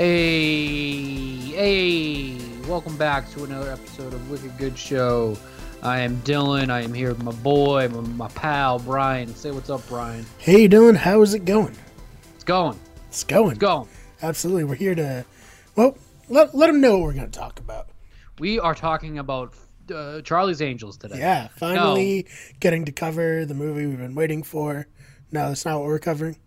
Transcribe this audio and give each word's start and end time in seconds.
Hey, 0.00 1.36
hey, 1.52 2.38
welcome 2.66 2.96
back 2.96 3.30
to 3.32 3.44
another 3.44 3.70
episode 3.70 4.14
of 4.14 4.30
Wicked 4.30 4.56
Good 4.56 4.78
Show. 4.78 5.36
I 5.82 6.00
am 6.00 6.16
Dylan. 6.22 6.70
I 6.70 6.80
am 6.80 6.94
here 6.94 7.10
with 7.10 7.22
my 7.22 7.32
boy, 7.32 7.86
my, 7.88 8.00
my 8.00 8.28
pal, 8.28 8.78
Brian. 8.78 9.34
Say 9.34 9.50
what's 9.50 9.68
up, 9.68 9.86
Brian. 9.88 10.24
Hey 10.38 10.66
Dylan, 10.66 10.96
how 10.96 11.20
is 11.20 11.34
it 11.34 11.44
going? 11.44 11.76
It's 12.34 12.44
going. 12.44 12.80
It's 13.08 13.24
going. 13.24 13.50
It's 13.50 13.58
going. 13.58 13.88
Absolutely. 14.22 14.64
We're 14.64 14.76
here 14.76 14.94
to, 14.94 15.26
well, 15.76 15.98
let, 16.30 16.54
let 16.54 16.68
them 16.68 16.80
know 16.80 16.92
what 16.92 17.02
we're 17.02 17.12
going 17.12 17.30
to 17.30 17.38
talk 17.38 17.58
about. 17.58 17.90
We 18.38 18.58
are 18.58 18.74
talking 18.74 19.18
about 19.18 19.52
uh, 19.94 20.22
Charlie's 20.22 20.62
Angels 20.62 20.96
today. 20.96 21.18
Yeah, 21.18 21.48
finally 21.56 22.26
getting 22.58 22.86
to 22.86 22.92
cover 22.92 23.44
the 23.44 23.52
movie 23.52 23.84
we've 23.84 23.98
been 23.98 24.14
waiting 24.14 24.44
for. 24.44 24.86
No, 25.30 25.48
that's 25.48 25.66
not 25.66 25.78
what 25.80 25.88
we're 25.88 25.98
covering. 25.98 26.38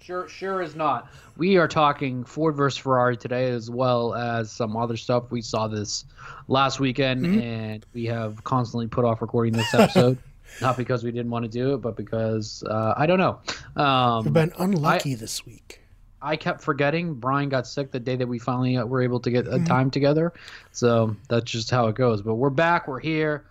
Sure, 0.00 0.28
sure 0.28 0.62
is 0.62 0.74
not. 0.76 1.08
We 1.36 1.56
are 1.56 1.68
talking 1.68 2.24
Ford 2.24 2.56
versus 2.56 2.78
Ferrari 2.78 3.16
today, 3.16 3.50
as 3.50 3.68
well 3.70 4.14
as 4.14 4.50
some 4.50 4.76
other 4.76 4.96
stuff. 4.96 5.30
We 5.30 5.42
saw 5.42 5.68
this 5.68 6.04
last 6.46 6.80
weekend, 6.80 7.24
Mhm. 7.26 7.42
and 7.42 7.86
we 7.92 8.06
have 8.06 8.42
constantly 8.44 8.86
put 8.86 9.04
off 9.04 9.20
recording 9.20 9.52
this 9.52 9.72
episode. 9.74 10.18
not 10.62 10.76
because 10.78 11.04
we 11.04 11.10
didn't 11.12 11.30
want 11.30 11.44
to 11.44 11.50
do 11.50 11.74
it, 11.74 11.78
but 11.78 11.94
because 11.96 12.62
uh, 12.70 12.94
I 12.96 13.06
don't 13.06 13.18
know. 13.18 13.38
Um, 13.82 14.24
We've 14.24 14.32
been 14.32 14.52
unlucky 14.58 15.14
this 15.14 15.44
week. 15.44 15.82
I 16.22 16.36
kept 16.36 16.62
forgetting. 16.62 17.14
Brian 17.14 17.48
got 17.48 17.66
sick 17.66 17.90
the 17.92 18.00
day 18.00 18.16
that 18.16 18.26
we 18.26 18.38
finally 18.38 18.82
were 18.82 19.02
able 19.02 19.20
to 19.20 19.30
get 19.30 19.46
a 19.46 19.58
Mhm. 19.58 19.66
time 19.66 19.90
together. 19.90 20.32
So 20.72 21.14
that's 21.28 21.50
just 21.50 21.70
how 21.70 21.86
it 21.88 21.96
goes. 21.96 22.22
But 22.22 22.36
we're 22.36 22.50
back. 22.50 22.88
We're 22.88 22.98
here. 22.98 23.44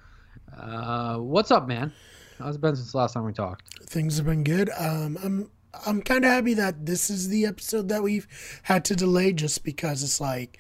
Uh, 0.60 1.18
what's 1.18 1.52
up, 1.52 1.68
man? 1.68 1.94
How's 2.40 2.56
it 2.56 2.62
been 2.62 2.76
since 2.76 2.92
the 2.92 2.98
last 2.98 3.14
time 3.14 3.24
we 3.26 3.32
talked? 3.34 3.80
Things 3.86 4.18
have 4.18 4.26
been 4.26 4.44
good. 4.44 4.70
Um, 4.78 5.18
I'm 5.24 5.50
I'm 5.86 6.02
kind 6.02 6.26
of 6.26 6.32
happy 6.32 6.54
that 6.56 6.86
this 6.86 7.10
is 7.10 7.30
the 7.30 7.46
episode 7.46 7.90
that 7.90 8.04
we've 8.04 8.28
had 8.64 8.86
to 8.86 8.96
delay, 8.96 9.34
just 9.34 9.64
because 9.64 10.04
it's 10.04 10.22
like 10.22 10.60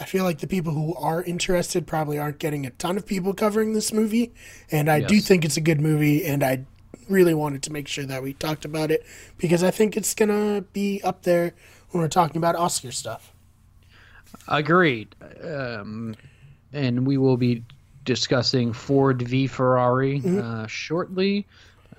I 0.00 0.04
feel 0.04 0.24
like 0.24 0.38
the 0.38 0.46
people 0.46 0.72
who 0.72 0.94
are 0.94 1.22
interested 1.22 1.86
probably 1.86 2.18
aren't 2.18 2.38
getting 2.38 2.66
a 2.66 2.70
ton 2.70 2.96
of 2.96 3.06
people 3.06 3.34
covering 3.34 3.72
this 3.72 3.92
movie, 3.92 4.32
and 4.70 4.90
I 4.90 5.00
do 5.00 5.20
think 5.20 5.44
it's 5.44 5.56
a 5.56 5.60
good 5.60 5.80
movie, 5.80 6.24
and 6.24 6.42
I 6.44 6.64
really 7.08 7.34
wanted 7.34 7.62
to 7.64 7.72
make 7.72 7.88
sure 7.88 8.04
that 8.04 8.22
we 8.22 8.34
talked 8.34 8.64
about 8.64 8.90
it 8.90 9.04
because 9.38 9.62
I 9.62 9.70
think 9.70 9.96
it's 9.96 10.14
gonna 10.14 10.62
be 10.72 11.00
up 11.02 11.22
there 11.22 11.54
when 11.90 12.02
we're 12.02 12.08
talking 12.08 12.36
about 12.36 12.54
Oscar 12.54 12.92
stuff. 12.92 13.32
Agreed. 14.46 15.14
Um, 15.42 16.14
and 16.72 17.06
we 17.06 17.16
will 17.16 17.36
be 17.36 17.64
discussing 18.04 18.72
Ford 18.72 19.22
v 19.22 19.46
Ferrari 19.46 20.22
uh, 20.24 20.66
shortly. 20.66 21.46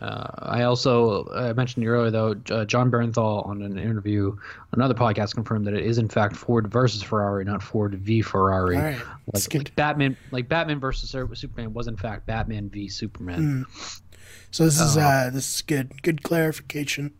Uh, 0.02 0.28
I 0.39 0.64
also 0.64 1.28
I 1.36 1.52
mentioned 1.53 1.86
earlier 1.86 2.09
though 2.09 2.36
uh, 2.55 2.64
Jon 2.66 2.89
Bernthal 2.89 3.45
on 3.45 3.61
an 3.61 3.78
interview, 3.78 4.36
another 4.72 4.94
podcast 4.94 5.33
confirmed 5.36 5.67
that 5.67 5.73
it 5.73 5.83
is 5.86 5.97
in 5.97 6.08
fact 6.08 6.36
Ford 6.38 6.67
versus 6.72 7.03
Ferrari, 7.03 7.44
not 7.44 7.61
Ford 7.61 7.95
v 7.95 8.22
Ferrari. 8.22 8.77
All 8.77 8.81
right, 8.83 8.97
Like, 9.33 9.53
like 9.53 9.75
Batman, 9.75 10.16
like 10.31 10.47
Batman 10.47 10.80
versus 10.80 11.09
Superman 11.09 11.73
was 11.73 11.88
in 11.88 11.97
fact 11.97 12.25
Batman 12.25 12.70
v 12.70 12.88
Superman. 12.88 13.66
So 14.52 14.64
this 14.66 14.80
is 14.80 14.95
Uh, 14.97 15.02
uh, 15.02 15.30
this 15.31 15.55
is 15.55 15.61
good. 15.64 16.02
Good 16.02 16.23
clarification. 16.23 17.11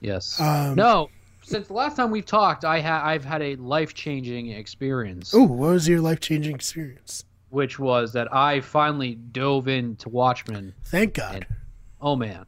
Yes. 0.00 0.38
Um, 0.38 0.74
no, 0.74 1.08
since 1.42 1.66
the 1.68 1.72
last 1.72 1.96
time 1.96 2.10
we've 2.10 2.26
talked, 2.26 2.64
I 2.64 2.80
ha- 2.80 3.02
I've 3.04 3.24
had 3.24 3.40
a 3.42 3.56
life 3.56 3.94
changing 3.94 4.50
experience, 4.50 5.32
Oh, 5.34 5.44
what 5.44 5.70
was 5.72 5.88
your 5.88 6.00
life 6.02 6.20
changing 6.20 6.54
experience? 6.54 7.24
which 7.50 7.78
was 7.78 8.12
that 8.12 8.32
I 8.34 8.60
finally 8.60 9.14
dove 9.14 9.66
into 9.68 10.10
Watchmen. 10.10 10.74
Thank 10.84 11.14
God. 11.14 11.46
Oh 12.00 12.16
man, 12.16 12.46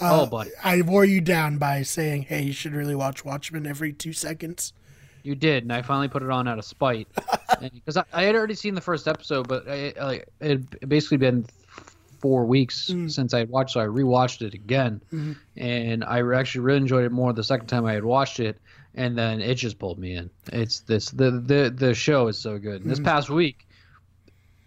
Uh, 0.00 0.22
oh, 0.22 0.26
buddy. 0.26 0.50
I 0.62 0.82
wore 0.82 1.04
you 1.04 1.20
down 1.20 1.58
by 1.58 1.82
saying, 1.82 2.22
"Hey, 2.22 2.42
you 2.42 2.52
should 2.52 2.72
really 2.74 2.94
watch 2.94 3.24
Watchmen 3.24 3.66
every 3.66 3.92
two 3.92 4.12
seconds." 4.12 4.72
you 5.24 5.36
did, 5.36 5.62
and 5.62 5.72
I 5.72 5.82
finally 5.82 6.08
put 6.08 6.24
it 6.24 6.30
on 6.30 6.48
out 6.48 6.58
of 6.58 6.64
spite 6.64 7.06
because 7.60 7.96
I, 7.96 8.02
I 8.12 8.24
had 8.24 8.34
already 8.34 8.54
seen 8.56 8.74
the 8.74 8.80
first 8.80 9.06
episode, 9.06 9.46
but 9.46 9.68
I, 9.68 9.92
like 10.02 10.28
it 10.40 10.48
had 10.80 10.88
basically 10.88 11.18
been 11.18 11.46
four 12.20 12.44
weeks 12.44 12.90
Mm. 12.90 13.08
since 13.10 13.32
I 13.34 13.38
had 13.40 13.48
watched, 13.48 13.72
so 13.74 13.80
I 13.80 13.84
rewatched 13.86 14.42
it 14.42 14.52
again, 14.54 15.00
Mhm. 15.12 15.36
and 15.56 16.02
I 16.04 16.22
actually 16.36 16.62
really 16.62 16.78
enjoyed 16.78 17.04
it 17.04 17.12
more 17.12 17.32
the 17.32 17.44
second 17.44 17.66
time 17.68 17.84
I 17.86 17.92
had 17.92 18.04
watched 18.04 18.40
it, 18.40 18.58
and 18.96 19.16
then 19.16 19.40
it 19.40 19.54
just 19.54 19.78
pulled 19.78 19.98
me 20.00 20.14
in. 20.16 20.28
It's 20.52 20.80
this 20.80 21.10
the 21.10 21.30
the 21.30 21.72
the 21.74 21.94
show 21.94 22.26
is 22.26 22.36
so 22.38 22.58
good. 22.58 22.82
And 22.82 22.90
this 22.90 22.98
Mhm. 22.98 23.04
past 23.04 23.30
week, 23.30 23.66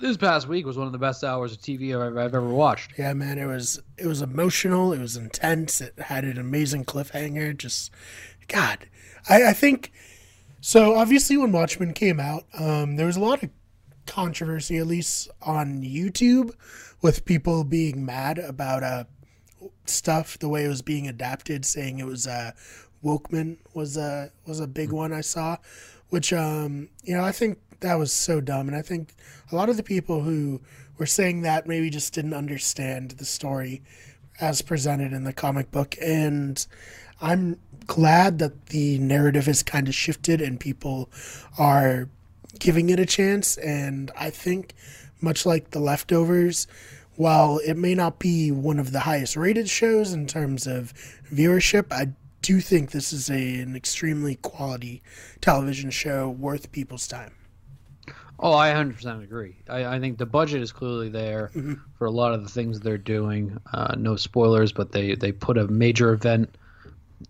this 0.05 0.17
past 0.17 0.47
week 0.47 0.66
was 0.66 0.77
one 0.77 0.88
of 0.88 0.93
the 0.93 0.99
best 0.99 1.23
hours 1.23 1.51
of 1.53 1.59
TV 1.59 1.95
I've, 1.95 2.17
I've 2.17 2.35
ever 2.35 2.49
watched. 2.49 2.93
Yeah, 2.97 3.13
man, 3.13 3.38
it 3.38 3.45
was 3.45 3.81
it 3.97 4.05
was 4.05 4.21
emotional. 4.21 4.93
It 4.93 4.99
was 4.99 5.17
intense. 5.17 5.81
It 5.81 5.97
had 5.97 6.23
an 6.23 6.38
amazing 6.38 6.85
cliffhanger. 6.85 7.57
Just 7.57 7.91
God, 8.47 8.88
I, 9.29 9.49
I 9.49 9.53
think 9.53 9.91
so. 10.61 10.95
Obviously, 10.95 11.38
when 11.38 11.51
Watchmen 11.51 11.93
came 11.93 12.19
out, 12.19 12.45
um, 12.57 12.95
there 12.97 13.07
was 13.07 13.17
a 13.17 13.21
lot 13.21 13.43
of 13.43 13.49
controversy, 14.05 14.77
at 14.77 14.88
least 14.88 15.29
on 15.41 15.81
YouTube, 15.81 16.51
with 17.01 17.25
people 17.25 17.63
being 17.63 18.05
mad 18.05 18.37
about 18.37 18.83
uh 18.83 19.03
stuff 19.85 20.37
the 20.39 20.49
way 20.49 20.66
it 20.66 20.69
was 20.69 20.81
being 20.81 21.07
adapted, 21.07 21.66
saying 21.66 21.99
it 21.99 22.05
was 22.05 22.27
uh 22.27 22.51
Wokeman 23.03 23.57
was 23.73 23.97
a 23.97 24.31
was 24.45 24.59
a 24.59 24.67
big 24.67 24.91
one 24.91 25.13
I 25.13 25.22
saw, 25.22 25.57
which 26.09 26.31
um 26.31 26.89
you 27.03 27.16
know 27.16 27.23
I 27.23 27.31
think 27.31 27.59
that 27.85 28.00
was 28.00 28.12
so 28.12 28.41
dumb, 28.41 28.68
and 28.68 28.75
I 28.75 28.81
think 28.81 29.13
a 29.51 29.56
lot 29.56 29.69
of 29.69 29.78
the 29.78 29.84
people 29.84 30.22
who 30.22 30.59
were 30.97 31.06
saying 31.06 31.41
that 31.41 31.68
maybe 31.68 31.91
just 31.91 32.13
didn't 32.13 32.34
understand 32.34 33.12
the 33.12 33.25
story 33.25 33.84
as 34.41 34.63
presented 34.63 35.13
in 35.13 35.23
the 35.23 35.31
comic 35.31 35.69
book, 35.72 35.96
and 36.01 36.66
I'm 37.22 37.59
glad 37.85 38.40
that 38.40 38.68
the 38.68 38.97
narrative 38.97 39.46
has 39.46 39.62
kind 39.62 39.88
of 39.88 39.94
shifted 39.94 40.41
and 40.41 40.59
people 40.59 41.09
are 41.59 42.09
giving 42.57 42.90
it 42.90 43.00
a 43.00 43.06
chance, 43.06 43.56
and 43.57 44.12
I 44.17 44.31
think 44.31 44.73
much 45.22 45.46
like 45.46 45.69
the 45.69 45.79
leftovers. 45.79 46.67
While 47.17 47.59
it 47.59 47.75
may 47.75 47.96
not 47.96 48.19
be 48.19 48.52
one 48.52 48.78
of 48.79 48.91
the 48.91 49.02
highest 49.02 49.38
rated 49.38 49.69
shows 49.69 50.12
in 50.12 50.28
terms 50.28 50.67
of 50.67 50.94
viewership, 51.31 51.94
I 51.94 52.09
do 52.41 52.59
think 52.59 52.91
this 52.91 53.13
is 53.13 53.29
a, 53.29 53.62
an 53.62 53.75
extremely 53.75 54.35
quality 54.35 55.02
television 55.40 55.91
show 55.91 56.29
worth 56.29 56.73
people's 56.73 57.07
time. 57.07 57.31
Oh, 58.45 58.53
I 58.53 58.69
100% 58.73 59.23
agree. 59.23 59.56
I, 59.67 59.85
I 59.95 60.00
think 60.00 60.17
the 60.19 60.25
budget 60.28 60.61
is 60.61 60.72
clearly 60.72 61.09
there 61.09 61.50
Mhm. 61.56 61.79
for 61.97 62.06
a 62.06 62.11
lot 62.11 62.33
of 62.33 62.44
the 62.44 62.50
things 62.50 62.79
they're 62.79 62.97
doing. 62.97 63.57
Uh, 63.73 63.95
no 63.97 64.16
spoilers, 64.16 64.72
but 64.72 64.91
they, 64.91 65.16
they 65.16 65.31
put 65.31 65.57
a 65.57 65.67
major 65.67 66.13
event 66.13 66.53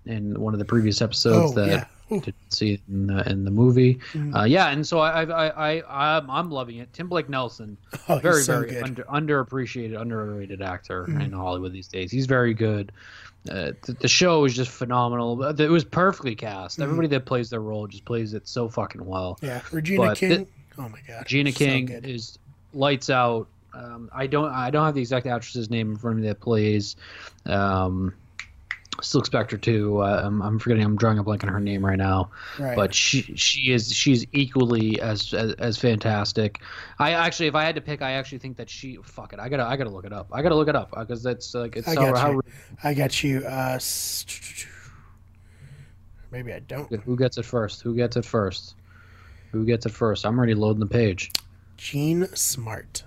in 0.05 0.37
one 0.39 0.53
of 0.53 0.59
the 0.59 0.65
previous 0.65 1.01
episodes 1.01 1.53
Oh, 1.53 1.55
that 1.61 1.67
yeah. 1.69 1.85
Didn't 2.19 2.35
see 2.49 2.79
in 2.87 3.07
the, 3.07 3.27
in 3.29 3.45
the 3.45 3.51
movie. 3.51 3.95
Mhm. 4.13 4.35
Uh, 4.35 4.43
yeah, 4.43 4.67
and 4.67 4.85
so 4.85 4.99
I, 4.99 5.23
I, 5.23 5.47
I, 5.47 5.79
I, 5.79 6.17
I'm, 6.17 6.29
I'm 6.29 6.51
loving 6.51 6.77
it. 6.77 6.91
Tim 6.93 7.07
Blake 7.07 7.29
Nelson, 7.29 7.77
Oh, 8.09 8.19
very, 8.19 8.43
so 8.43 8.59
very 8.61 8.79
under, 8.81 9.03
underappreciated, 9.05 9.99
underrated 9.99 10.61
actor 10.61 11.05
Mhm. 11.05 11.23
in 11.23 11.31
Hollywood 11.31 11.71
these 11.73 11.87
days. 11.87 12.11
He's 12.11 12.27
very 12.27 12.53
good. 12.53 12.91
Uh, 13.49 13.71
the, 13.83 13.95
the 14.01 14.07
show 14.07 14.43
is 14.45 14.53
just 14.55 14.69
phenomenal. 14.69 15.41
It 15.43 15.69
was 15.69 15.83
perfectly 15.83 16.35
cast. 16.35 16.77
Mhm. 16.77 16.83
Everybody 16.83 17.07
that 17.09 17.25
plays 17.25 17.49
their 17.49 17.61
role 17.61 17.87
just 17.87 18.05
plays 18.05 18.33
it 18.35 18.47
so 18.47 18.67
fucking 18.69 19.03
well. 19.05 19.39
yeah, 19.41 19.61
Regina 19.71 20.03
but 20.07 20.17
King. 20.17 20.45
thi- 20.45 20.51
oh 20.77 20.89
my 20.89 20.99
god, 21.07 21.25
Gina 21.25 21.51
King 21.51 21.85
good. 21.85 22.05
is 22.05 22.37
lights 22.73 23.09
out. 23.09 23.47
Um, 23.73 24.09
I 24.13 24.27
don't 24.27 24.51
I 24.51 24.69
don't 24.69 24.85
have 24.85 24.95
the 24.95 25.01
exact 25.01 25.27
actress's 25.27 25.69
name 25.69 25.91
in 25.91 25.97
front 25.97 26.17
of 26.17 26.21
me 26.23 26.27
that 26.29 26.39
plays 26.39 26.95
um, 27.45 28.13
Silk 29.01 29.25
Spectre 29.25 29.57
too. 29.57 30.01
Uh, 30.01 30.21
I'm, 30.23 30.41
I'm 30.41 30.59
forgetting. 30.59 30.83
I'm 30.83 30.95
drawing 30.95 31.17
a 31.17 31.23
blank 31.23 31.43
on 31.43 31.49
her 31.49 31.59
name 31.59 31.85
right 31.85 31.97
now. 31.97 32.29
right. 32.59 32.75
But 32.75 32.93
she 32.93 33.21
she 33.35 33.71
is 33.71 33.93
she's 33.93 34.25
equally 34.31 34.99
as, 35.01 35.33
as 35.33 35.53
as 35.53 35.77
fantastic. 35.77 36.61
I 36.99 37.11
actually, 37.11 37.47
if 37.47 37.55
I 37.55 37.63
had 37.63 37.75
to 37.75 37.81
pick, 37.81 38.01
I 38.01 38.11
actually 38.11 38.39
think 38.39 38.57
that 38.57 38.69
she. 38.69 38.97
Fuck 39.03 39.33
it. 39.33 39.39
I 39.39 39.49
gotta 39.49 39.65
I 39.65 39.75
gotta 39.75 39.89
look 39.89 40.05
it 40.05 40.13
up. 40.13 40.27
I 40.31 40.41
gotta 40.41 40.55
look 40.55 40.69
it 40.69 40.75
up 40.75 40.91
because 40.97 41.21
that's 41.23 41.53
like 41.53 41.75
it's 41.75 41.87
I 41.87 41.95
how, 41.95 42.11
got 42.11 42.17
how 42.17 42.31
you. 42.31 42.41
I 42.83 42.93
got 42.93 43.23
you. 43.23 43.39
Uh, 43.45 43.79
maybe 46.31 46.53
I 46.53 46.59
don't. 46.59 46.91
who 47.03 47.17
gets 47.17 47.37
it 47.37 47.45
first? 47.45 47.81
Who 47.81 47.95
gets 47.95 48.15
it 48.15 48.25
first? 48.25 48.75
Who 49.55 49.63
gets 49.63 49.85
it 49.85 49.93
first? 49.93 50.25
I'm 50.25 50.37
already 50.37 50.53
loading 50.53 50.81
the 50.81 50.85
page. 50.85 51.31
Jean 51.77 52.27
Smart. 52.35 53.03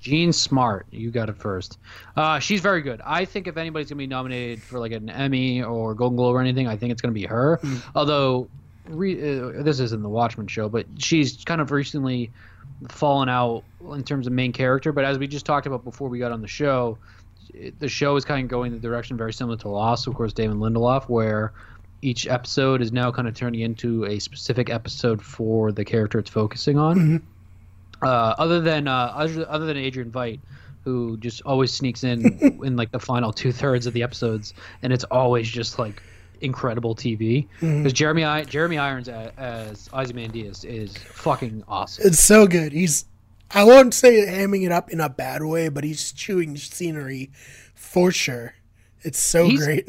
Jean 0.00 0.34
Smart, 0.34 0.84
you 0.90 1.10
got 1.10 1.30
it 1.30 1.36
first. 1.38 1.78
Uh, 2.14 2.38
she's 2.38 2.60
very 2.60 2.82
good. 2.82 3.00
I 3.06 3.24
think 3.24 3.46
if 3.46 3.56
anybody's 3.56 3.88
gonna 3.88 3.98
be 3.98 4.06
nominated 4.06 4.62
for 4.62 4.78
like 4.78 4.92
an 4.92 5.08
Emmy 5.08 5.62
or 5.62 5.94
Golden 5.94 6.16
Globe 6.16 6.36
or 6.36 6.40
anything, 6.42 6.66
I 6.68 6.76
think 6.76 6.92
it's 6.92 7.00
gonna 7.00 7.14
be 7.14 7.24
her. 7.24 7.58
Mm. 7.62 7.82
Although, 7.94 8.48
re, 8.90 9.14
uh, 9.40 9.62
this 9.62 9.80
isn't 9.80 10.02
the 10.02 10.08
Watchmen 10.10 10.46
show, 10.46 10.68
but 10.68 10.84
she's 10.98 11.42
kind 11.44 11.60
of 11.62 11.70
recently 11.70 12.30
fallen 12.88 13.30
out 13.30 13.64
in 13.94 14.04
terms 14.04 14.26
of 14.26 14.34
main 14.34 14.52
character. 14.52 14.92
But 14.92 15.06
as 15.06 15.18
we 15.18 15.26
just 15.26 15.46
talked 15.46 15.66
about 15.66 15.84
before 15.84 16.10
we 16.10 16.18
got 16.18 16.32
on 16.32 16.42
the 16.42 16.48
show, 16.48 16.98
it- 17.54 17.80
the 17.80 17.88
show 17.88 18.14
is 18.16 18.26
kind 18.26 18.44
of 18.44 18.50
going 18.50 18.72
the 18.72 18.78
direction 18.78 19.16
very 19.16 19.32
similar 19.32 19.56
to 19.56 19.68
Lost, 19.68 20.06
of 20.06 20.14
course, 20.14 20.34
David 20.34 20.56
Lindelof, 20.58 21.04
where 21.08 21.52
each 22.02 22.26
episode 22.28 22.80
is 22.80 22.92
now 22.92 23.10
kind 23.10 23.26
of 23.28 23.34
turning 23.34 23.60
into 23.60 24.04
a 24.04 24.18
specific 24.18 24.70
episode 24.70 25.20
for 25.22 25.72
the 25.72 25.84
character 25.84 26.18
it's 26.18 26.30
focusing 26.30 26.78
on. 26.78 26.96
Mhm. 26.96 27.22
Uh, 28.00 28.34
other 28.38 28.60
than 28.60 28.86
uh, 28.86 29.12
other, 29.14 29.44
other 29.48 29.66
than 29.66 29.76
Adrian 29.76 30.10
Veidt, 30.10 30.38
who 30.84 31.16
just 31.16 31.42
always 31.42 31.72
sneaks 31.72 32.04
in 32.04 32.60
in 32.64 32.76
like 32.76 32.92
the 32.92 33.00
final 33.00 33.32
two 33.32 33.50
thirds 33.52 33.86
of 33.86 33.92
the 33.94 34.02
episodes, 34.02 34.54
and 34.82 34.92
it's 34.92 35.04
always 35.04 35.48
just 35.48 35.78
like 35.78 36.00
incredible 36.40 36.94
TV 36.94 37.48
because 37.60 37.92
Jeremy 37.92 38.22
I- 38.24 38.44
Jeremy 38.44 38.78
Irons 38.78 39.08
as, 39.08 39.32
as 39.36 39.88
Ozymandias 39.92 40.64
is 40.64 40.96
fucking 40.96 41.64
awesome. 41.66 42.06
It's 42.06 42.20
so 42.20 42.46
good. 42.46 42.70
He's 42.72 43.04
I 43.50 43.64
won't 43.64 43.92
say 43.94 44.24
hamming 44.26 44.64
it 44.64 44.70
up 44.70 44.90
in 44.90 45.00
a 45.00 45.08
bad 45.08 45.42
way, 45.42 45.68
but 45.68 45.82
he's 45.82 46.12
chewing 46.12 46.56
scenery 46.56 47.30
for 47.74 48.12
sure. 48.12 48.54
It's 49.02 49.20
so 49.20 49.46
He's- 49.48 49.64
great. 49.64 49.88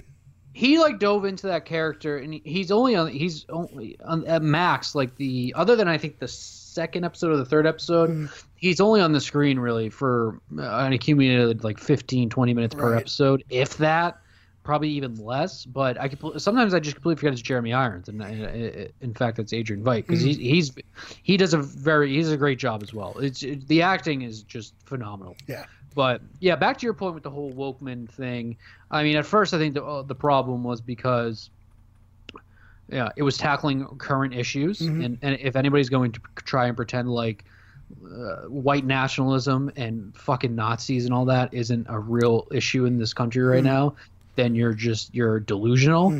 He 0.59 0.77
like 0.77 0.99
dove 0.99 1.23
into 1.23 1.47
that 1.47 1.63
character 1.63 2.17
and 2.17 2.33
he's 2.43 2.69
only 2.69 2.93
on 2.93 3.07
he's 3.07 3.45
only 3.47 3.97
on 4.03 4.25
at 4.25 4.41
max 4.41 4.93
like 4.93 5.15
the 5.15 5.53
other 5.55 5.73
than 5.77 5.87
i 5.87 5.97
think 5.97 6.19
the 6.19 6.27
second 6.27 7.05
episode 7.05 7.31
or 7.31 7.37
the 7.37 7.45
third 7.45 7.65
episode 7.65 8.29
he's 8.57 8.81
only 8.81 8.99
on 8.99 9.13
the 9.13 9.21
screen 9.21 9.57
really 9.57 9.89
for 9.89 10.41
uh, 10.57 10.85
an 10.85 10.91
accumulated 10.91 11.63
like 11.63 11.79
15 11.79 12.29
20 12.29 12.53
minutes 12.53 12.75
per 12.75 12.93
episode 12.93 13.41
if 13.49 13.77
that 13.77 14.19
probably 14.63 14.89
even 14.89 15.15
less 15.15 15.63
but 15.65 15.99
i 15.99 16.09
could 16.09 16.41
sometimes 16.41 16.73
i 16.73 16.79
just 16.79 16.97
completely 16.97 17.17
forget 17.17 17.31
it's 17.31 17.41
jeremy 17.41 17.71
irons 17.71 18.09
and, 18.09 18.21
and, 18.21 18.43
uh, 18.45 18.87
in 18.99 19.13
fact 19.13 19.39
it's 19.39 19.53
adrian 19.53 19.81
veidt 19.81 20.05
because 20.05 20.21
he's, 20.21 20.35
he's 20.37 20.73
he 21.23 21.37
does 21.37 21.53
a 21.53 21.57
very 21.57 22.13
he's 22.13 22.31
a 22.31 22.37
great 22.37 22.59
job 22.59 22.83
as 22.83 22.93
well. 22.93 23.17
It's 23.19 23.43
it, 23.43 23.67
the 23.67 23.81
acting 23.81 24.23
is 24.23 24.43
just 24.43 24.73
phenomenal. 24.85 25.35
Yeah. 25.47 25.65
But 25.99 26.21
yeah, 26.39 26.55
back 26.55 26.77
to 26.77 26.85
your 26.85 26.93
point 26.93 27.13
with 27.13 27.23
the 27.23 27.29
whole 27.29 27.51
Wokeman 27.51 28.09
thing. 28.09 28.55
I 28.89 29.03
mean, 29.03 29.17
at 29.17 29.25
first 29.25 29.53
I 29.53 29.57
think 29.57 29.73
the 29.73 29.83
uh, 29.83 30.01
the 30.03 30.15
problem 30.15 30.63
was 30.63 30.79
because 30.79 31.49
yeah, 32.89 33.09
it 33.17 33.23
was 33.23 33.35
tackling 33.37 33.85
current 33.97 34.33
issues, 34.33 34.79
and 35.03 35.17
and 35.21 35.37
if 35.41 35.57
anybody's 35.57 35.89
going 35.89 36.13
to 36.13 36.21
try 36.37 36.67
and 36.67 36.77
pretend 36.77 37.09
like 37.09 37.43
uh, 38.01 38.43
white 38.47 38.85
nationalism 38.85 39.73
and 39.75 40.15
fucking 40.15 40.55
Nazis 40.55 41.03
and 41.03 41.13
all 41.13 41.25
that 41.25 41.53
isn't 41.53 41.85
a 41.89 41.99
real 41.99 42.47
issue 42.49 42.85
in 42.85 42.97
this 42.97 43.13
country 43.13 43.43
right 43.43 43.61
now, 43.65 43.93
then 44.35 44.55
you're 44.55 44.71
just 44.71 45.13
you're 45.13 45.41
delusional. 45.41 46.11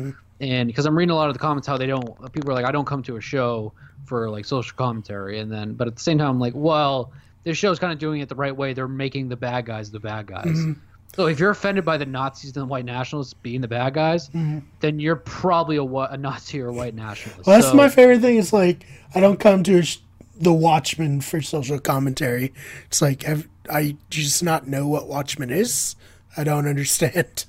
And 0.42 0.66
because 0.66 0.84
I'm 0.84 0.94
reading 0.94 1.10
a 1.10 1.16
lot 1.16 1.28
of 1.28 1.34
the 1.34 1.40
comments, 1.40 1.66
how 1.66 1.78
they 1.78 1.86
don't 1.86 2.04
people 2.34 2.50
are 2.50 2.54
like, 2.54 2.66
I 2.66 2.70
don't 2.70 2.86
come 2.86 3.02
to 3.04 3.16
a 3.16 3.20
show 3.22 3.72
for 4.04 4.28
like 4.28 4.44
social 4.44 4.76
commentary, 4.76 5.38
and 5.38 5.50
then 5.50 5.72
but 5.72 5.88
at 5.88 5.96
the 5.96 6.02
same 6.02 6.18
time, 6.18 6.28
I'm 6.28 6.38
like, 6.38 6.52
well, 6.54 7.14
this 7.44 7.56
show's 7.56 7.78
kind 7.78 7.92
of 7.92 7.98
doing 7.98 8.20
it 8.20 8.28
the 8.28 8.34
right 8.34 8.54
way. 8.54 8.72
They're 8.72 8.88
making 8.88 9.28
the 9.28 9.36
bad 9.36 9.66
guys 9.66 9.90
the 9.90 10.00
bad 10.00 10.26
guys. 10.26 10.46
Mm-hmm. 10.46 10.72
So 11.14 11.26
if 11.26 11.40
you're 11.40 11.50
offended 11.50 11.84
by 11.84 11.96
the 11.96 12.06
Nazis 12.06 12.56
and 12.56 12.62
the 12.62 12.66
white 12.66 12.84
nationalists 12.84 13.34
being 13.34 13.60
the 13.60 13.68
bad 13.68 13.94
guys, 13.94 14.28
mm-hmm. 14.28 14.60
then 14.78 15.00
you're 15.00 15.16
probably 15.16 15.76
a, 15.76 15.82
a 15.82 16.16
Nazi 16.16 16.60
or 16.60 16.68
a 16.68 16.72
white 16.72 16.94
nationalist. 16.94 17.46
Well, 17.46 17.56
that's 17.56 17.70
So- 17.70 17.76
my 17.76 17.88
favorite 17.88 18.20
thing. 18.20 18.36
Is 18.36 18.52
like 18.52 18.86
I 19.14 19.20
don't 19.20 19.40
come 19.40 19.62
to 19.64 19.82
sh- 19.82 19.98
the 20.36 20.52
Watchmen 20.52 21.20
for 21.20 21.42
social 21.42 21.78
commentary. 21.78 22.52
It's 22.86 23.02
like 23.02 23.24
have, 23.24 23.48
I 23.68 23.96
just 24.08 24.42
not 24.42 24.68
know 24.68 24.86
what 24.86 25.08
Watchmen 25.08 25.50
is. 25.50 25.96
I 26.36 26.44
don't 26.44 26.66
understand. 26.66 27.44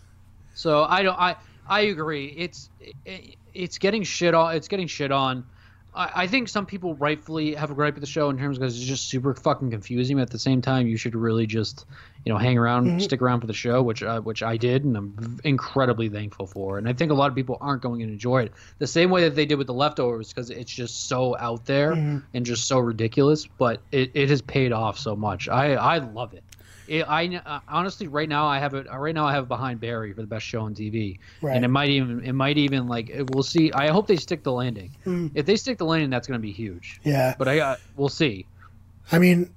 So 0.55 0.83
I 0.83 1.03
don't. 1.03 1.17
I 1.19 1.35
I 1.67 1.81
agree. 1.81 2.33
It's 2.37 2.69
it, 3.05 3.35
it's 3.53 3.77
getting 3.77 4.03
shit 4.03 4.33
on. 4.33 4.55
It's 4.55 4.67
getting 4.67 4.87
shit 4.87 5.11
on. 5.11 5.45
I, 5.93 6.11
I 6.15 6.27
think 6.27 6.47
some 6.49 6.65
people 6.65 6.95
rightfully 6.95 7.55
have 7.55 7.71
a 7.71 7.73
gripe 7.73 7.95
with 7.95 8.01
the 8.01 8.07
show 8.07 8.29
in 8.29 8.37
terms 8.37 8.57
because 8.57 8.77
it's 8.77 8.85
just 8.85 9.09
super 9.09 9.33
fucking 9.33 9.71
confusing. 9.71 10.17
But 10.17 10.23
at 10.23 10.29
the 10.29 10.39
same 10.39 10.61
time, 10.61 10.87
you 10.87 10.97
should 10.97 11.15
really 11.15 11.45
just 11.47 11.85
you 12.25 12.31
know 12.31 12.37
hang 12.37 12.57
around, 12.57 13.01
stick 13.01 13.21
around 13.21 13.41
for 13.41 13.47
the 13.47 13.53
show, 13.53 13.81
which 13.81 14.03
uh, 14.03 14.21
which 14.21 14.43
I 14.43 14.57
did, 14.57 14.85
and 14.85 14.95
I'm 14.95 15.39
incredibly 15.43 16.09
thankful 16.09 16.47
for. 16.47 16.77
And 16.77 16.87
I 16.87 16.93
think 16.93 17.11
a 17.11 17.15
lot 17.15 17.29
of 17.29 17.35
people 17.35 17.57
aren't 17.59 17.81
going 17.81 17.99
to 17.99 18.05
enjoy 18.05 18.43
it 18.43 18.53
the 18.77 18.87
same 18.87 19.09
way 19.09 19.23
that 19.23 19.35
they 19.35 19.45
did 19.45 19.55
with 19.55 19.67
the 19.67 19.73
leftovers 19.73 20.29
because 20.29 20.49
it's 20.49 20.71
just 20.71 21.07
so 21.07 21.35
out 21.37 21.65
there 21.65 21.91
and 22.33 22.45
just 22.45 22.67
so 22.67 22.79
ridiculous. 22.79 23.47
But 23.47 23.81
it, 23.91 24.11
it 24.13 24.29
has 24.29 24.41
paid 24.41 24.71
off 24.71 24.97
so 24.97 25.15
much. 25.15 25.49
I 25.49 25.73
I 25.73 25.97
love 25.97 26.33
it. 26.33 26.43
It, 26.87 27.03
I 27.07 27.35
uh, 27.45 27.59
honestly 27.67 28.07
right 28.07 28.27
now 28.27 28.45
I 28.47 28.59
have 28.59 28.73
it 28.73 28.87
right 28.91 29.13
now 29.15 29.25
I 29.25 29.33
have 29.33 29.47
behind 29.47 29.79
Barry 29.79 30.13
for 30.13 30.21
the 30.21 30.27
best 30.27 30.45
show 30.45 30.61
on 30.61 30.73
TV, 30.75 31.19
Right. 31.41 31.55
and 31.55 31.63
it 31.63 31.69
might 31.69 31.89
even 31.89 32.23
it 32.25 32.33
might 32.33 32.57
even 32.57 32.87
like 32.87 33.09
it- 33.09 33.29
we'll 33.33 33.43
see. 33.43 33.71
I 33.73 33.89
hope 33.89 34.07
they 34.07 34.15
stick 34.17 34.43
the 34.43 34.51
landing. 34.51 34.91
Hmm. 35.03 35.27
If 35.35 35.45
they 35.45 35.55
stick 35.55 35.77
the 35.77 35.85
landing, 35.85 36.09
that's 36.09 36.27
going 36.27 36.39
to 36.39 36.41
be 36.41 36.51
huge. 36.51 36.99
Yeah, 37.03 37.35
But 37.37 37.47
I 37.47 37.55
got 37.57 37.79
we'll 37.95 38.09
see. 38.09 38.45
I 39.11 39.19
mean, 39.19 39.49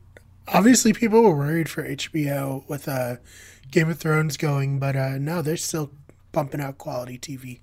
obviously 0.49 0.93
people 0.93 1.23
were 1.23 1.35
worried 1.37 1.69
for 1.69 1.83
HBO 1.89 2.65
with 2.69 2.89
uh, 2.89 3.17
Game 3.71 3.89
of 3.89 3.99
Thrones 3.99 4.37
going, 4.37 4.79
but 4.79 4.95
uh, 4.97 5.19
no, 5.19 5.43
they're 5.43 5.57
still 5.57 5.91
pumping 6.33 6.61
out 6.61 6.79
quality 6.79 7.19
TV. 7.19 7.61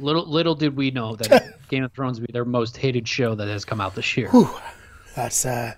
Little 0.00 0.26
little 0.26 0.54
did 0.54 0.76
we 0.76 0.90
know 0.90 1.16
that 1.16 1.58
Game 1.68 1.84
of 1.84 1.92
Thrones 1.92 2.20
would 2.20 2.26
be 2.28 2.32
their 2.32 2.44
most 2.44 2.76
hated 2.76 3.06
show 3.08 3.34
that 3.34 3.48
has 3.48 3.64
come 3.64 3.80
out 3.80 3.94
this 3.94 4.16
year. 4.16 4.28
Whew, 4.30 4.48
that's 5.16 5.44
uh, 5.44 5.74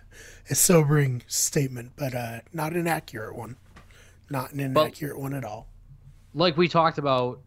a 0.51 0.55
sobering 0.55 1.23
statement, 1.27 1.93
but 1.97 2.15
uh, 2.15 2.41
not 2.53 2.75
an 2.75 2.87
accurate 2.87 3.37
one. 3.37 3.57
Not 4.29 4.53
an 4.53 4.61
inaccurate 4.61 5.19
one 5.19 5.35
at 5.35 5.45
all. 5.45 5.67
like 6.35 6.57
we 6.57 6.69
talked 6.69 6.99
about 6.99 7.41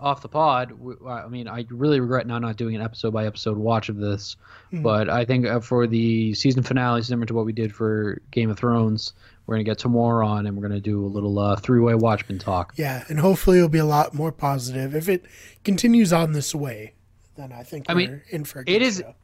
off 0.00 0.22
the 0.22 0.28
pod, 0.28 0.72
I 1.06 1.26
mean, 1.28 1.48
I 1.48 1.64
really 1.70 1.98
regret 2.00 2.26
now 2.26 2.38
not 2.38 2.56
doing 2.56 2.74
an 2.76 2.82
episode 2.82 3.12
by 3.12 3.26
episode 3.26 3.56
watch 3.56 3.88
of 3.88 3.96
this, 3.96 4.36
but 4.72 5.08
I 5.08 5.24
think 5.24 5.46
uh, 5.46 5.60
for 5.60 5.86
the 5.86 6.34
season 6.34 6.62
finale, 6.62 7.02
similar 7.02 7.26
to 7.26 7.34
what 7.34 7.44
we 7.46 7.52
did 7.52 7.74
for 7.74 8.20
Game 8.30 8.50
of 8.50 8.58
Thrones, 8.58 9.12
we're 9.46 9.54
gonna 9.54 9.64
get 9.64 9.78
Tamora 9.78 10.26
on 10.26 10.46
and 10.46 10.56
we're 10.56 10.62
gonna 10.68 10.80
do 10.80 11.04
a 11.04 11.08
little 11.08 11.38
uh, 11.38 11.56
three-way 11.56 11.94
Watchmen 11.94 12.38
talk. 12.38 12.74
Yeah, 12.76 13.04
and 13.08 13.18
hopefully 13.18 13.58
it'll 13.58 13.68
be 13.68 13.78
a 13.78 13.84
lot 13.84 14.14
more 14.14 14.30
positive. 14.32 14.94
If 14.94 15.08
it 15.08 15.24
continues 15.64 16.12
on 16.12 16.32
this 16.32 16.54
way, 16.54 16.94
then 17.36 17.52
I 17.52 17.62
think 17.62 17.86
I 17.88 17.94
we're 17.94 17.98
mean, 17.98 18.22
in 18.30 18.44
for 18.44 18.60
a 18.60 18.64
it 18.66 18.82
is- 18.82 18.98
show. 18.98 19.14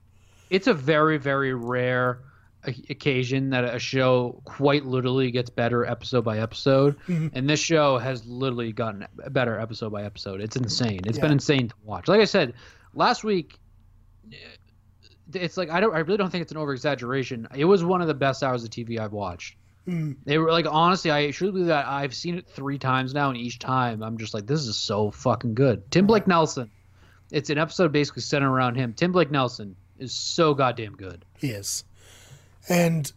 It's 0.51 0.67
a 0.67 0.75
very, 0.75 1.19
very 1.19 1.53
rare 1.55 2.21
occasion 2.89 3.51
that 3.51 3.65
a 3.65 3.79
show 3.79 4.41
quite 4.45 4.85
literally 4.85 5.31
gets 5.31 5.51
better 5.51 5.85
episode 5.85 6.25
by 6.25 6.39
episode, 6.39 6.97
mm-hmm. 7.09 7.29
and 7.33 7.49
this 7.49 7.61
show 7.61 7.99
has 7.99 8.27
literally 8.27 8.73
gotten 8.73 9.07
better 9.31 9.59
episode 9.59 9.93
by 9.93 10.05
episode. 10.05 10.41
It's 10.41 10.57
insane. 10.57 11.01
It's 11.07 11.19
been 11.19 11.33
insane 11.33 11.69
to 11.69 11.75
watch. 11.85 12.09
Like 12.09 12.21
I 12.21 12.25
said 12.25 12.55
last 12.95 13.25
week, 13.25 13.59
eh, 14.33 14.37
it's 15.33 15.57
like 15.57 15.71
I 15.71 15.81
don't, 15.81 15.95
I 15.95 16.01
really 16.01 16.19
don't 16.19 16.31
think 16.31 16.43
it's 16.43 16.53
an 16.53 16.59
over 16.59 16.73
exaggeration. 16.73 17.49
It 17.55 17.65
was 17.65 17.85
one 17.85 18.01
of 18.01 18.09
the 18.09 18.15
best 18.15 18.43
hours 18.43 18.65
of 18.65 18.71
TV 18.71 18.99
I've 18.99 19.13
watched. 19.13 19.57
Mm-hmm. 19.87 20.13
They 20.25 20.39
were 20.39 20.51
like, 20.51 20.67
honestly, 20.69 21.13
I 21.13 21.31
truly 21.31 21.53
believe 21.53 21.67
that 21.69 21.87
I've 21.87 22.15
seen 22.15 22.39
it 22.39 22.49
three 22.49 22.79
times 22.79 23.13
now, 23.13 23.29
and 23.29 23.39
each 23.39 23.59
time 23.59 24.03
I'm 24.03 24.17
just 24.17 24.33
like, 24.33 24.47
this 24.47 24.67
is 24.67 24.77
so 24.77 25.11
fucking 25.11 25.55
good. 25.55 25.91
Tim 25.91 26.07
Blake 26.07 26.27
Nelson. 26.27 26.71
It's 27.31 27.51
an 27.51 27.59
episode 27.59 27.93
basically 27.93 28.23
centered 28.23 28.51
around 28.51 28.77
him. 28.77 28.93
Tim 28.93 29.13
Blake 29.13 29.31
Nelson 29.31 29.77
is 29.99 30.13
so 30.13 30.55
goddamn 30.55 30.95
good. 30.95 31.25
He 31.39 31.49
is. 31.51 31.85
And 32.69 33.13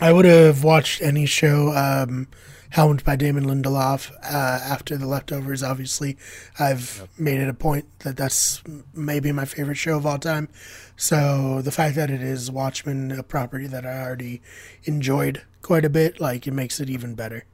I 0.00 0.12
would 0.12 0.24
have 0.24 0.62
watched 0.62 1.00
any 1.00 1.24
show 1.26 1.72
um, 1.72 2.28
helmed 2.70 3.02
by 3.04 3.16
Damon 3.16 3.44
Lindelof 3.44 4.12
uh, 4.22 4.26
after 4.26 4.96
The 4.96 5.06
Leftovers. 5.06 5.62
Obviously, 5.62 6.18
I've 6.58 7.08
made 7.18 7.40
it 7.40 7.48
a 7.48 7.54
point 7.54 7.86
that 8.00 8.16
that's 8.16 8.62
maybe 8.94 9.32
my 9.32 9.46
favorite 9.46 9.76
show 9.76 9.96
of 9.96 10.04
all 10.04 10.18
time. 10.18 10.48
So 10.96 11.62
the 11.62 11.72
fact 11.72 11.96
that 11.96 12.10
it 12.10 12.20
is 12.20 12.50
Watchmen, 12.50 13.10
a 13.12 13.22
property 13.22 13.66
that 13.66 13.86
I 13.86 14.02
already 14.02 14.42
enjoyed 14.84 15.42
quite 15.62 15.84
a 15.84 15.90
bit, 15.90 16.20
like 16.20 16.46
it 16.46 16.52
makes 16.52 16.78
it 16.80 16.90
even 16.90 17.14
better. 17.14 17.44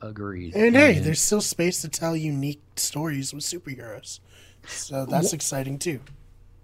Agreed. 0.00 0.54
And 0.54 0.76
hey, 0.76 0.98
there's 0.98 1.20
still 1.20 1.40
space 1.40 1.80
to 1.82 1.88
tell 1.88 2.16
unique 2.16 2.60
stories 2.76 3.32
with 3.32 3.44
superheroes. 3.44 4.20
So 4.66 5.06
that's 5.06 5.32
exciting 5.32 5.78
too. 5.78 6.00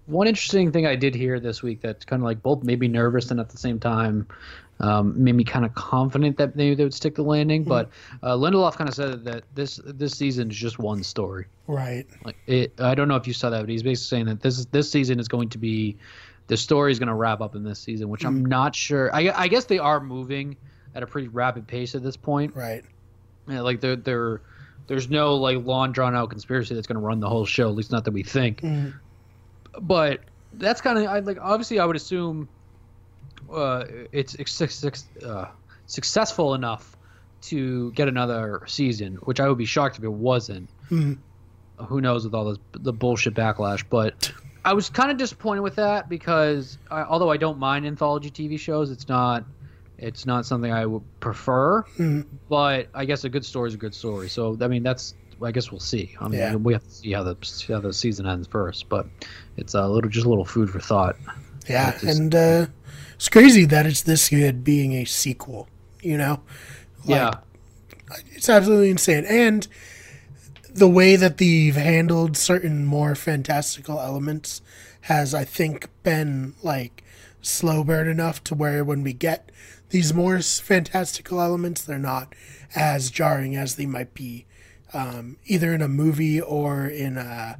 One 0.05 0.27
interesting 0.27 0.71
thing 0.71 0.85
I 0.85 0.95
did 0.95 1.15
hear 1.15 1.39
this 1.39 1.61
week 1.63 1.81
that 1.81 2.05
kind 2.05 2.21
of 2.21 2.25
like 2.25 2.41
both 2.41 2.63
made 2.63 2.79
me 2.79 2.87
nervous 2.87 3.31
and 3.31 3.39
at 3.39 3.49
the 3.49 3.57
same 3.57 3.79
time 3.79 4.27
um, 4.79 5.23
made 5.23 5.35
me 5.35 5.43
kind 5.43 5.65
of 5.65 5.73
confident 5.75 6.37
that 6.37 6.55
maybe 6.55 6.75
they 6.75 6.83
would 6.83 6.93
stick 6.93 7.15
the 7.15 7.23
landing. 7.23 7.63
But 7.63 7.89
uh, 8.21 8.35
Lindelof 8.35 8.75
kind 8.75 8.89
of 8.89 8.95
said 8.95 9.23
that 9.25 9.43
this 9.55 9.79
this 9.85 10.13
season 10.13 10.51
is 10.51 10.57
just 10.57 10.79
one 10.79 11.03
story. 11.03 11.45
Right. 11.67 12.05
Like 12.25 12.37
it, 12.47 12.73
I 12.79 12.95
don't 12.95 13.07
know 13.07 13.15
if 13.15 13.27
you 13.27 13.33
saw 13.33 13.49
that, 13.51 13.61
but 13.61 13.69
he's 13.69 13.83
basically 13.83 14.17
saying 14.17 14.25
that 14.25 14.41
this 14.41 14.65
this 14.65 14.89
season 14.89 15.19
is 15.19 15.27
going 15.27 15.49
to 15.49 15.57
be 15.57 15.95
the 16.47 16.57
story 16.57 16.91
is 16.91 16.99
going 16.99 17.07
to 17.07 17.13
wrap 17.13 17.39
up 17.39 17.55
in 17.55 17.63
this 17.63 17.79
season, 17.79 18.09
which 18.09 18.25
I'm 18.25 18.43
not 18.43 18.75
sure. 18.75 19.13
I, 19.15 19.29
I 19.29 19.47
guess 19.47 19.65
they 19.65 19.79
are 19.79 20.01
moving 20.01 20.57
at 20.93 21.01
a 21.01 21.07
pretty 21.07 21.29
rapid 21.29 21.65
pace 21.67 21.95
at 21.95 22.03
this 22.03 22.17
point. 22.17 22.53
Right. 22.55 22.83
Yeah, 23.47 23.61
like 23.61 23.79
they're 23.79 23.95
they're 23.95 24.41
there's 24.87 25.09
no 25.09 25.35
like 25.35 25.63
long 25.65 25.93
drawn 25.93 26.15
out 26.15 26.29
conspiracy 26.29 26.75
that's 26.75 26.87
going 26.87 26.99
to 26.99 27.05
run 27.05 27.21
the 27.21 27.29
whole 27.29 27.45
show. 27.45 27.69
At 27.69 27.75
least 27.75 27.91
not 27.91 28.03
that 28.05 28.11
we 28.11 28.23
think. 28.23 28.61
Mhm. 28.61 28.93
But 29.81 30.21
that's 30.53 30.81
kind 30.81 30.97
of 30.99 31.05
I 31.05 31.19
like 31.19 31.37
obviously 31.41 31.79
I 31.79 31.85
would 31.85 31.95
assume 31.95 32.47
uh, 33.51 33.85
it's 34.11 34.35
it's 34.35 34.51
suc- 34.51 34.69
suc- 34.69 35.23
uh, 35.25 35.45
successful 35.87 36.53
enough 36.53 36.95
to 37.43 37.91
get 37.91 38.07
another 38.07 38.63
season, 38.67 39.15
which 39.23 39.39
I 39.39 39.47
would 39.49 39.57
be 39.57 39.65
shocked 39.65 39.97
if 39.97 40.03
it 40.03 40.11
wasn't. 40.11 40.69
Mhm. 40.89 41.17
Who 41.87 42.01
knows 42.01 42.23
with 42.23 42.33
all 42.33 42.45
this 42.45 42.57
the 42.73 42.93
bullshit 42.93 43.33
backlash, 43.33 43.83
but. 43.89 44.31
I 44.65 44.71
was 44.71 44.89
kind 44.89 45.11
of 45.11 45.17
disappointed 45.17 45.59
with 45.59 45.75
that 45.75 46.07
because 46.07 46.77
I, 46.89 47.01
although 47.01 47.29
I 47.29 47.35
don't 47.35 47.59
mind 47.59 47.85
anthology 47.85 48.31
TV 48.31 48.57
shows, 48.57 48.91
it's 48.91 49.09
not 49.09 49.43
it's 49.97 50.25
not 50.25 50.45
something 50.45 50.71
I 50.71 50.85
would 50.85 51.03
prefer 51.19 51.83
Mhm. 51.97 52.25
but 52.47 52.87
I 52.93 53.03
guess 53.03 53.25
a 53.25 53.29
good 53.29 53.43
story 53.43 53.67
is 53.67 53.73
a 53.75 53.77
good 53.77 53.93
story. 53.93 54.29
So 54.29 54.57
I 54.61 54.69
mean, 54.69 54.81
that's 54.81 55.15
I 55.43 55.51
guess 55.51 55.71
we'll 55.71 55.79
see. 55.79 56.15
I 56.19 56.27
mean, 56.27 56.39
Yeah. 56.39 56.55
we 56.55 56.73
have 56.73 56.83
to 56.83 56.91
see 56.91 57.11
how 57.11 57.23
the 57.23 57.35
see 57.43 57.73
how 57.73 57.79
the 57.79 57.93
season 57.93 58.25
ends 58.27 58.47
first. 58.47 58.89
But 58.89 59.07
it's 59.57 59.73
a 59.73 59.87
little 59.87 60.09
just 60.09 60.25
a 60.25 60.29
little 60.29 60.45
food 60.45 60.69
for 60.69 60.79
thought. 60.79 61.15
Yeah, 61.67 61.91
just- 61.91 62.03
and 62.19 62.33
uh, 62.35 62.65
it's 63.15 63.29
crazy 63.29 63.65
that 63.65 63.85
it's 63.85 64.01
this 64.01 64.29
good 64.29 64.63
being 64.63 64.93
a 64.93 65.05
sequel. 65.05 65.67
You 66.01 66.17
know, 66.17 66.41
yeah, 67.05 67.31
it's 68.31 68.49
absolutely 68.49 68.89
insane. 68.89 69.25
And 69.25 69.67
the 70.73 70.89
way 70.89 71.15
that 71.15 71.37
they've 71.37 71.75
handled 71.75 72.35
certain 72.35 72.85
more 72.85 73.15
fantastical 73.15 73.99
elements 73.99 74.61
has, 75.01 75.33
I 75.33 75.43
think, 75.45 75.87
been 76.03 76.53
like 76.63 77.03
slow 77.41 77.83
burn 77.83 78.07
enough 78.07 78.43
to 78.45 78.55
where 78.55 78.83
when 78.83 79.03
we 79.03 79.13
get 79.13 79.51
these 79.89 80.13
more 80.13 80.41
fantastical 80.41 81.39
elements, 81.39 81.83
they're 81.83 81.99
not 81.99 82.33
as 82.75 83.11
jarring 83.11 83.55
as 83.55 83.75
they 83.75 83.85
might 83.85 84.13
be 84.13 84.45
um, 84.93 85.37
either 85.45 85.73
in 85.73 85.81
a 85.81 85.87
movie 85.87 86.39
or 86.39 86.85
in 86.85 87.17
a 87.17 87.57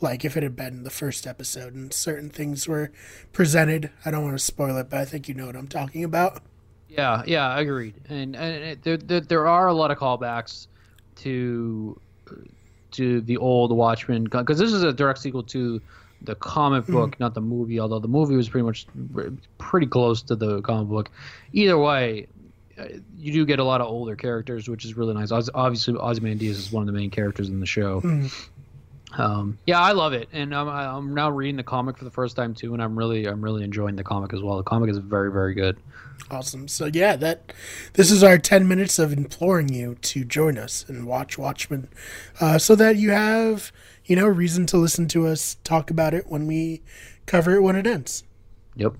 like 0.00 0.24
if 0.24 0.36
it 0.36 0.42
had 0.42 0.54
been 0.54 0.82
the 0.82 0.90
first 0.90 1.26
episode 1.26 1.74
and 1.74 1.92
certain 1.92 2.28
things 2.30 2.68
were 2.68 2.92
presented. 3.32 3.90
I 4.04 4.10
don't 4.10 4.22
want 4.22 4.38
to 4.38 4.44
spoil 4.44 4.76
it, 4.76 4.90
but 4.90 5.00
I 5.00 5.04
think 5.04 5.28
you 5.28 5.34
know 5.34 5.46
what 5.46 5.56
I'm 5.56 5.68
talking 5.68 6.04
about. 6.04 6.42
Yeah, 6.88 7.22
yeah, 7.26 7.58
agreed. 7.58 7.94
And, 8.08 8.36
and 8.36 8.64
it, 8.64 8.82
there, 8.82 8.96
there, 8.96 9.20
there 9.20 9.46
are 9.46 9.66
a 9.68 9.72
lot 9.72 9.90
of 9.90 9.98
callbacks 9.98 10.68
to 11.16 12.00
to 12.92 13.20
the 13.22 13.36
old 13.38 13.72
Watchmen 13.72 14.24
because 14.24 14.58
this 14.58 14.72
is 14.72 14.84
a 14.84 14.92
direct 14.92 15.18
sequel 15.18 15.42
to 15.42 15.80
the 16.22 16.36
comic 16.36 16.86
book, 16.86 17.16
mm. 17.16 17.20
not 17.20 17.34
the 17.34 17.40
movie. 17.40 17.80
Although 17.80 17.98
the 17.98 18.08
movie 18.08 18.36
was 18.36 18.48
pretty 18.48 18.64
much 18.64 18.86
pretty 19.58 19.86
close 19.86 20.22
to 20.22 20.36
the 20.36 20.60
comic 20.62 20.88
book. 20.88 21.10
Either 21.52 21.78
way, 21.78 22.26
uh, 22.26 22.43
you 23.16 23.32
do 23.32 23.46
get 23.46 23.58
a 23.58 23.64
lot 23.64 23.80
of 23.80 23.86
older 23.86 24.16
characters, 24.16 24.68
which 24.68 24.84
is 24.84 24.96
really 24.96 25.14
nice. 25.14 25.30
Obviously, 25.32 25.94
Ozymandias 25.94 26.58
is 26.58 26.72
one 26.72 26.82
of 26.82 26.86
the 26.86 26.98
main 26.98 27.10
characters 27.10 27.48
in 27.48 27.60
the 27.60 27.66
show. 27.66 28.00
Mm. 28.00 28.48
Um, 29.16 29.58
yeah, 29.66 29.80
I 29.80 29.92
love 29.92 30.12
it, 30.12 30.28
and 30.32 30.54
I'm, 30.54 30.68
I'm 30.68 31.14
now 31.14 31.30
reading 31.30 31.56
the 31.56 31.62
comic 31.62 31.96
for 31.96 32.04
the 32.04 32.10
first 32.10 32.36
time 32.36 32.54
too, 32.54 32.74
and 32.74 32.82
I'm 32.82 32.96
really 32.96 33.26
I'm 33.26 33.42
really 33.42 33.62
enjoying 33.62 33.96
the 33.96 34.04
comic 34.04 34.32
as 34.32 34.42
well. 34.42 34.56
The 34.56 34.64
comic 34.64 34.90
is 34.90 34.98
very 34.98 35.30
very 35.30 35.54
good. 35.54 35.76
Awesome. 36.30 36.68
So 36.68 36.86
yeah, 36.86 37.16
that 37.16 37.52
this 37.92 38.10
is 38.10 38.24
our 38.24 38.38
ten 38.38 38.66
minutes 38.66 38.98
of 38.98 39.12
imploring 39.12 39.72
you 39.72 39.96
to 40.02 40.24
join 40.24 40.58
us 40.58 40.84
and 40.88 41.06
watch 41.06 41.38
Watchmen, 41.38 41.88
uh, 42.40 42.58
so 42.58 42.74
that 42.74 42.96
you 42.96 43.10
have 43.10 43.72
you 44.04 44.16
know 44.16 44.26
reason 44.26 44.66
to 44.66 44.78
listen 44.78 45.06
to 45.08 45.26
us 45.26 45.58
talk 45.64 45.90
about 45.90 46.12
it 46.14 46.26
when 46.26 46.46
we 46.46 46.82
cover 47.26 47.54
it 47.54 47.62
when 47.62 47.76
it 47.76 47.86
ends. 47.86 48.24
Yep. 48.76 48.94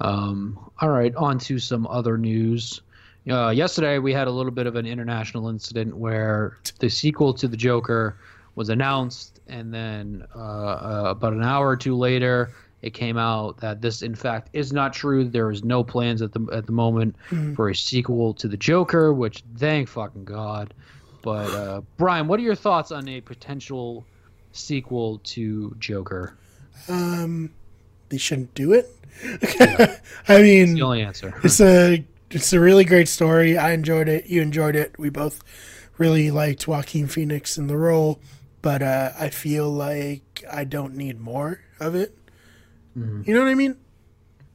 Um, 0.00 0.58
all 0.80 0.90
right, 0.90 1.14
on 1.14 1.38
to 1.40 1.58
some 1.58 1.86
other 1.86 2.18
news. 2.18 2.82
Uh, 3.28 3.50
yesterday, 3.50 3.98
we 3.98 4.12
had 4.12 4.28
a 4.28 4.30
little 4.30 4.52
bit 4.52 4.66
of 4.66 4.76
an 4.76 4.86
international 4.86 5.48
incident 5.48 5.96
where 5.96 6.58
the 6.78 6.88
sequel 6.88 7.34
to 7.34 7.48
The 7.48 7.56
Joker 7.56 8.16
was 8.54 8.68
announced, 8.68 9.40
and 9.48 9.72
then 9.72 10.24
uh, 10.34 10.38
uh, 10.38 11.04
about 11.08 11.32
an 11.32 11.42
hour 11.42 11.68
or 11.68 11.76
two 11.76 11.96
later, 11.96 12.52
it 12.82 12.90
came 12.90 13.16
out 13.18 13.58
that 13.58 13.80
this, 13.80 14.02
in 14.02 14.14
fact, 14.14 14.50
is 14.52 14.72
not 14.72 14.92
true. 14.92 15.24
There 15.24 15.50
is 15.50 15.64
no 15.64 15.82
plans 15.82 16.22
at 16.22 16.32
the 16.32 16.46
at 16.52 16.66
the 16.66 16.72
moment 16.72 17.16
mm-hmm. 17.30 17.54
for 17.54 17.68
a 17.68 17.74
sequel 17.74 18.32
to 18.34 18.48
The 18.48 18.56
Joker, 18.56 19.12
which 19.12 19.42
thank 19.56 19.88
fucking 19.88 20.24
God. 20.24 20.72
But 21.22 21.50
uh, 21.50 21.80
Brian, 21.96 22.28
what 22.28 22.38
are 22.38 22.44
your 22.44 22.54
thoughts 22.54 22.92
on 22.92 23.08
a 23.08 23.20
potential 23.20 24.06
sequel 24.52 25.20
to 25.24 25.74
Joker? 25.80 26.36
Um, 26.88 27.50
they 28.08 28.18
shouldn't 28.18 28.54
do 28.54 28.72
it. 28.72 28.95
I 30.28 30.42
mean, 30.42 30.74
the 30.74 30.82
only 30.82 31.02
answer. 31.02 31.34
it's 31.42 31.60
a 31.60 32.04
it's 32.30 32.52
a 32.52 32.60
really 32.60 32.84
great 32.84 33.08
story. 33.08 33.56
I 33.56 33.72
enjoyed 33.72 34.08
it. 34.08 34.26
You 34.26 34.42
enjoyed 34.42 34.76
it. 34.76 34.98
We 34.98 35.10
both 35.10 35.42
really 35.98 36.30
liked 36.30 36.66
Joaquin 36.66 37.06
Phoenix 37.06 37.56
in 37.56 37.66
the 37.66 37.76
role, 37.76 38.20
but 38.62 38.82
uh, 38.82 39.12
I 39.18 39.30
feel 39.30 39.70
like 39.70 40.44
I 40.50 40.64
don't 40.64 40.94
need 40.94 41.20
more 41.20 41.60
of 41.80 41.94
it. 41.94 42.16
Mm-hmm. 42.96 43.22
You 43.24 43.34
know 43.34 43.40
what 43.40 43.48
I 43.48 43.54
mean? 43.54 43.76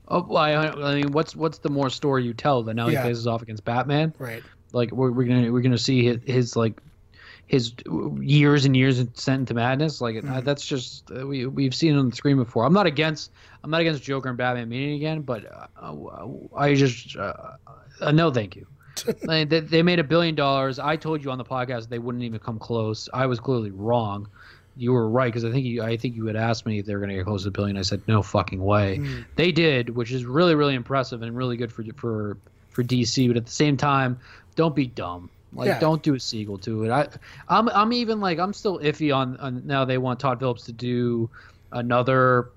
Oh, 0.08 0.26
well, 0.28 0.44
I, 0.44 0.54
I, 0.54 0.96
mean, 0.96 1.12
what's 1.12 1.36
what's 1.36 1.60
the 1.60 1.70
more 1.70 1.90
story 1.90 2.26
you 2.26 2.34
tell 2.34 2.64
that 2.64 2.74
now 2.74 2.88
he 2.88 2.96
faces 2.96 3.28
off 3.28 3.42
against 3.42 3.64
Batman? 3.64 4.14
Right. 4.20 4.44
Like 4.74 4.92
we're, 4.92 5.12
we're 5.12 5.28
gonna 5.28 5.52
we're 5.52 5.62
gonna 5.62 5.78
see 5.78 6.04
his, 6.04 6.18
his 6.26 6.56
like 6.56 6.82
his 7.52 7.74
years 8.22 8.64
and 8.64 8.78
years 8.78 9.04
sent 9.14 9.42
into 9.42 9.54
madness. 9.54 10.00
Like 10.00 10.16
mm-hmm. 10.16 10.40
that's 10.46 10.66
just 10.66 11.12
uh, 11.12 11.28
we 11.28 11.46
we've 11.46 11.76
seen 11.76 11.98
on 11.98 12.10
the 12.10 12.16
screen 12.16 12.38
before. 12.38 12.64
I'm 12.64 12.72
not 12.72 12.86
against 12.86 13.32
I'm 13.62 13.70
not 13.70 13.82
against 13.82 14.02
Joker 14.04 14.30
and 14.30 14.38
Batman 14.38 14.70
meeting 14.70 14.96
again, 14.96 15.22
but 15.22 15.44
uh, 15.78 16.28
I 16.56 16.74
just 16.76 17.18
uh, 17.18 17.34
uh, 18.00 18.12
no, 18.14 18.32
thank 18.32 18.56
you. 18.56 18.66
they, 19.28 19.44
they 19.44 19.84
made 19.84 20.00
a 20.00 20.04
billion 20.04 20.34
dollars. 20.34 20.80
I 20.80 20.96
told 20.96 21.24
you 21.24 21.30
on 21.30 21.38
the 21.38 21.44
podcast 21.44 21.90
they 21.90 22.00
wouldn't 22.00 22.24
even 22.24 22.40
come 22.40 22.58
close. 22.58 23.10
I 23.14 23.26
was 23.26 23.42
clearly 23.42 23.72
wrong. 23.72 24.30
You 24.78 24.94
were 24.94 25.10
right 25.10 25.28
because 25.28 25.44
I 25.44 25.52
think 25.52 25.66
you 25.66 25.84
I 25.84 25.98
think 25.98 26.16
you 26.16 26.26
had 26.28 26.38
asked 26.38 26.66
me 26.66 26.80
if 26.80 26.86
they 26.86 26.94
were 26.94 27.02
going 27.02 27.10
to 27.10 27.16
get 27.18 27.26
close 27.26 27.44
to 27.44 27.50
a 27.50 27.52
billion. 27.52 27.76
I 27.76 27.82
said 27.82 28.02
no 28.08 28.22
fucking 28.22 28.64
way. 28.64 29.00
Mm. 29.00 29.26
They 29.36 29.52
did, 29.52 29.90
which 29.90 30.14
is 30.14 30.24
really 30.24 30.56
really 30.56 30.76
impressive 30.76 31.22
and 31.22 31.36
really 31.36 31.58
good 31.58 31.74
for 31.74 31.84
for 31.98 32.38
for 32.70 32.82
DC. 32.82 33.28
But 33.28 33.36
at 33.36 33.46
the 33.46 33.52
same 33.52 33.76
time, 33.76 34.18
don't 34.56 34.74
be 34.74 34.88
dumb. 34.88 35.30
Like, 35.54 35.68
yeah. 35.68 35.80
don't 35.80 36.02
do 36.02 36.14
a 36.14 36.20
sequel 36.20 36.58
to 36.60 36.86
it. 36.86 36.92
I, 36.92 37.08
I'm, 37.50 37.68
I'm 37.70 37.92
even 37.94 38.22
like, 38.22 38.40
I'm 38.40 38.54
still 38.54 38.80
iffy 38.80 39.16
on, 39.16 39.38
on 39.38 39.66
now. 39.66 39.86
They 39.86 39.98
want 39.98 40.20
Todd 40.20 40.40
Phillips 40.40 40.64
to 40.66 40.72
do 40.72 41.30
another 41.72 42.52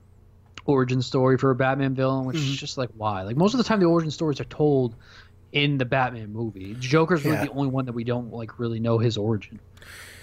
origin 0.67 1.03
story 1.03 1.37
for 1.37 1.51
a 1.51 1.55
Batman 1.55 1.95
villain, 1.95 2.25
which 2.25 2.37
mm-hmm. 2.37 2.51
is 2.51 2.57
just 2.57 2.79
like 2.79 2.91
why? 2.97 3.23
Like 3.23 3.37
most 3.37 3.55
of 3.55 3.59
the 3.59 3.65
time, 3.65 3.81
the 3.81 3.87
origin 3.87 4.11
stories 4.11 4.41
are 4.41 4.45
told 4.45 4.95
in 5.53 5.79
the 5.79 5.85
Batman 5.85 6.33
movie. 6.33 6.77
Joker's 6.79 7.25
yeah. 7.25 7.33
really 7.33 7.47
the 7.47 7.53
only 7.53 7.69
one 7.69 7.87
that 7.87 7.93
we 7.93 8.05
don't 8.05 8.33
like 8.33 8.59
really 8.59 8.81
know 8.81 8.99
his 8.99 9.17
origin. 9.17 9.61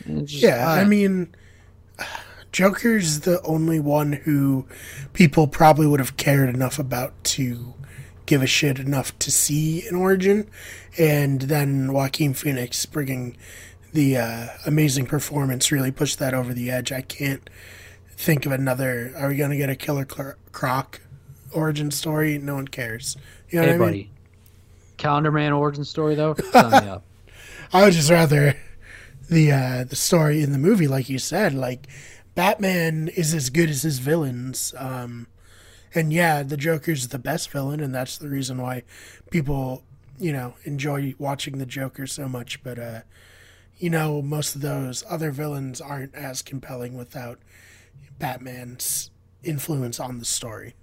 Just, 0.07 0.41
yeah, 0.43 0.67
I, 0.67 0.81
I 0.81 0.83
mean, 0.83 1.35
Joker's 2.51 3.21
the 3.21 3.41
only 3.43 3.79
one 3.79 4.13
who 4.13 4.65
people 5.13 5.47
probably 5.47 5.87
would 5.87 5.99
have 5.99 6.17
cared 6.17 6.53
enough 6.53 6.79
about 6.79 7.23
to 7.23 7.75
give 8.31 8.41
a 8.41 8.47
shit 8.47 8.79
enough 8.79 9.19
to 9.19 9.29
see 9.29 9.85
an 9.89 9.93
origin, 9.93 10.49
and 10.97 11.41
then 11.41 11.91
Joaquin 11.91 12.33
Phoenix 12.33 12.85
bringing 12.85 13.35
the 13.91 14.15
uh, 14.15 14.47
amazing 14.65 15.05
performance 15.05 15.69
really 15.69 15.91
pushed 15.91 16.17
that 16.19 16.33
over 16.33 16.53
the 16.53 16.71
edge. 16.71 16.93
I 16.93 17.01
can't 17.01 17.49
think 18.11 18.45
of 18.45 18.53
another. 18.53 19.11
Are 19.17 19.27
we 19.27 19.35
gonna 19.35 19.57
get 19.57 19.69
a 19.69 19.75
Killer 19.75 20.05
Croc 20.05 21.01
origin 21.51 21.91
story? 21.91 22.37
No 22.37 22.55
one 22.55 22.69
cares. 22.69 23.17
You 23.49 23.59
know 23.59 23.67
hey, 23.67 23.77
buddy. 23.77 23.97
Mean? 23.97 24.09
Calendar 24.95 25.31
Man 25.33 25.51
origin 25.51 25.83
story 25.83 26.15
though. 26.15 26.37
I 26.53 27.83
would 27.83 27.91
just 27.91 28.09
rather 28.09 28.55
the 29.29 29.51
uh, 29.51 29.83
the 29.83 29.97
story 29.97 30.41
in 30.41 30.53
the 30.53 30.57
movie, 30.57 30.87
like 30.87 31.09
you 31.09 31.19
said, 31.19 31.53
like 31.53 31.85
Batman 32.35 33.09
is 33.09 33.33
as 33.33 33.49
good 33.49 33.69
as 33.69 33.81
his 33.81 33.99
villains. 33.99 34.73
Um, 34.77 35.27
and 35.93 36.13
yeah, 36.13 36.43
the 36.43 36.57
Joker's 36.57 37.09
the 37.09 37.19
best 37.19 37.49
villain, 37.49 37.79
and 37.79 37.93
that's 37.93 38.17
the 38.17 38.29
reason 38.29 38.61
why 38.61 38.83
people, 39.29 39.83
you 40.19 40.31
know, 40.31 40.55
enjoy 40.63 41.15
watching 41.17 41.57
the 41.57 41.65
Joker 41.65 42.07
so 42.07 42.27
much. 42.29 42.63
But, 42.63 42.79
uh, 42.79 43.01
you 43.77 43.89
know, 43.89 44.21
most 44.21 44.55
of 44.55 44.61
those 44.61 45.03
other 45.09 45.31
villains 45.31 45.81
aren't 45.81 46.15
as 46.15 46.41
compelling 46.41 46.97
without 46.97 47.39
Batman's 48.19 49.11
influence 49.43 49.99
on 49.99 50.19
the 50.19 50.25
story. 50.25 50.75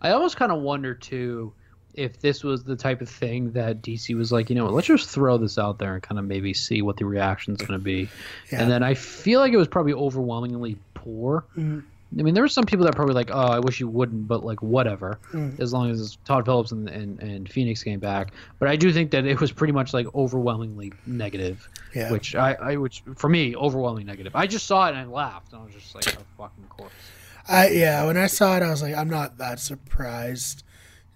I 0.00 0.10
almost 0.10 0.36
kind 0.36 0.52
of 0.52 0.60
wonder 0.60 0.94
too 0.94 1.52
if 1.94 2.20
this 2.20 2.42
was 2.42 2.64
the 2.64 2.76
type 2.76 3.00
of 3.00 3.08
thing 3.08 3.52
that 3.52 3.82
DC 3.82 4.16
was 4.16 4.32
like, 4.32 4.48
you 4.48 4.56
know, 4.56 4.66
let's 4.66 4.86
just 4.86 5.08
throw 5.08 5.36
this 5.36 5.58
out 5.58 5.78
there 5.78 5.94
and 5.94 6.02
kind 6.02 6.18
of 6.18 6.24
maybe 6.24 6.54
see 6.54 6.80
what 6.80 6.96
the 6.96 7.04
reaction's 7.04 7.58
going 7.58 7.78
to 7.78 7.84
be. 7.84 8.08
Yeah. 8.50 8.62
And 8.62 8.70
then 8.70 8.82
I 8.82 8.94
feel 8.94 9.40
like 9.40 9.52
it 9.52 9.58
was 9.58 9.68
probably 9.68 9.92
overwhelmingly 9.92 10.78
poor. 10.94 11.44
Mm-hmm. 11.56 11.80
I 12.18 12.22
mean, 12.22 12.34
there 12.34 12.42
were 12.42 12.48
some 12.48 12.64
people 12.64 12.84
that 12.86 12.94
probably 12.94 13.14
like, 13.14 13.30
oh, 13.32 13.38
I 13.38 13.58
wish 13.58 13.80
you 13.80 13.88
wouldn't, 13.88 14.28
but 14.28 14.44
like 14.44 14.62
whatever, 14.62 15.18
mm. 15.32 15.58
as 15.60 15.72
long 15.72 15.90
as 15.90 16.18
Todd 16.24 16.44
Phillips 16.44 16.72
and, 16.72 16.88
and, 16.88 17.18
and 17.20 17.48
Phoenix 17.50 17.82
came 17.82 18.00
back. 18.00 18.32
But 18.58 18.68
I 18.68 18.76
do 18.76 18.92
think 18.92 19.10
that 19.12 19.24
it 19.24 19.40
was 19.40 19.50
pretty 19.50 19.72
much 19.72 19.94
like 19.94 20.06
overwhelmingly 20.14 20.92
negative, 21.06 21.68
yeah. 21.94 22.10
which 22.10 22.34
I, 22.34 22.52
I 22.54 22.76
which 22.76 23.02
for 23.16 23.28
me 23.28 23.56
overwhelmingly 23.56 24.04
negative. 24.04 24.36
I 24.36 24.46
just 24.46 24.66
saw 24.66 24.86
it 24.86 24.90
and 24.90 24.98
I 24.98 25.04
laughed, 25.04 25.52
and 25.52 25.62
I 25.62 25.64
was 25.64 25.74
just 25.74 25.94
like, 25.94 26.06
a 26.06 26.18
fucking 26.36 26.66
corpse. 26.68 26.94
I 27.48 27.68
yeah, 27.68 28.04
when 28.06 28.16
I 28.16 28.26
saw 28.26 28.56
it, 28.56 28.62
I 28.62 28.70
was 28.70 28.82
like, 28.82 28.94
I'm 28.94 29.10
not 29.10 29.38
that 29.38 29.58
surprised, 29.58 30.64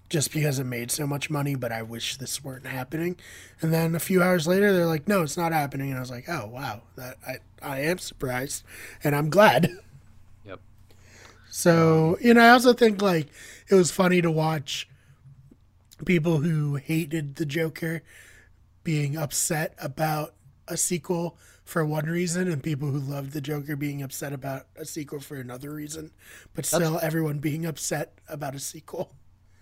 just 0.09 0.33
because 0.33 0.57
it 0.57 0.65
made 0.65 0.89
so 0.89 1.05
much 1.05 1.29
money. 1.29 1.55
But 1.55 1.71
I 1.71 1.83
wish 1.83 2.17
this 2.17 2.43
weren't 2.43 2.65
happening. 2.65 3.17
And 3.61 3.71
then 3.71 3.93
a 3.93 3.99
few 3.99 4.23
hours 4.23 4.47
later, 4.47 4.73
they're 4.73 4.87
like, 4.87 5.07
no, 5.07 5.21
it's 5.21 5.37
not 5.37 5.51
happening, 5.51 5.89
and 5.89 5.97
I 5.97 6.01
was 6.01 6.11
like, 6.11 6.27
oh 6.27 6.47
wow, 6.47 6.81
that 6.95 7.17
I 7.25 7.37
I 7.61 7.81
am 7.81 7.99
surprised, 7.99 8.63
and 9.03 9.15
I'm 9.15 9.29
glad. 9.29 9.69
So, 11.49 12.17
you 12.21 12.33
know, 12.33 12.41
I 12.41 12.49
also 12.49 12.73
think 12.73 13.01
like 13.01 13.27
it 13.69 13.75
was 13.75 13.91
funny 13.91 14.21
to 14.21 14.31
watch 14.31 14.87
people 16.05 16.37
who 16.37 16.75
hated 16.75 17.35
the 17.35 17.45
Joker 17.45 18.03
being 18.83 19.17
upset 19.17 19.73
about 19.79 20.33
a 20.67 20.77
sequel 20.77 21.37
for 21.65 21.83
one 21.83 22.05
reason 22.05 22.49
and 22.49 22.63
people 22.63 22.89
who 22.89 22.99
loved 22.99 23.33
the 23.33 23.41
Joker 23.41 23.75
being 23.75 24.01
upset 24.01 24.31
about 24.31 24.67
a 24.77 24.85
sequel 24.85 25.19
for 25.19 25.35
another 25.35 25.73
reason, 25.73 26.11
but 26.53 26.65
still 26.65 26.99
everyone 27.01 27.39
being 27.39 27.65
upset 27.65 28.13
about 28.29 28.55
a 28.55 28.59
sequel. 28.59 29.11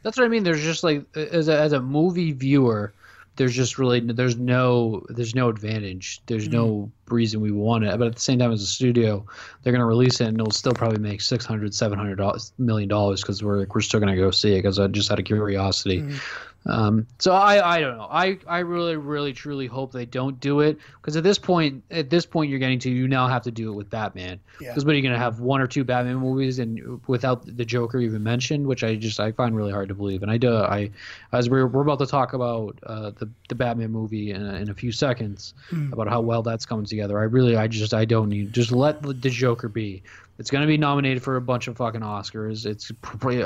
That's 0.03 0.17
what 0.17 0.25
I 0.25 0.27
mean. 0.27 0.43
There's 0.43 0.61
just 0.61 0.83
like 0.83 1.03
as 1.15 1.47
a, 1.47 1.59
as 1.59 1.71
a 1.71 1.81
movie 1.81 2.31
viewer, 2.31 2.93
there's 3.35 3.53
just 3.53 3.77
really 3.77 3.99
there's 3.99 4.37
no 4.37 5.05
there's 5.09 5.35
no 5.35 5.49
advantage. 5.49 6.21
There's 6.25 6.47
mm-hmm. 6.47 6.57
no 6.57 6.91
reason 7.07 7.41
we 7.41 7.51
want 7.51 7.83
it. 7.83 7.97
But 7.97 8.07
at 8.07 8.15
the 8.15 8.21
same 8.21 8.39
time, 8.39 8.51
as 8.51 8.61
a 8.61 8.67
studio, 8.67 9.25
they're 9.61 9.73
going 9.73 9.81
to 9.81 9.85
release 9.85 10.21
it 10.21 10.27
and 10.27 10.39
it'll 10.39 10.51
still 10.51 10.73
probably 10.73 10.99
make 10.99 11.21
600 11.21 11.73
700 11.73 12.19
million 12.57 12.89
dollars 12.89 13.21
because 13.21 13.43
we're 13.43 13.65
we're 13.73 13.81
still 13.81 13.99
going 13.99 14.13
to 14.13 14.21
go 14.21 14.31
see 14.31 14.53
it 14.53 14.59
because 14.59 14.79
I 14.79 14.87
just 14.87 15.11
out 15.11 15.19
of 15.19 15.25
curiosity. 15.25 16.01
Mm-hmm. 16.01 16.17
Um, 16.67 17.05
so 17.19 17.33
I, 17.33 17.75
I 17.75 17.79
don't 17.79 17.97
know. 17.97 18.07
I, 18.09 18.39
I 18.47 18.59
really, 18.59 18.95
really, 18.95 19.33
truly 19.33 19.67
hope 19.67 19.91
they 19.91 20.05
don't 20.05 20.39
do 20.39 20.61
it 20.61 20.79
because 20.99 21.15
at 21.15 21.23
this 21.23 21.37
point, 21.37 21.83
at 21.91 22.09
this 22.09 22.25
point, 22.25 22.49
you're 22.49 22.59
getting 22.59 22.79
to 22.79 22.89
you 22.89 23.07
now 23.07 23.27
have 23.27 23.43
to 23.43 23.51
do 23.51 23.71
it 23.71 23.75
with 23.75 23.89
Batman. 23.89 24.39
Yeah. 24.59 24.69
Because 24.69 24.83
what 24.83 24.93
are 24.93 24.97
you 24.97 25.03
gonna 25.03 25.19
have 25.19 25.39
one 25.39 25.61
or 25.61 25.67
two 25.67 25.83
Batman 25.83 26.15
movies 26.15 26.57
and 26.59 26.99
without 27.07 27.45
the 27.45 27.65
Joker 27.65 27.99
even 27.99 28.23
mentioned, 28.23 28.65
which 28.65 28.83
I 28.83 28.95
just 28.95 29.19
I 29.19 29.31
find 29.31 29.55
really 29.55 29.71
hard 29.71 29.89
to 29.89 29.95
believe. 29.95 30.23
And 30.23 30.31
I 30.31 30.37
do 30.37 30.55
I 30.55 30.89
as 31.31 31.49
we're 31.49 31.67
we're 31.67 31.83
about 31.83 31.99
to 31.99 32.07
talk 32.07 32.33
about 32.33 32.79
uh, 32.83 33.11
the 33.11 33.29
the 33.47 33.55
Batman 33.55 33.91
movie 33.91 34.31
in 34.31 34.43
a, 34.43 34.55
in 34.55 34.69
a 34.69 34.73
few 34.73 34.91
seconds 34.91 35.53
about 35.93 36.07
how 36.07 36.21
well 36.21 36.41
that's 36.41 36.65
coming 36.65 36.85
together. 36.85 37.19
I 37.19 37.23
really 37.23 37.55
I 37.55 37.67
just 37.67 37.93
I 37.93 38.05
don't 38.05 38.29
need 38.29 38.53
just 38.53 38.71
let 38.71 39.01
the 39.03 39.13
Joker 39.29 39.69
be. 39.69 40.01
It's 40.39 40.49
gonna 40.49 40.67
be 40.67 40.77
nominated 40.77 41.21
for 41.21 41.35
a 41.35 41.41
bunch 41.41 41.67
of 41.67 41.77
fucking 41.77 42.01
Oscars. 42.01 42.65
It's 42.65 42.91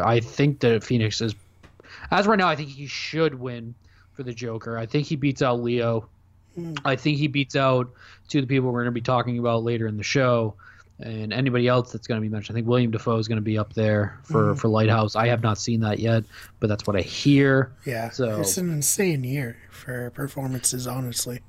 I 0.02 0.22
think 0.22 0.62
that 0.62 0.84
Phoenix 0.84 1.20
is 1.20 1.36
as 2.12 2.28
right 2.28 2.38
now, 2.38 2.48
I 2.48 2.56
think 2.56 2.70
he 2.70 2.88
should 2.88 3.36
win 3.36 3.76
for 4.14 4.24
the 4.24 4.34
Joker. 4.34 4.78
I 4.78 4.86
think 4.86 5.08
he 5.08 5.16
beats 5.16 5.42
out 5.42 5.62
Leo. 5.62 6.10
Hmm. 6.56 6.74
I 6.84 6.96
think 6.96 7.18
he 7.18 7.28
beats 7.28 7.56
out 7.56 7.92
two 8.28 8.40
of 8.40 8.44
the 8.44 8.48
people 8.48 8.72
we're 8.72 8.82
going 8.82 8.86
to 8.86 8.92
be 8.92 9.02
talking 9.02 9.40
about 9.40 9.64
later 9.64 9.88
in 9.88 9.98
the 9.98 10.04
show, 10.04 10.56
and 11.00 11.32
anybody 11.32 11.68
else 11.68 11.92
that's 11.92 12.08
going 12.08 12.20
to 12.20 12.22
be 12.22 12.30
mentioned. 12.30 12.56
I 12.56 12.58
think 12.58 12.68
William 12.68 12.92
Dafoe 12.92 13.18
is 13.18 13.28
going 13.28 13.38
to 13.38 13.42
be 13.42 13.58
up 13.58 13.74
there 13.74 14.20
for 14.24 14.52
hmm. 14.52 14.58
for 14.58 14.68
Lighthouse. 14.68 15.16
I 15.16 15.28
have 15.28 15.42
not 15.42 15.58
seen 15.58 15.82
that 15.82 16.00
yet, 16.00 16.24
but 16.60 16.68
that's 16.68 16.86
what 16.88 16.96
I 16.96 17.02
hear. 17.02 17.72
Yeah, 17.86 18.10
So- 18.10 18.42
it's 18.42 18.58
an 18.58 18.72
insane 18.72 19.24
year 19.24 19.58
for 19.70 20.10
performances. 20.10 20.88
Honestly, 20.88 21.40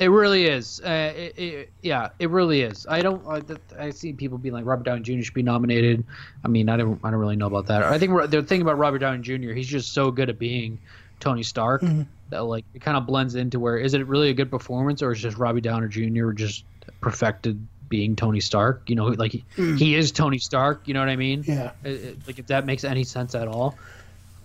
It 0.00 0.08
really 0.08 0.46
is. 0.46 0.80
Uh, 0.80 1.12
it, 1.14 1.38
it, 1.38 1.72
yeah, 1.82 2.08
it 2.18 2.30
really 2.30 2.62
is. 2.62 2.86
I 2.88 3.02
don't. 3.02 3.22
Uh, 3.26 3.56
I, 3.78 3.84
I 3.84 3.90
see 3.90 4.14
people 4.14 4.38
being 4.38 4.54
like 4.54 4.64
Robert 4.64 4.84
Downey 4.84 5.02
Jr. 5.02 5.22
should 5.22 5.34
be 5.34 5.42
nominated. 5.42 6.02
I 6.42 6.48
mean, 6.48 6.70
I 6.70 6.78
don't. 6.78 6.98
I 7.04 7.10
don't 7.10 7.20
really 7.20 7.36
know 7.36 7.46
about 7.46 7.66
that. 7.66 7.82
I 7.82 7.98
think 7.98 8.30
the 8.30 8.42
thing 8.42 8.62
about 8.62 8.78
Robert 8.78 9.00
Downey 9.00 9.20
Jr. 9.20 9.52
He's 9.52 9.68
just 9.68 9.92
so 9.92 10.10
good 10.10 10.30
at 10.30 10.38
being 10.38 10.78
Tony 11.20 11.42
Stark 11.42 11.82
mm-hmm. 11.82 12.02
that 12.30 12.44
like 12.44 12.64
it 12.72 12.80
kind 12.80 12.96
of 12.96 13.04
blends 13.06 13.34
into 13.34 13.60
where 13.60 13.76
is 13.76 13.92
it 13.92 14.06
really 14.06 14.30
a 14.30 14.34
good 14.34 14.50
performance 14.50 15.02
or 15.02 15.12
is 15.12 15.20
just 15.20 15.36
Robbie 15.36 15.60
Downey 15.60 15.88
Jr. 15.88 16.32
just 16.32 16.64
perfected 17.02 17.66
being 17.90 18.16
Tony 18.16 18.40
Stark? 18.40 18.88
You 18.88 18.96
know, 18.96 19.08
like 19.08 19.32
he, 19.32 19.44
mm. 19.58 19.78
he 19.78 19.96
is 19.96 20.12
Tony 20.12 20.38
Stark. 20.38 20.88
You 20.88 20.94
know 20.94 21.00
what 21.00 21.10
I 21.10 21.16
mean? 21.16 21.44
yeah, 21.46 21.72
It- 21.84 22.26
like 22.26 22.38
if 22.38 22.46
that 22.46 22.64
makes 22.64 22.84
any 22.84 23.04
sense 23.04 23.34
at 23.34 23.48
all. 23.48 23.76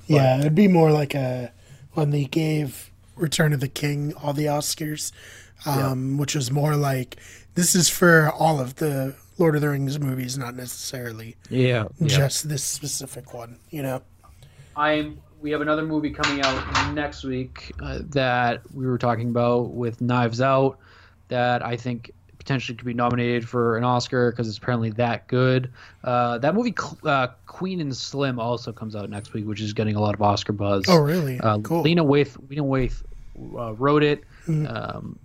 yeah, 0.08 0.38
it'd 0.38 0.54
be 0.54 0.68
more 0.68 0.92
like 0.92 1.16
a 1.16 1.54
when 1.94 2.10
they 2.10 2.26
gave 2.26 2.92
Return 3.16 3.54
of 3.54 3.62
the 3.62 3.70
King 3.70 4.14
all 4.16 4.34
the 4.34 4.46
Oscars, 4.46 5.14
um, 5.66 6.18
which 6.18 6.36
was 6.36 6.52
more 6.52 6.76
like 6.76 7.18
this 7.56 7.76
is 7.76 7.90
for 7.90 8.30
all 8.32 8.60
of 8.60 8.76
the 8.76 9.16
Lord 9.38 9.56
of 9.56 9.62
the 9.62 9.70
Rings 9.70 10.00
movies, 10.00 10.38
not 10.38 10.56
necessarily 10.56 11.36
Yeah. 11.50 11.86
yeah. 12.00 12.08
just 12.08 12.48
this 12.50 12.64
specific 12.64 13.34
one. 13.34 13.58
You 13.70 13.84
know, 13.84 14.02
I'm. 14.76 15.20
We 15.42 15.52
have 15.52 15.62
another 15.62 15.84
movie 15.84 16.10
coming 16.10 16.42
out 16.42 16.94
next 16.96 17.24
week 17.24 17.72
uh, 17.84 18.00
that 18.10 18.62
we 18.74 18.88
were 18.88 18.98
talking 18.98 19.30
about 19.30 19.72
with 19.74 20.02
Knives 20.02 20.42
Out 20.42 20.80
that 21.28 21.64
I 21.64 21.76
think 21.78 22.10
potentially 22.40 22.76
could 22.76 22.86
be 22.88 22.94
nominated 22.96 23.48
for 23.48 23.78
an 23.78 23.84
Oscar 23.84 24.32
because 24.32 24.48
it's 24.48 24.58
apparently 24.58 24.90
that 24.92 25.28
good. 25.28 25.72
Uh, 26.04 26.40
that 26.40 26.56
movie, 26.56 26.74
uh, 27.04 27.28
Queen 27.46 27.80
and 27.80 27.96
Slim, 27.96 28.40
also 28.40 28.72
comes 28.72 28.96
out 28.96 29.08
next 29.10 29.34
week, 29.34 29.46
which 29.46 29.62
is 29.62 29.74
getting 29.74 29.96
a 29.96 30.00
lot 30.02 30.16
of 30.16 30.22
Oscar 30.22 30.54
buzz. 30.54 30.84
oh 30.88 30.98
really? 30.98 31.40
Uh, 31.40 31.60
cool. 31.60 31.82
Lena 31.84 32.04
Waithe, 32.04 32.36
Lena 32.50 32.64
Waithe 32.64 33.04
uh, 33.56 33.74
wrote 33.76 34.02
it. 34.04 34.24
Mhm. 34.48 34.96
Um, 34.96 35.20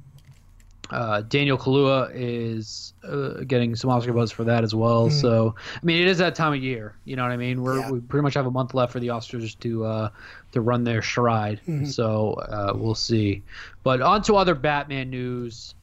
uh, 0.90 1.22
Daniel 1.22 1.56
Kaluuya 1.56 2.10
is 2.14 2.92
uh, 3.04 3.42
getting 3.46 3.76
some 3.76 3.90
Oscar 3.90 4.12
buzz 4.12 4.30
for 4.32 4.44
that 4.44 4.64
as 4.64 4.74
well. 4.74 5.08
Mhm. 5.08 5.20
So, 5.20 5.54
I 5.74 5.84
mean, 5.84 6.02
it 6.02 6.08
is 6.08 6.18
that 6.18 6.34
time 6.34 6.52
of 6.52 6.62
year. 6.62 6.94
You 7.04 7.16
know 7.16 7.22
what 7.22 7.32
I 7.32 7.36
mean? 7.36 7.62
We're, 7.62 7.78
Yeah. 7.78 7.90
We 7.90 8.00
pretty 8.00 8.22
much 8.22 8.34
have 8.34 8.46
a 8.46 8.50
month 8.50 8.74
left 8.74 8.92
for 8.92 9.00
the 9.00 9.08
Oscars 9.08 9.58
to 9.60 9.84
uh, 9.84 10.08
to 10.52 10.60
run 10.60 10.84
their 10.84 11.02
stride. 11.02 11.60
Mhm. 11.68 11.86
So 11.86 12.32
uh, 12.34 12.72
we'll 12.76 12.94
see. 12.96 13.42
But 13.82 14.00
on 14.02 14.22
to 14.22 14.36
other 14.36 14.54
Batman 14.54 15.10
news. 15.10 15.74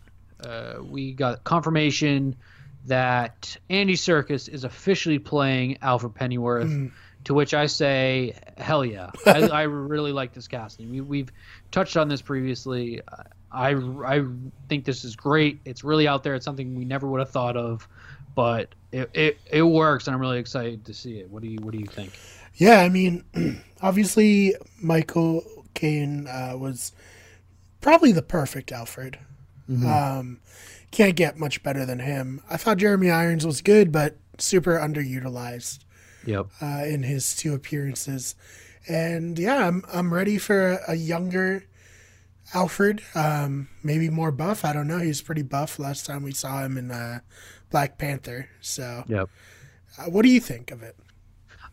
Uh, 0.44 0.76
we 0.84 1.14
got 1.14 1.44
confirmation 1.44 2.36
that 2.86 3.58
Andy 3.70 3.96
Serkis 3.96 4.48
is 4.48 4.64
officially 4.64 5.20
playing 5.20 5.78
Alfred 5.82 6.14
Pennyworth. 6.16 6.68
Mhm. 6.68 6.92
To 7.24 7.34
which 7.34 7.54
I 7.54 7.66
say, 7.66 8.36
hell 8.58 8.86
yeah! 8.86 9.10
I, 9.26 9.48
I 9.50 9.62
really 9.64 10.14
like 10.14 10.34
this 10.34 10.48
casting. 10.48 10.90
We, 10.92 11.02
we've 11.02 11.32
touched 11.72 11.98
on 11.98 12.08
this 12.08 12.22
previously. 12.22 13.02
I, 13.52 13.76
I 14.06 14.26
think 14.70 14.86
this 14.86 15.04
is 15.04 15.16
great. 15.16 15.60
It's 15.66 15.84
really 15.84 16.08
out 16.08 16.24
there. 16.24 16.36
It's 16.36 16.46
something 16.46 16.76
we 16.76 16.86
never 16.86 17.08
would 17.08 17.20
have 17.20 17.30
thought 17.32 17.56
of, 17.58 17.88
but 18.36 18.74
it, 18.92 19.10
it, 19.14 19.38
it 19.52 19.64
works, 19.64 20.08
and 20.08 20.14
I'm 20.16 20.22
really 20.22 20.40
excited 20.40 20.86
to 20.86 20.94
see 20.94 21.20
it. 21.20 21.30
What 21.30 21.42
do 21.44 21.48
you 21.50 21.60
What 21.62 21.72
do 21.74 21.80
you 21.80 21.86
think? 21.86 22.12
Yeah, 22.56 22.82
I 22.82 22.90
mean, 22.90 23.24
obviously 23.82 24.56
Michael 24.82 25.44
Caine 25.76 26.28
uh, 26.28 26.56
was 26.58 26.92
probably 27.82 28.12
the 28.12 28.22
perfect 28.24 28.72
Alfred. 28.72 29.20
Um, 29.70 30.40
can't 30.92 31.16
get 31.18 31.38
much 31.38 31.62
better 31.62 31.86
than 31.86 32.00
him. 32.00 32.42
I 32.50 32.56
thought 32.56 32.78
Jeremy 32.78 33.12
Irons 33.12 33.46
was 33.46 33.62
good, 33.62 33.92
but 33.92 34.16
super 34.38 34.78
underutilized 34.80 35.80
Yep. 36.26 36.48
uh, 36.62 36.84
in 36.88 37.04
his 37.04 37.36
two 37.36 37.54
appearances. 37.54 38.36
And 38.88 39.38
yeah, 39.38 39.68
I'm 39.68 39.84
I'm 39.94 40.14
ready 40.14 40.38
for 40.38 40.72
a, 40.72 40.80
a 40.90 40.96
younger 40.96 41.66
Alfred, 42.54 43.02
um, 43.16 43.68
maybe 43.84 44.10
more 44.10 44.32
buff. 44.32 44.64
I 44.64 44.74
don't 44.74 44.88
know. 44.88 45.00
He 45.00 45.08
was 45.08 45.22
pretty 45.22 45.42
buff 45.44 45.80
last 45.80 46.06
time 46.06 46.24
we 46.24 46.32
saw 46.34 46.64
him 46.64 46.78
in 46.78 46.92
uh, 46.92 47.20
Black 47.70 47.98
Panther. 47.98 48.50
So, 48.62 49.04
Yep. 49.08 49.30
uh, 49.98 50.04
what 50.06 50.24
do 50.24 50.30
you 50.30 50.40
think 50.40 50.72
of 50.72 50.82
it? 50.84 50.96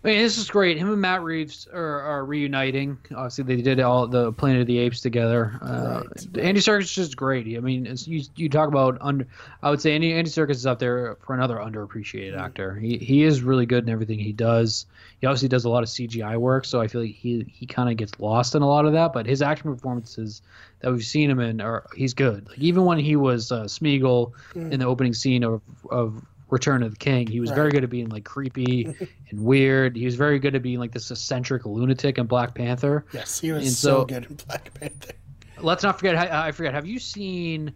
I 0.05 0.09
mean, 0.09 0.19
this 0.19 0.37
is 0.37 0.51
great. 0.51 0.77
Him 0.77 0.91
and 0.93 1.01
Matt 1.01 1.23
Reeves 1.23 1.67
are, 1.73 2.01
are 2.01 2.25
reuniting. 2.27 2.99
Obviously, 3.17 3.45
they 3.45 3.63
did 3.63 3.81
all 3.81 4.07
the 4.07 4.33
Planet 4.33 4.61
of 4.61 4.67
the 4.67 4.79
Apes 4.79 5.01
together. 5.01 5.59
Uh, 5.63 6.03
Right. 6.05 6.39
Andy 6.45 6.61
Serkis 6.61 6.83
is 6.83 6.93
just 6.93 7.17
great. 7.17 7.47
I 7.57 7.61
mean, 7.61 7.87
it's, 7.87 8.07
you 8.07 8.23
you 8.37 8.49
talk 8.51 8.69
about 8.69 8.99
under. 9.01 9.27
I 9.63 9.71
would 9.71 9.81
say 9.81 9.95
Andy 9.95 10.13
Andy 10.13 10.31
Serkis 10.31 10.51
is 10.51 10.67
up 10.67 10.79
there 10.79 11.17
for 11.25 11.35
another 11.35 11.57
underappreciated 11.57 12.39
actor. 12.39 12.75
He 12.75 12.99
he 12.99 13.23
is 13.23 13.43
really 13.43 13.65
good 13.65 13.85
in 13.85 13.91
everything 13.91 14.19
he 14.19 14.33
does. 14.33 14.85
He 15.21 15.27
obviously 15.27 15.49
does 15.49 15.65
a 15.65 15.71
lot 15.71 15.83
of 15.83 15.89
CGI 15.89 16.37
work, 16.37 16.67
so 16.67 16.81
I 16.83 16.89
feel 16.89 17.01
like 17.01 17.15
he 17.15 17.47
he 17.51 17.65
kind 17.65 17.89
of 17.89 17.97
gets 17.97 18.19
lost 18.21 18.55
in 18.55 18.61
a 18.63 18.69
lot 18.69 18.85
of 18.85 18.93
that. 18.93 19.15
But 19.15 19.25
his 19.25 19.41
action 19.41 19.73
performances 19.73 20.43
that 20.81 20.93
we've 20.93 21.03
seen 21.05 21.31
him 21.31 21.41
in 21.41 21.63
are 21.63 21.87
he's 21.97 22.13
good. 22.13 22.47
Like 22.49 22.59
even 22.59 22.85
when 22.85 22.99
he 22.99 23.17
was 23.17 23.51
uh, 23.51 23.63
Smeagol 23.65 24.33
in 24.73 24.81
the 24.81 24.87
opening 24.87 25.15
scene 25.15 25.45
of 25.45 25.63
of 25.91 26.23
Return 26.51 26.83
of 26.83 26.91
the 26.93 26.97
King, 26.97 27.27
he 27.27 27.41
was 27.41 27.51
very 27.51 27.71
good 27.71 27.85
at 27.85 27.91
being 27.91 28.09
like 28.11 28.25
creepy 28.25 28.85
and 29.31 29.41
weird. 29.45 29.97
He 29.97 30.05
was 30.05 30.15
very 30.15 30.39
good 30.39 30.55
at 30.55 30.63
being 30.63 30.79
like 30.79 30.93
this 30.93 31.11
eccentric 31.11 31.65
lunatic 31.67 32.19
in 32.19 32.27
Black 32.27 32.55
Panther. 32.55 33.07
Yes, 33.13 33.41
he 33.41 33.51
was 33.53 33.77
so, 33.79 34.01
so- 34.01 34.05
good 34.05 34.27
in 34.27 34.35
Black 34.47 34.73
Panther. 34.75 35.13
Let's 35.59 35.83
not 35.83 35.99
forget. 35.99 36.17
I, 36.17 36.49
I 36.49 36.53
forget. 36.53 36.75
Have 36.75 36.85
you 36.87 36.99
seen? 36.99 37.73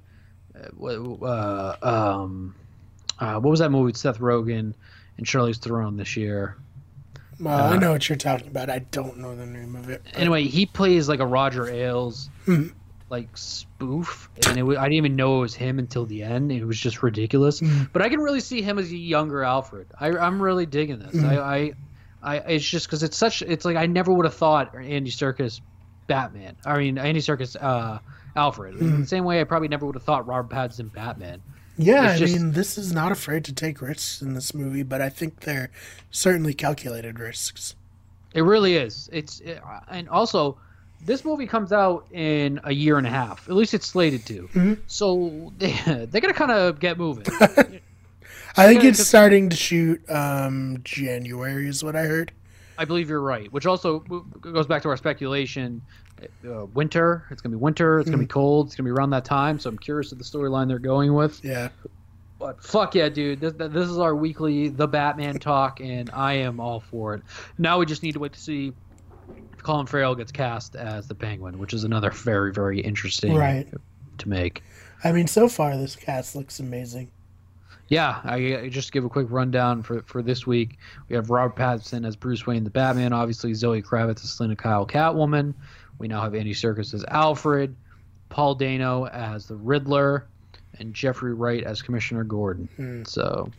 Uh, 0.81 0.95
uh, 1.25 1.77
um, 1.83 2.55
uh, 3.21 3.35
what 3.41 3.51
was 3.51 3.61
that 3.61 3.71
movie 3.71 3.85
with 3.87 3.97
Seth 3.97 4.19
Rogen 4.19 4.75
and 5.17 5.27
Charlize 5.27 5.59
Theron 5.59 5.97
this 5.97 6.17
year? 6.17 6.57
Well, 7.41 7.73
I 7.73 7.77
know 7.77 7.93
what 7.93 8.09
you're 8.09 8.19
talking 8.19 8.49
about. 8.49 8.69
I 8.69 8.81
don't 8.81 9.19
know 9.19 9.37
the 9.37 9.47
name 9.47 9.77
of 9.77 9.89
it. 9.89 10.03
but- 10.05 10.19
Anyway, 10.21 10.45
he 10.45 10.67
plays 10.67 11.09
like 11.09 11.21
a 11.21 11.27
Roger 11.27 11.69
Ailes 11.71 12.29
Mhm. 12.47 12.73
Like 13.11 13.29
spoof, 13.37 14.29
and 14.47 14.59
it 14.59 14.63
was, 14.63 14.77
I 14.77 14.83
didn't 14.83 14.95
even 14.95 15.17
know 15.17 15.39
it 15.39 15.41
was 15.41 15.55
him 15.55 15.79
until 15.79 16.05
the 16.05 16.23
end. 16.23 16.53
It 16.53 16.65
was 16.65 16.79
just 16.79 17.03
ridiculous. 17.03 17.61
Mhm. 17.61 17.89
But 17.93 18.03
I 18.03 18.09
can 18.09 18.21
really 18.21 18.41
see 18.41 18.61
him 18.63 18.79
as 18.79 18.91
a 18.91 18.97
younger 18.97 19.43
Alfred. 19.43 19.87
I, 19.99 20.09
I'm 20.11 20.43
really 20.43 20.67
digging 20.67 20.99
this. 20.99 21.15
Mhm. 21.15 21.29
I, 21.29 21.37
I, 21.57 21.73
I, 22.23 22.37
it's 22.53 22.69
just 22.69 22.87
because 22.87 23.03
it's 23.03 23.17
such. 23.17 23.43
It's 23.43 23.65
like 23.65 23.77
I 23.77 23.87
never 23.87 24.13
would 24.13 24.27
have 24.27 24.35
thought 24.35 24.75
Andy 24.75 25.11
Serkis, 25.11 25.61
Batman. 26.07 26.57
I 26.67 26.79
mean 26.79 26.99
Andy 26.99 27.21
Serkis, 27.21 27.57
uh, 27.61 27.99
Alfred. 28.37 28.75
Mhm. 28.75 29.01
the 29.01 29.07
same 29.07 29.25
way, 29.25 29.41
I 29.41 29.45
probably 29.45 29.69
never 29.69 29.87
would 29.87 29.95
have 29.95 30.05
thought 30.05 30.27
Robert 30.27 30.55
Pattinson 30.55 30.93
Batman. 30.93 31.41
Yeah, 31.81 32.13
It's 32.15 32.23
I 32.23 32.37
mean, 32.37 32.53
this 32.53 32.77
is 32.77 32.93
not 32.93 33.13
afraid 33.13 33.45
to 33.45 33.53
take 33.53 33.81
risks 33.81 34.21
in 34.21 34.35
this 34.35 34.53
movie, 34.53 34.83
but 34.83 35.01
I 35.01 35.09
think 35.09 35.41
they're 35.41 35.71
certainly 36.11 36.53
calculated 36.53 37.21
risks. 37.21 37.77
It 38.35 38.43
really 38.43 38.75
is. 38.77 39.09
It's 39.13 39.41
it, 39.41 39.63
and 39.89 40.09
also. 40.09 40.59
This 41.05 41.25
movie 41.25 41.47
comes 41.47 41.73
out 41.73 42.07
in 42.13 42.61
a 42.65 42.73
year 42.73 42.99
and 42.99 43.07
a 43.07 43.11
half. 43.11 43.49
At 43.49 43.55
least 43.55 43.73
it's 43.75 43.87
slated 43.87 44.27
to. 44.27 44.49
Mhm. 44.49 44.79
So 44.87 45.53
they, 45.59 45.73
they're 46.07 46.21
gonna 46.21 46.33
kind 46.35 46.51
of 46.51 46.81
get 46.81 46.99
moving. 46.99 47.25
I 48.57 48.67
think 48.67 48.83
it's 48.83 49.07
starting 49.07 49.51
to 49.51 49.57
shoot 49.57 50.03
um, 50.11 50.79
January, 50.83 51.69
is 51.69 51.85
what 51.85 51.95
I 51.95 52.03
heard. 52.03 52.33
I 52.77 52.85
believe 52.85 53.09
you're 53.09 53.21
right, 53.21 53.53
which 53.53 53.67
also 53.67 54.01
goes 54.01 54.67
back 54.67 54.83
to 54.83 54.89
our 54.89 54.97
speculation. 54.97 55.81
Uh, 56.45 56.67
winter, 56.67 57.25
it's 57.31 57.41
gonna 57.41 57.57
be 57.57 57.61
winter. 57.61 58.01
It's 58.01 58.11
gonna 58.11 58.23
be 58.23 58.27
cold. 58.27 58.67
It's 58.67 58.75
gonna 58.75 58.87
be 58.89 58.91
around 58.91 59.11
that 59.11 59.25
time. 59.25 59.61
So 59.61 59.71
I'm 59.71 59.79
curious 59.79 60.11
of 60.11 60.19
the 60.19 60.25
storyline 60.25 60.67
they're 60.67 60.81
going 60.81 61.15
with. 61.15 61.45
Yeah. 61.45 61.69
But 62.41 62.63
fuck 62.63 62.95
yeah, 62.95 63.09
dude! 63.09 63.41
This, 63.41 63.53
this 63.57 63.89
is 63.89 63.99
our 63.99 64.15
weekly 64.15 64.69
The 64.69 64.87
Batman 64.87 65.39
talk, 65.39 65.81
and 65.81 66.11
I 66.11 66.35
am 66.35 66.61
all 66.61 66.81
for 66.81 67.15
it. 67.15 67.23
Now 67.59 67.79
we 67.79 67.87
just 67.87 68.03
need 68.03 68.13
to 68.13 68.21
wait 68.21 68.33
to 68.33 68.41
see 68.41 68.73
Colin 69.63 69.87
Farrell 69.87 70.15
gets 70.15 70.33
cast 70.33 70.77
as 70.77 71.07
the 71.09 71.15
Penguin, 71.15 71.59
which 71.59 71.73
is 71.75 71.85
another 71.85 72.11
very, 72.11 72.53
very 72.53 72.81
interesting 72.81 73.35
Right. 73.35 73.67
to 74.19 74.29
make. 74.29 74.63
I 75.05 75.13
mean, 75.13 75.27
so 75.27 75.49
far, 75.49 75.77
this 75.77 75.95
cast 75.97 76.35
looks 76.35 76.59
amazing. 76.61 77.11
Yeah, 77.89 78.21
I, 78.25 78.37
I 78.57 78.69
just 78.69 78.93
give 78.93 79.05
a 79.05 79.09
quick 79.09 79.29
rundown 79.31 79.83
for 79.83 80.03
for 80.03 80.21
this 80.23 80.47
week. 80.47 80.77
We 81.09 81.17
have 81.17 81.31
Robert 81.31 81.57
Pattinson 81.57 82.07
as 82.07 82.17
Bruce 82.17 82.47
Wayne, 82.47 82.65
the 82.65 82.71
Batman. 82.71 83.13
Obviously, 83.15 83.55
Zoe 83.55 83.81
Kravitz 83.81 84.23
as 84.25 84.31
Selina 84.31 84.57
Kyle, 84.57 84.87
Catwoman. 84.87 85.55
We 85.99 86.07
now 86.07 86.21
have 86.21 86.35
Andy 86.35 86.53
Serkis 86.53 86.93
as 86.93 87.03
Alfred, 87.05 87.75
Paul 88.29 88.57
Dano 88.57 89.07
as 89.07 89.47
the 89.47 89.57
Riddler, 89.57 90.27
and 90.79 90.93
Jeffrey 90.93 91.33
Wright 91.33 91.65
as 91.65 91.81
Commissioner 91.81 92.25
Gordon. 92.25 92.69
Hmm. 92.77 93.05
So 93.05 93.51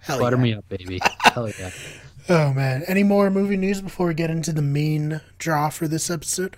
Hell 0.00 0.20
butter 0.20 0.36
yeah. 0.36 0.42
me 0.42 0.54
up, 0.54 0.68
baby. 0.68 1.00
Hell 1.24 1.48
yeah. 1.58 1.70
Oh 2.28 2.52
man. 2.52 2.82
Any 2.86 3.02
more 3.02 3.30
movie 3.30 3.56
news 3.56 3.80
before 3.80 4.06
we 4.08 4.14
get 4.14 4.30
into 4.30 4.52
the 4.52 4.62
main 4.62 5.20
draw 5.38 5.70
for 5.70 5.88
this 5.88 6.10
episode? 6.10 6.56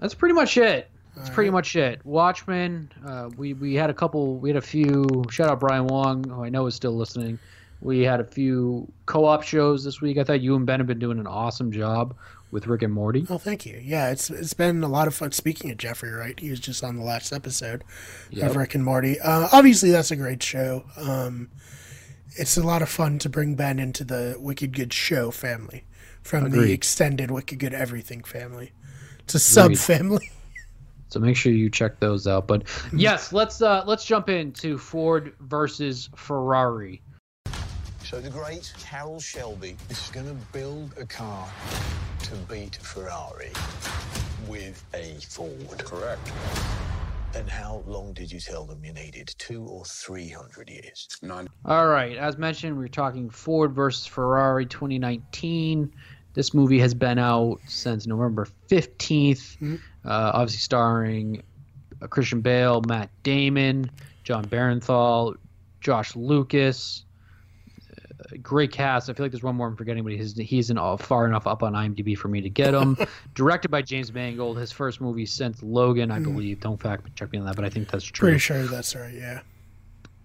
That's 0.00 0.14
pretty 0.14 0.34
much 0.34 0.56
it. 0.56 0.88
That's 1.16 1.28
All 1.28 1.34
pretty 1.34 1.50
right. 1.50 1.54
much 1.56 1.76
it. 1.76 2.00
Watchmen. 2.04 2.90
Uh, 3.06 3.28
we 3.36 3.52
we 3.52 3.74
had 3.74 3.90
a 3.90 3.94
couple. 3.94 4.36
We 4.38 4.48
had 4.48 4.56
a 4.56 4.60
few. 4.62 5.24
Shout 5.30 5.50
out 5.50 5.60
Brian 5.60 5.86
Wong, 5.86 6.24
who 6.24 6.42
I 6.44 6.48
know 6.48 6.66
is 6.66 6.74
still 6.74 6.96
listening. 6.96 7.38
We 7.82 8.00
had 8.00 8.20
a 8.20 8.24
few 8.24 8.90
co-op 9.06 9.42
shows 9.42 9.84
this 9.84 10.00
week. 10.00 10.16
I 10.16 10.24
thought 10.24 10.40
you 10.40 10.54
and 10.54 10.64
Ben 10.64 10.78
have 10.80 10.86
been 10.86 11.00
doing 11.00 11.18
an 11.18 11.26
awesome 11.26 11.72
job 11.72 12.14
with 12.52 12.66
Rick 12.66 12.82
and 12.82 12.92
Morty. 12.92 13.26
Oh, 13.28 13.38
thank 13.38 13.66
you. 13.66 13.78
Yeah, 13.82 14.10
it's 14.10 14.30
it's 14.30 14.54
been 14.54 14.82
a 14.82 14.88
lot 14.88 15.06
of 15.08 15.14
fun. 15.14 15.32
Speaking 15.32 15.70
of 15.70 15.76
Jeffrey 15.76 16.10
Wright, 16.12 16.38
he 16.40 16.48
was 16.48 16.60
just 16.60 16.82
on 16.82 16.96
the 16.96 17.02
last 17.02 17.32
episode 17.32 17.84
Yep. 18.30 18.50
of 18.50 18.56
Rick 18.56 18.74
and 18.74 18.84
Morty. 18.84 19.20
Uh, 19.20 19.48
obviously, 19.52 19.90
that's 19.90 20.10
a 20.10 20.16
great 20.16 20.42
show. 20.42 20.84
Um, 20.96 21.50
it's 22.36 22.56
a 22.56 22.62
lot 22.62 22.82
of 22.82 22.88
fun 22.88 23.18
to 23.20 23.28
bring 23.28 23.54
Ben 23.54 23.78
into 23.78 24.04
the 24.04 24.36
Wicked 24.38 24.72
Good 24.72 24.92
Show 24.92 25.30
family 25.30 25.84
from 26.22 26.50
the 26.50 26.72
extended 26.72 27.30
Wicked 27.30 27.58
Good 27.58 27.74
Everything 27.74 28.22
family. 28.22 28.72
It's 29.20 29.34
a 29.34 29.38
sub 29.38 29.66
Agreed. 29.66 29.78
family. 29.78 30.30
So 31.08 31.20
make 31.20 31.36
sure 31.36 31.52
you 31.52 31.68
check 31.68 32.00
those 32.00 32.26
out. 32.26 32.46
But 32.46 32.62
yes, 32.90 33.34
let's 33.34 33.60
uh, 33.60 33.84
let's 33.86 34.02
jump 34.02 34.30
into 34.30 34.78
Ford 34.78 35.34
versus 35.40 36.08
Ferrari. 36.16 37.02
So 38.02 38.18
the 38.18 38.30
great 38.30 38.72
Carroll 38.80 39.20
Shelby 39.20 39.76
is 39.90 40.08
going 40.08 40.26
to 40.26 40.34
build 40.52 40.94
a 40.98 41.04
car 41.04 41.46
to 42.22 42.34
beat 42.50 42.76
Ferrari 42.76 43.52
with 44.48 44.82
a 44.94 45.16
Ford. 45.28 45.84
Correct. 45.84 46.32
And 47.34 47.48
how 47.48 47.82
long 47.86 48.12
did 48.12 48.30
you 48.30 48.38
tell 48.40 48.64
them 48.66 48.84
you 48.84 48.92
needed? 48.92 49.34
Two 49.38 49.64
or 49.64 49.84
three 49.84 50.28
hundred 50.28 50.68
years? 50.68 51.08
Nine. 51.22 51.48
All 51.64 51.88
right, 51.88 52.16
as 52.16 52.36
mentioned, 52.36 52.76
we're 52.76 52.88
talking 52.88 53.30
Ford 53.30 53.72
versus 53.72 54.06
Ferrari 54.06 54.66
2019. 54.66 55.92
This 56.34 56.52
movie 56.52 56.78
has 56.78 56.94
been 56.94 57.18
out 57.18 57.58
since 57.66 58.06
November 58.06 58.46
15th. 58.68 59.56
Uh, 60.04 60.30
obviously, 60.34 60.58
starring 60.60 61.42
uh, 62.02 62.06
Christian 62.06 62.40
Bale, 62.42 62.82
Matt 62.86 63.10
Damon, 63.22 63.90
Jon 64.24 64.44
Bernthal, 64.44 65.36
Josh 65.80 66.14
Lucas. 66.14 67.04
Great 68.42 68.72
cast. 68.72 69.08
I 69.08 69.12
feel 69.12 69.24
like 69.24 69.32
there's 69.32 69.42
one 69.42 69.56
more 69.56 69.66
I'm 69.66 69.76
forgetting, 69.76 70.02
but 70.04 70.12
he's 70.12 70.36
he's 70.36 70.70
in, 70.70 70.78
uh, 70.78 70.96
far 70.96 71.26
enough 71.26 71.46
up 71.46 71.62
on 71.62 71.72
IMDb 71.72 72.16
for 72.16 72.28
me 72.28 72.40
to 72.40 72.50
get 72.50 72.74
him. 72.74 72.96
Directed 73.34 73.70
by 73.70 73.82
James 73.82 74.12
Mangold, 74.12 74.58
his 74.58 74.72
first 74.72 75.00
movie 75.00 75.26
since 75.26 75.62
Logan, 75.62 76.10
I 76.10 76.18
believe. 76.18 76.60
Don't 76.60 76.80
fact 76.80 77.14
check 77.16 77.32
me 77.32 77.38
on 77.38 77.46
that, 77.46 77.56
but 77.56 77.64
I 77.64 77.70
think 77.70 77.90
that's 77.90 78.04
true. 78.04 78.28
Pretty 78.28 78.38
sure 78.38 78.64
that's 78.64 78.94
right. 78.94 79.14
Yeah. 79.14 79.40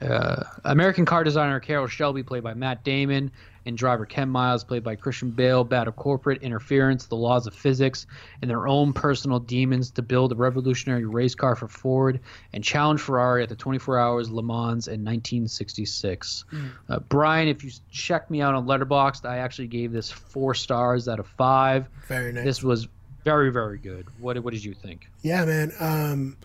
Uh, 0.01 0.43
American 0.63 1.05
car 1.05 1.23
designer 1.23 1.59
Carroll 1.59 1.87
Shelby, 1.87 2.23
played 2.23 2.43
by 2.43 2.53
Matt 2.53 2.83
Damon, 2.83 3.31
and 3.65 3.77
driver 3.77 4.05
Ken 4.05 4.29
Miles, 4.29 4.63
played 4.63 4.83
by 4.83 4.95
Christian 4.95 5.29
Bale, 5.31 5.63
battle 5.63 5.91
corporate 5.91 6.41
interference, 6.41 7.07
the 7.07 7.15
laws 7.15 7.47
of 7.47 7.53
physics, 7.53 8.07
and 8.41 8.49
their 8.49 8.65
own 8.67 8.93
personal 8.93 9.39
demons 9.39 9.91
to 9.91 10.01
build 10.01 10.31
a 10.31 10.35
revolutionary 10.35 11.03
race 11.03 11.35
car 11.35 11.55
for 11.55 11.67
Ford 11.67 12.21
and 12.53 12.63
challenge 12.63 13.01
Ferrari 13.01 13.43
at 13.43 13.49
the 13.49 13.55
24 13.55 13.99
Hours 13.99 14.29
Le 14.29 14.41
Mans 14.41 14.87
in 14.87 15.03
1966. 15.03 16.45
Uh, 16.87 16.99
Brian, 17.09 17.49
if 17.49 17.63
you 17.63 17.71
check 17.91 18.31
me 18.31 18.41
out 18.41 18.55
on 18.55 18.65
Letterboxd, 18.67 19.25
I 19.25 19.39
actually 19.39 19.67
gave 19.67 19.91
this 19.91 20.09
four 20.09 20.53
stars 20.53 21.09
out 21.09 21.19
of 21.19 21.27
five. 21.27 21.87
Very 22.07 22.31
nice. 22.31 22.45
This 22.45 22.63
was 22.63 22.87
very, 23.25 23.51
very 23.51 23.79
good. 23.79 24.07
What, 24.19 24.41
what 24.43 24.53
did 24.53 24.63
you 24.63 24.73
think? 24.73 25.09
Yeah, 25.23 25.43
man. 25.43 25.73
Um, 25.81 26.37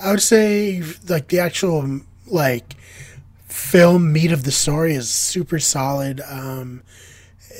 I 0.00 0.10
would 0.10 0.22
say 0.22 0.82
like 1.08 1.28
the 1.28 1.38
actual 1.38 2.00
like 2.30 2.74
film 3.46 4.12
meat 4.12 4.32
of 4.32 4.44
the 4.44 4.52
story 4.52 4.94
is 4.94 5.10
super 5.10 5.58
solid. 5.58 6.20
Um, 6.20 6.82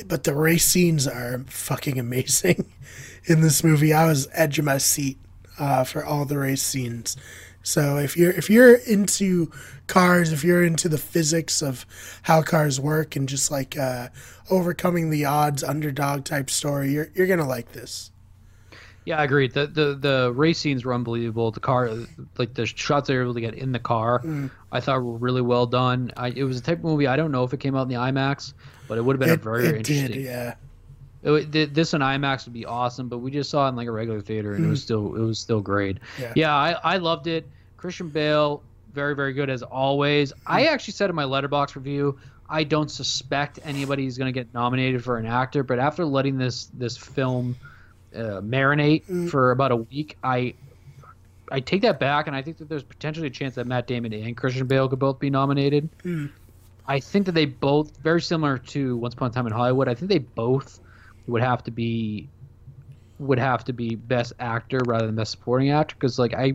but 0.07 0.23
the 0.23 0.33
race 0.33 0.65
scenes 0.65 1.07
are 1.07 1.43
fucking 1.47 1.99
amazing 1.99 2.71
in 3.25 3.41
this 3.41 3.63
movie. 3.63 3.93
I 3.93 4.05
was 4.05 4.27
edge 4.33 4.59
of 4.59 4.65
my 4.65 4.77
seat 4.77 5.17
uh, 5.57 5.83
for 5.83 6.03
all 6.05 6.25
the 6.25 6.37
race 6.37 6.63
scenes. 6.63 7.17
So 7.61 7.97
if 7.97 8.15
you're 8.15 8.31
if 8.31 8.49
you're 8.49 8.75
into 8.75 9.51
cars, 9.87 10.31
if 10.31 10.43
you're 10.43 10.63
into 10.63 10.87
the 10.87 10.97
physics 10.97 11.61
of 11.61 11.85
how 12.23 12.41
cars 12.41 12.79
work 12.79 13.15
and 13.15 13.27
just 13.27 13.51
like 13.51 13.77
uh, 13.77 14.09
overcoming 14.49 15.09
the 15.09 15.25
odds, 15.25 15.63
underdog 15.63 16.23
type 16.23 16.49
story, 16.49 16.91
you're 16.91 17.09
you're 17.13 17.27
gonna 17.27 17.47
like 17.47 17.73
this. 17.73 18.11
Yeah, 19.09 19.21
I 19.21 19.23
agree. 19.23 19.47
The 19.47 19.65
the 19.65 19.95
the 19.95 20.31
race 20.35 20.59
scenes 20.59 20.85
were 20.85 20.93
unbelievable. 20.93 21.49
The 21.49 21.59
car, 21.59 21.89
like 22.37 22.53
the 22.53 22.67
shots 22.67 23.07
they 23.07 23.15
were 23.15 23.23
able 23.23 23.33
to 23.33 23.41
get 23.41 23.55
in 23.55 23.71
the 23.71 23.79
car, 23.79 24.19
mm. 24.19 24.51
I 24.71 24.81
thought 24.81 25.01
were 25.01 25.17
really 25.17 25.41
well 25.41 25.65
done. 25.65 26.11
I, 26.15 26.27
it 26.27 26.43
was 26.43 26.59
a 26.59 26.61
type 26.61 26.77
of 26.77 26.83
movie 26.83 27.07
I 27.07 27.15
don't 27.15 27.31
know 27.31 27.43
if 27.43 27.51
it 27.51 27.59
came 27.59 27.75
out 27.75 27.81
in 27.81 27.87
the 27.87 27.95
IMAX, 27.95 28.53
but 28.87 28.99
it 28.99 29.01
would 29.01 29.15
have 29.15 29.19
been 29.19 29.31
a 29.31 29.33
It, 29.33 29.41
very 29.41 29.65
it 29.65 29.75
interesting. 29.77 30.11
did, 30.11 30.25
yeah. 30.25 30.53
It 31.23 31.73
this 31.73 31.95
in 31.95 32.01
IMAX 32.01 32.45
would 32.45 32.53
be 32.53 32.67
awesome, 32.67 33.09
but 33.09 33.17
we 33.17 33.31
just 33.31 33.49
saw 33.49 33.65
it 33.65 33.69
in 33.69 33.75
like 33.75 33.87
a 33.87 33.91
regular 33.91 34.21
theater, 34.21 34.53
and 34.53 34.63
it 34.63 34.67
was 34.67 34.81
mm. 34.81 34.83
still 34.83 35.15
it 35.15 35.21
was 35.21 35.39
still 35.39 35.59
great. 35.61 35.97
Yeah. 36.19 36.33
Yeah, 36.35 36.55
I, 36.55 36.73
I 36.73 36.97
loved 36.97 37.25
it. 37.25 37.49
Christian 37.77 38.09
Bale, 38.09 38.61
very 38.93 39.15
very 39.15 39.33
good 39.33 39.49
as 39.49 39.63
always. 39.63 40.33
Mm. 40.33 40.37
I 40.45 40.65
actually 40.65 40.93
said 40.93 41.09
in 41.09 41.15
my 41.15 41.23
Letterboxd 41.23 41.75
review, 41.75 42.19
I 42.47 42.63
don't 42.63 42.91
suspect 42.91 43.57
anybody 43.63 44.05
is 44.05 44.19
going 44.19 44.31
to 44.31 44.39
get 44.39 44.53
nominated 44.53 45.03
for 45.03 45.17
an 45.17 45.25
actor, 45.25 45.63
but 45.63 45.79
after 45.79 46.05
letting 46.05 46.37
this 46.37 46.69
this 46.75 46.95
film 46.95 47.55
uh, 48.15 48.41
marinate 48.41 49.05
mm. 49.05 49.29
for 49.29 49.51
about 49.51 49.71
a 49.71 49.77
week, 49.77 50.17
I 50.23 50.53
I 51.51 51.59
take 51.59 51.81
that 51.81 51.99
back, 51.99 52.27
and 52.27 52.35
I 52.35 52.41
think 52.41 52.57
that 52.57 52.69
there's 52.69 52.83
potentially 52.83 53.27
a 53.27 53.31
chance 53.31 53.55
that 53.55 53.67
Matt 53.67 53.87
Damon 53.87 54.13
and 54.13 54.37
Christian 54.37 54.67
Bale 54.67 54.87
could 54.87 54.99
both 54.99 55.19
be 55.19 55.29
nominated. 55.29 55.89
Mm. 56.03 56.31
I 56.87 56.99
think 56.99 57.25
that 57.27 57.33
they 57.33 57.45
both 57.45 57.95
very 57.97 58.21
similar 58.21 58.57
to 58.57 58.97
Once 58.97 59.13
Upon 59.13 59.29
a 59.29 59.33
Time 59.33 59.45
in 59.45 59.53
Hollywood. 59.53 59.87
I 59.87 59.93
think 59.93 60.09
they 60.09 60.19
both 60.19 60.79
would 61.27 61.41
have 61.41 61.63
to 61.63 61.71
be 61.71 62.27
would 63.19 63.37
have 63.37 63.65
to 63.65 63.73
be 63.73 63.95
best 63.95 64.31
actor 64.39 64.79
rather 64.85 65.05
than 65.05 65.13
best 65.13 65.31
supporting 65.31 65.71
actor 65.71 65.93
because 65.99 66.17
like 66.17 66.33
I 66.33 66.53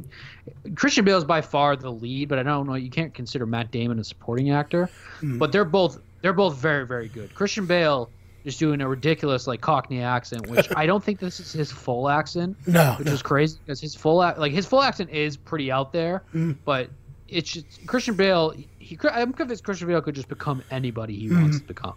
Christian 0.75 1.05
Bale 1.05 1.19
is 1.19 1.25
by 1.25 1.41
far 1.41 1.77
the 1.77 1.93
lead, 1.93 2.29
but 2.29 2.39
I 2.39 2.43
don't 2.43 2.67
know 2.67 2.75
you 2.75 2.91
can't 2.91 3.13
consider 3.13 3.47
Matt 3.47 3.71
Damon 3.71 3.99
a 3.99 4.05
supporting 4.05 4.51
actor. 4.51 4.89
Mm. 5.21 5.39
But 5.39 5.53
they're 5.53 5.65
both 5.65 6.01
they're 6.23 6.33
both 6.33 6.57
very 6.57 6.87
very 6.87 7.09
good. 7.09 7.35
Christian 7.35 7.67
Bale 7.67 8.11
is 8.45 8.57
doing 8.59 8.81
a 8.81 8.89
ridiculous 8.89 9.47
like 9.47 9.61
Cockney 9.61 10.01
accent, 10.03 10.47
which 10.49 10.69
I 10.77 10.87
don't 10.87 11.03
think 11.03 11.19
this 11.19 11.41
is 11.41 11.53
his 11.53 11.73
full 11.73 12.09
accent 12.09 12.57
No, 12.67 12.95
which 12.99 13.07
no. 13.07 13.13
is 13.13 13.23
crazy 13.23 13.59
because 13.65 13.81
his 13.81 13.95
full 13.95 14.17
like 14.17 14.53
his 14.53 14.67
full 14.67 14.83
accent 14.83 15.11
is 15.11 15.37
pretty 15.37 15.71
out 15.73 15.93
there, 15.93 16.23
Mm. 16.35 16.57
but 16.65 16.91
it's 17.29 17.51
just 17.53 17.87
Christian 17.87 18.15
Bale. 18.17 18.55
He, 18.79 18.99
I'm 19.11 19.33
convinced 19.33 19.65
Christian 19.65 19.89
Bale 19.89 20.03
could 20.03 20.15
just 20.15 20.29
become 20.29 20.63
anybody 20.71 21.19
he 21.19 21.31
wants 21.31 21.59
to 21.59 21.65
become. 21.65 21.95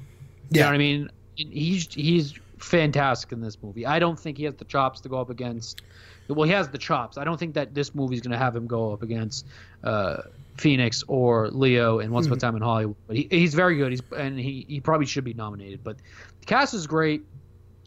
You 0.49 0.59
Yeah. 0.59 0.63
know 0.63 0.67
what 0.69 0.75
I 0.75 0.77
mean? 0.77 1.09
He's 1.35 1.93
he's 1.93 2.33
fantastic 2.57 3.31
in 3.33 3.41
this 3.41 3.57
movie. 3.61 3.85
I 3.85 3.99
don't 3.99 4.17
think 4.19 4.37
he 4.37 4.45
has 4.45 4.55
the 4.55 4.65
chops 4.65 5.01
to 5.01 5.09
go 5.09 5.19
up 5.19 5.29
against. 5.29 5.81
Well, 6.27 6.47
he 6.47 6.53
has 6.53 6.69
the 6.69 6.77
chops. 6.77 7.17
I 7.17 7.23
don't 7.23 7.39
think 7.39 7.53
that 7.55 7.73
this 7.73 7.95
movie's 7.95 8.21
going 8.21 8.31
to 8.31 8.37
have 8.37 8.55
him 8.55 8.67
go 8.67 8.93
up 8.93 9.01
against 9.01 9.45
uh, 9.83 10.23
Phoenix 10.57 11.03
or 11.07 11.49
Leo 11.49 11.99
and 11.99 12.11
Once 12.11 12.25
Upon 12.27 12.37
a 12.37 12.39
hmm. 12.39 12.41
Time 12.41 12.55
in 12.55 12.61
Hollywood. 12.61 12.95
But 13.07 13.15
he, 13.15 13.27
he's 13.29 13.53
very 13.53 13.77
good. 13.77 13.91
He's 13.91 14.01
and 14.15 14.39
he, 14.39 14.65
he 14.67 14.79
probably 14.79 15.05
should 15.05 15.23
be 15.23 15.33
nominated. 15.33 15.83
But 15.83 15.97
the 16.39 16.45
cast 16.45 16.73
is 16.73 16.87
great. 16.87 17.23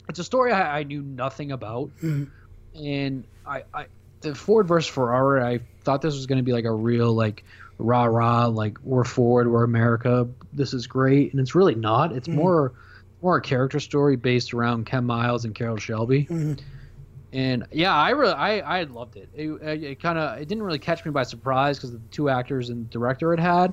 It's 0.08 0.18
a 0.18 0.24
story 0.24 0.52
I, 0.52 0.80
I 0.80 0.82
knew 0.82 1.02
nothing 1.02 1.52
about, 1.52 1.90
hmm. 2.00 2.24
and 2.74 3.24
I, 3.46 3.62
I 3.72 3.86
the 4.22 4.34
Ford 4.34 4.66
versus 4.66 4.90
Ferrari. 4.90 5.42
I 5.42 5.60
thought 5.82 6.02
this 6.02 6.14
was 6.14 6.26
going 6.26 6.38
to 6.38 6.42
be 6.42 6.52
like 6.52 6.64
a 6.64 6.72
real 6.72 7.12
like 7.12 7.44
rah 7.78 8.04
rah 8.04 8.46
like 8.46 8.78
we're 8.82 9.04
Ford, 9.04 9.50
we're 9.50 9.64
America. 9.64 10.28
This 10.52 10.74
is 10.74 10.86
great, 10.86 11.32
and 11.32 11.40
it's 11.40 11.54
really 11.54 11.74
not. 11.74 12.12
It's 12.12 12.26
hmm. 12.26 12.34
more 12.34 12.72
more 13.22 13.36
a 13.36 13.42
character 13.42 13.80
story 13.80 14.16
based 14.16 14.54
around 14.54 14.86
Ken 14.86 15.04
Miles 15.04 15.44
and 15.44 15.54
Carroll 15.54 15.76
Shelby. 15.76 16.26
And 17.32 17.66
yeah, 17.70 17.94
I 17.94 18.10
really, 18.10 18.32
I, 18.32 18.80
I 18.80 18.82
loved 18.84 19.16
it. 19.16 19.28
It, 19.34 19.50
it, 19.62 20.02
kind 20.02 20.18
of, 20.18 20.38
it 20.40 20.48
didn't 20.48 20.64
really 20.64 20.78
catch 20.80 21.04
me 21.04 21.10
by 21.12 21.22
surprise 21.22 21.78
because 21.78 21.92
the 21.92 22.00
two 22.10 22.28
actors 22.28 22.70
and 22.70 22.90
director 22.90 23.32
it 23.32 23.38
had, 23.40 23.72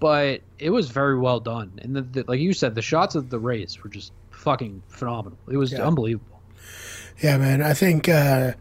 but 0.00 0.40
it 0.58 0.70
was 0.70 0.88
very 0.90 1.18
well 1.18 1.38
done. 1.40 1.72
And 1.82 1.94
the, 1.94 2.02
the, 2.02 2.24
like 2.26 2.40
you 2.40 2.52
said, 2.54 2.74
the 2.74 2.82
shots 2.82 3.14
of 3.14 3.28
the 3.28 3.38
race 3.38 3.82
were 3.82 3.90
just 3.90 4.12
fucking 4.30 4.82
phenomenal. 4.88 5.38
It 5.50 5.56
was 5.58 5.72
Yeah. 5.72 5.86
unbelievable. 5.86 6.40
Yeah, 7.20 7.36
man. 7.36 7.62
I 7.62 7.74
think 7.74 8.08
uh, 8.08 8.52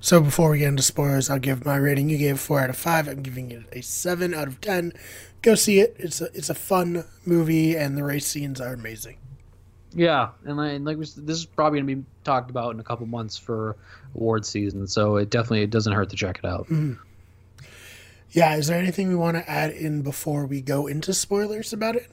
so. 0.00 0.20
Before 0.20 0.50
we 0.50 0.58
get 0.60 0.68
into 0.68 0.82
spoilers, 0.84 1.28
I'll 1.28 1.38
give 1.40 1.64
my 1.64 1.76
rating. 1.76 2.08
You 2.08 2.16
gave 2.16 2.38
four 2.38 2.60
out 2.60 2.70
of 2.70 2.76
five. 2.76 3.08
I'm 3.08 3.22
giving 3.22 3.50
it 3.50 3.64
a 3.72 3.80
seven 3.82 4.32
out 4.32 4.46
of 4.46 4.60
ten. 4.60 4.92
Go 5.42 5.56
see 5.56 5.80
it. 5.80 5.96
It's 5.98 6.20
a 6.20 6.26
it's 6.26 6.48
a 6.48 6.54
fun 6.54 7.04
movie, 7.26 7.76
and 7.76 7.98
the 7.98 8.04
race 8.04 8.26
scenes 8.26 8.60
are 8.60 8.72
amazing. 8.72 9.16
Yeah, 9.94 10.30
and, 10.44 10.56
like- 10.56 10.72
and 10.72 10.84
like 10.84 10.96
we 10.96 11.04
this 11.04 11.38
is 11.38 11.44
probably 11.46 11.80
gonna 11.80 11.94
be 11.96 12.04
talked 12.24 12.50
about 12.50 12.74
in 12.74 12.80
a 12.80 12.84
couple 12.84 13.06
months 13.06 13.36
for 13.36 13.76
award 14.14 14.44
season, 14.46 14.86
so 14.86 15.16
it 15.16 15.30
definitely 15.30 15.62
it 15.62 15.70
doesn't 15.70 15.92
hurt 15.92 16.10
to 16.10 16.16
check 16.16 16.38
it 16.38 16.44
out. 16.44 16.64
Mm-hmm. 16.64 16.94
Yeah. 18.30 18.56
Is 18.56 18.66
there 18.66 18.78
anything 18.78 19.08
we 19.08 19.14
want 19.14 19.36
to 19.36 19.48
add 19.48 19.70
in 19.70 20.02
before 20.02 20.46
we 20.46 20.60
go 20.60 20.86
into 20.86 21.14
spoilers 21.14 21.72
about 21.72 21.94
it? 21.96 22.10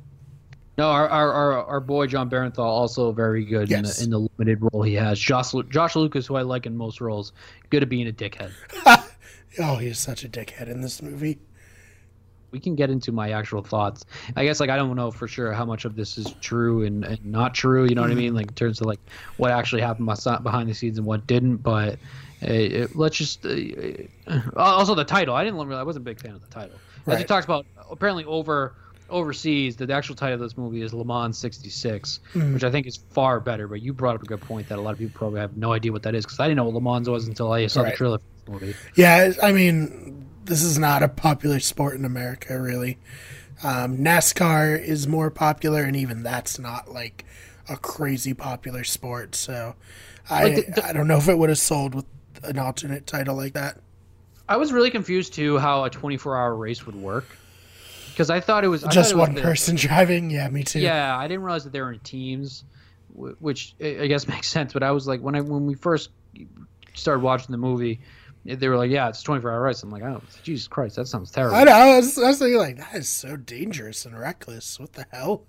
No, 0.78 0.88
our 0.90 1.08
our, 1.10 1.34
our, 1.34 1.66
our 1.66 1.80
boy 1.80 2.08
Jon 2.08 2.30
Bernthal 2.30 2.60
also 2.60 3.12
very 3.12 3.44
good 3.46 3.70
Yes. 3.70 4.02
in, 4.02 4.10
the, 4.12 4.18
in 4.18 4.24
the 4.24 4.30
limited 4.38 4.68
role 4.72 4.84
he 4.84 4.94
has. 4.96 5.20
Josh 5.20 5.52
Josh 5.70 5.96
Lucas, 5.96 6.28
who 6.28 6.36
I 6.36 6.44
like 6.44 6.66
in 6.66 6.78
most 6.78 7.02
roles, 7.02 7.34
good 7.70 7.84
at 7.84 7.90
being 7.90 8.08
a 8.08 8.12
dickhead. 8.14 8.52
Oh, 9.60 9.76
he's 9.76 10.00
such 10.00 10.24
a 10.24 10.30
dickhead 10.30 10.70
in 10.70 10.80
this 10.80 11.02
movie. 11.02 11.38
We 12.52 12.60
can 12.60 12.76
get 12.76 12.90
into 12.90 13.12
my 13.12 13.32
actual 13.32 13.62
thoughts. 13.64 14.06
I 14.36 14.44
guess 14.44 14.60
like 14.60 14.70
I 14.70 14.76
don't 14.76 14.96
know 14.96 15.12
for 15.12 15.28
sure 15.28 15.54
how 15.54 15.66
much 15.66 15.86
of 15.86 15.96
this 15.96 16.18
is 16.18 16.36
true 16.42 16.84
and, 16.84 17.04
and 17.06 17.24
not 17.26 17.54
true. 17.54 17.86
You 17.86 17.96
know 17.96 18.02
what 18.02 18.12
I 18.12 18.16
mean? 18.16 18.34
Like 18.34 18.48
in 18.48 18.54
terms 18.54 18.82
of 18.82 18.88
like 18.88 19.00
what 19.38 19.52
actually 19.52 19.82
happened 19.82 20.08
behind 20.44 20.70
the 20.70 20.74
scenes 20.74 20.98
and 20.98 21.08
what 21.08 21.28
didn't. 21.28 21.58
But 21.58 22.00
uh, 22.44 22.52
it, 22.52 22.96
let's 22.96 23.18
just 23.18 23.46
uh, 23.46 23.52
also 24.56 24.96
the 24.96 25.06
title. 25.06 25.36
I 25.36 25.44
didn't 25.44 25.60
really. 25.66 25.80
I 25.80 25.84
wasn't 25.84 26.04
a 26.04 26.10
big 26.10 26.20
fan 26.20 26.32
of 26.36 26.42
the 26.42 26.48
title. 26.48 26.84
As 27.08 27.18
he 27.18 27.24
Right. 27.24 27.28
talks 27.28 27.46
about 27.46 27.66
apparently 27.90 28.26
over 28.26 28.76
overseas, 29.10 29.76
the 29.76 29.92
actual 29.94 30.16
title 30.16 30.36
of 30.36 30.40
this 30.40 30.58
movie 30.58 30.82
is 30.82 30.94
Le 30.94 31.06
Mans 31.06 31.38
'66, 31.38 32.20
which 32.54 32.64
I 32.64 32.72
think 32.72 32.88
is 32.88 32.98
far 33.14 33.40
better. 33.40 33.68
But 33.68 33.82
you 33.82 33.94
brought 33.94 34.16
up 34.16 34.24
a 34.24 34.26
good 34.26 34.42
point 34.42 34.68
that 34.68 34.78
a 34.78 34.82
lot 34.82 34.94
of 34.94 35.00
people 35.00 35.14
probably 35.14 35.40
have 35.42 35.56
no 35.58 35.74
idea 35.74 35.92
what 35.92 36.04
that 36.04 36.16
is 36.16 36.26
because 36.26 36.40
I 36.40 36.46
didn't 36.46 36.58
know 36.58 36.66
what 36.66 36.74
Le 36.76 36.82
Mans 36.82 37.10
was 37.10 37.28
until 37.28 37.52
I 37.52 37.68
saw 37.68 37.84
Right. 37.84 37.92
the 37.92 37.98
trailer 37.98 38.18
for 38.20 38.24
this 38.34 38.54
movie. 38.54 38.78
Yeah, 38.96 39.34
I 39.42 39.52
mean, 39.52 40.31
this 40.46 40.64
is 40.64 40.78
not 40.78 41.04
a 41.04 41.08
popular 41.08 41.60
sport 41.60 41.96
in 41.96 42.06
America, 42.06 42.60
really. 42.60 42.98
Um, 43.64 43.98
NASCAR 44.00 44.82
is 44.82 45.08
more 45.08 45.30
popular, 45.30 45.84
and 45.84 45.96
even 45.96 46.24
that's 46.24 46.58
not 46.58 46.92
like 46.92 47.26
a 47.70 47.78
crazy 47.78 48.34
popular 48.34 48.84
sport. 48.84 49.36
So, 49.36 49.76
I 50.30 50.44
Like 50.46 50.66
the- 50.68 50.72
the- 50.82 50.86
I 50.88 50.94
don't 50.94 51.08
know 51.08 51.18
if 51.18 51.28
it 51.30 51.38
would 51.38 51.50
have 51.50 51.60
sold 51.60 51.94
with 51.96 52.06
an 52.44 52.58
alternate 52.58 53.06
title 53.06 53.36
like 53.36 53.54
that. 53.54 53.78
I 54.50 54.58
was 54.58 54.74
really 54.74 54.90
confused 54.90 55.34
too 55.34 55.60
how 55.60 55.86
a 55.86 55.90
24-hour 55.90 56.56
race 56.56 56.86
would 56.86 56.96
work 56.96 57.26
because 58.10 58.30
I 58.30 58.40
thought 58.40 58.64
it 58.64 58.68
was 58.68 58.82
Just 58.84 59.12
it 59.12 59.16
was 59.16 59.28
one 59.28 59.36
the- 59.36 59.42
person 59.42 59.76
driving. 59.78 60.30
Yeah, 60.32 60.50
me 60.50 60.64
too. 60.64 60.80
Yeah, 60.80 61.16
I 61.18 61.28
didn't 61.28 61.44
realize 61.44 61.64
that 61.64 61.72
they 61.74 61.82
were 61.82 61.94
in 61.94 62.00
teams, 62.00 62.64
which 63.14 63.76
I 63.80 64.00
I 64.02 64.08
guess 64.08 64.28
makes 64.28 64.48
sense. 64.48 64.74
But 64.74 64.82
I 64.84 64.92
was 64.92 65.08
like, 65.08 65.22
when 65.22 65.36
I 65.36 65.42
when 65.42 65.68
we 65.68 65.76
first 65.76 66.10
started 66.96 67.22
watching 67.22 67.52
the 67.52 67.58
movie, 67.58 68.02
they 68.46 68.68
were 68.68 68.78
like, 68.78 68.92
"Yeah, 68.92 69.10
it's 69.10 69.24
24-hour 69.24 69.62
race." 69.62 69.84
I'm 69.84 69.92
like, 69.92 70.04
"Oh, 70.04 70.22
Jesus 70.44 70.68
Christ, 70.68 70.96
that 70.96 71.08
sounds 71.08 71.32
terrible." 71.32 71.56
I 71.56 71.64
know. 71.64 71.72
I 71.72 71.98
was, 71.98 72.18
I 72.18 72.28
was 72.30 72.40
thinking 72.40 72.58
like 72.58 72.78
that 72.78 72.96
is 72.96 73.10
so 73.10 73.36
dangerous 73.38 74.06
and 74.06 74.18
reckless. 74.18 74.80
What 74.80 74.94
the 74.94 75.06
hell? 75.12 75.46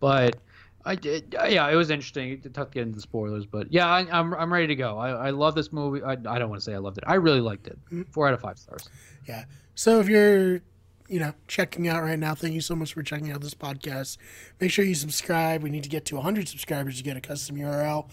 But 0.00 0.36
I 0.84 0.94
did, 0.94 1.34
uh, 1.38 1.44
yeah, 1.44 1.68
it 1.68 1.74
was 1.74 1.90
interesting. 1.90 2.30
It's 2.30 2.48
tough 2.52 2.70
to 2.70 2.74
get 2.74 2.82
into 2.82 2.96
the 2.96 3.02
spoilers, 3.02 3.44
but 3.44 3.72
yeah, 3.72 3.86
I, 3.86 4.06
I'm 4.10 4.32
I'm 4.34 4.52
ready 4.52 4.66
to 4.68 4.76
go. 4.76 4.98
I, 4.98 5.28
I 5.28 5.30
love 5.30 5.54
this 5.54 5.72
movie. 5.72 6.02
I, 6.02 6.12
I 6.12 6.38
don't 6.38 6.48
want 6.48 6.60
to 6.60 6.64
say 6.64 6.74
I 6.74 6.78
loved 6.78 6.98
it. 6.98 7.04
I 7.06 7.14
really 7.14 7.40
liked 7.40 7.66
it. 7.66 7.78
Mm-hmm. 7.86 8.02
Four 8.12 8.28
out 8.28 8.34
of 8.34 8.40
five 8.40 8.58
stars. 8.58 8.88
Yeah. 9.28 9.44
So 9.74 10.00
if 10.00 10.08
you're, 10.08 10.62
you 11.08 11.20
know, 11.20 11.34
checking 11.48 11.86
out 11.86 12.02
right 12.02 12.18
now, 12.18 12.34
thank 12.34 12.54
you 12.54 12.60
so 12.60 12.74
much 12.74 12.94
for 12.94 13.02
checking 13.02 13.30
out 13.30 13.40
this 13.40 13.54
podcast. 13.54 14.16
Make 14.60 14.70
sure 14.70 14.84
you 14.84 14.94
subscribe. 14.94 15.62
We 15.62 15.70
need 15.70 15.84
to 15.84 15.88
get 15.88 16.06
to 16.06 16.16
100 16.16 16.48
subscribers 16.48 16.96
to 16.96 17.02
get 17.02 17.16
a 17.16 17.20
custom 17.20 17.56
URL. 17.56 18.10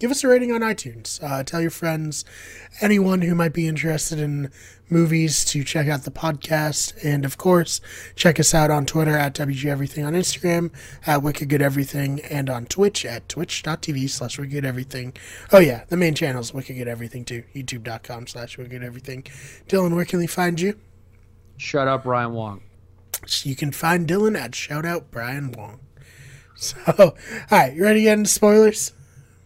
Give 0.00 0.10
us 0.10 0.24
a 0.24 0.28
rating 0.28 0.50
on 0.50 0.62
iTunes. 0.62 1.22
Uh, 1.22 1.44
tell 1.44 1.60
your 1.60 1.70
friends, 1.70 2.24
anyone 2.80 3.20
who 3.20 3.34
might 3.34 3.52
be 3.52 3.68
interested 3.68 4.18
in 4.18 4.50
movies, 4.88 5.44
to 5.44 5.62
check 5.62 5.88
out 5.88 6.04
the 6.04 6.10
podcast. 6.10 6.94
And 7.04 7.26
of 7.26 7.36
course, 7.36 7.82
check 8.16 8.40
us 8.40 8.54
out 8.54 8.70
on 8.70 8.86
Twitter 8.86 9.14
at 9.14 9.34
WG 9.34 9.66
Everything, 9.66 10.06
on 10.06 10.14
Instagram 10.14 10.72
at 11.06 11.22
Wicked 11.22 11.50
Good 11.50 11.60
Everything, 11.60 12.20
and 12.30 12.48
on 12.48 12.64
Twitch 12.64 13.04
at 13.04 13.28
twitch.tv 13.28 14.08
slash 14.08 14.38
Wicked 14.38 14.64
Everything. 14.64 15.12
Oh, 15.52 15.58
yeah, 15.58 15.84
the 15.90 15.98
main 15.98 16.14
channel 16.14 16.40
is 16.40 16.54
Wicked 16.54 16.78
Good 16.78 16.88
Everything 16.88 17.26
too. 17.26 17.44
YouTube.com 17.54 18.26
slash 18.26 18.56
Wicked 18.56 18.82
Everything. 18.82 19.24
Dylan, 19.68 19.94
where 19.94 20.06
can 20.06 20.18
they 20.18 20.26
find 20.26 20.58
you? 20.58 20.78
Shut 21.58 21.88
up, 21.88 22.06
Ryan 22.06 22.32
Wong. 22.32 22.62
So 23.26 23.50
you 23.50 23.54
can 23.54 23.70
find 23.70 24.08
Dylan 24.08 24.34
at 24.34 24.52
shoutout 24.52 25.04
Brian 25.10 25.52
Wong. 25.52 25.80
So, 26.62 26.76
all 26.98 27.14
right, 27.50 27.72
you 27.74 27.82
ready 27.82 28.00
to 28.00 28.04
get 28.04 28.18
into 28.18 28.28
spoilers? 28.28 28.92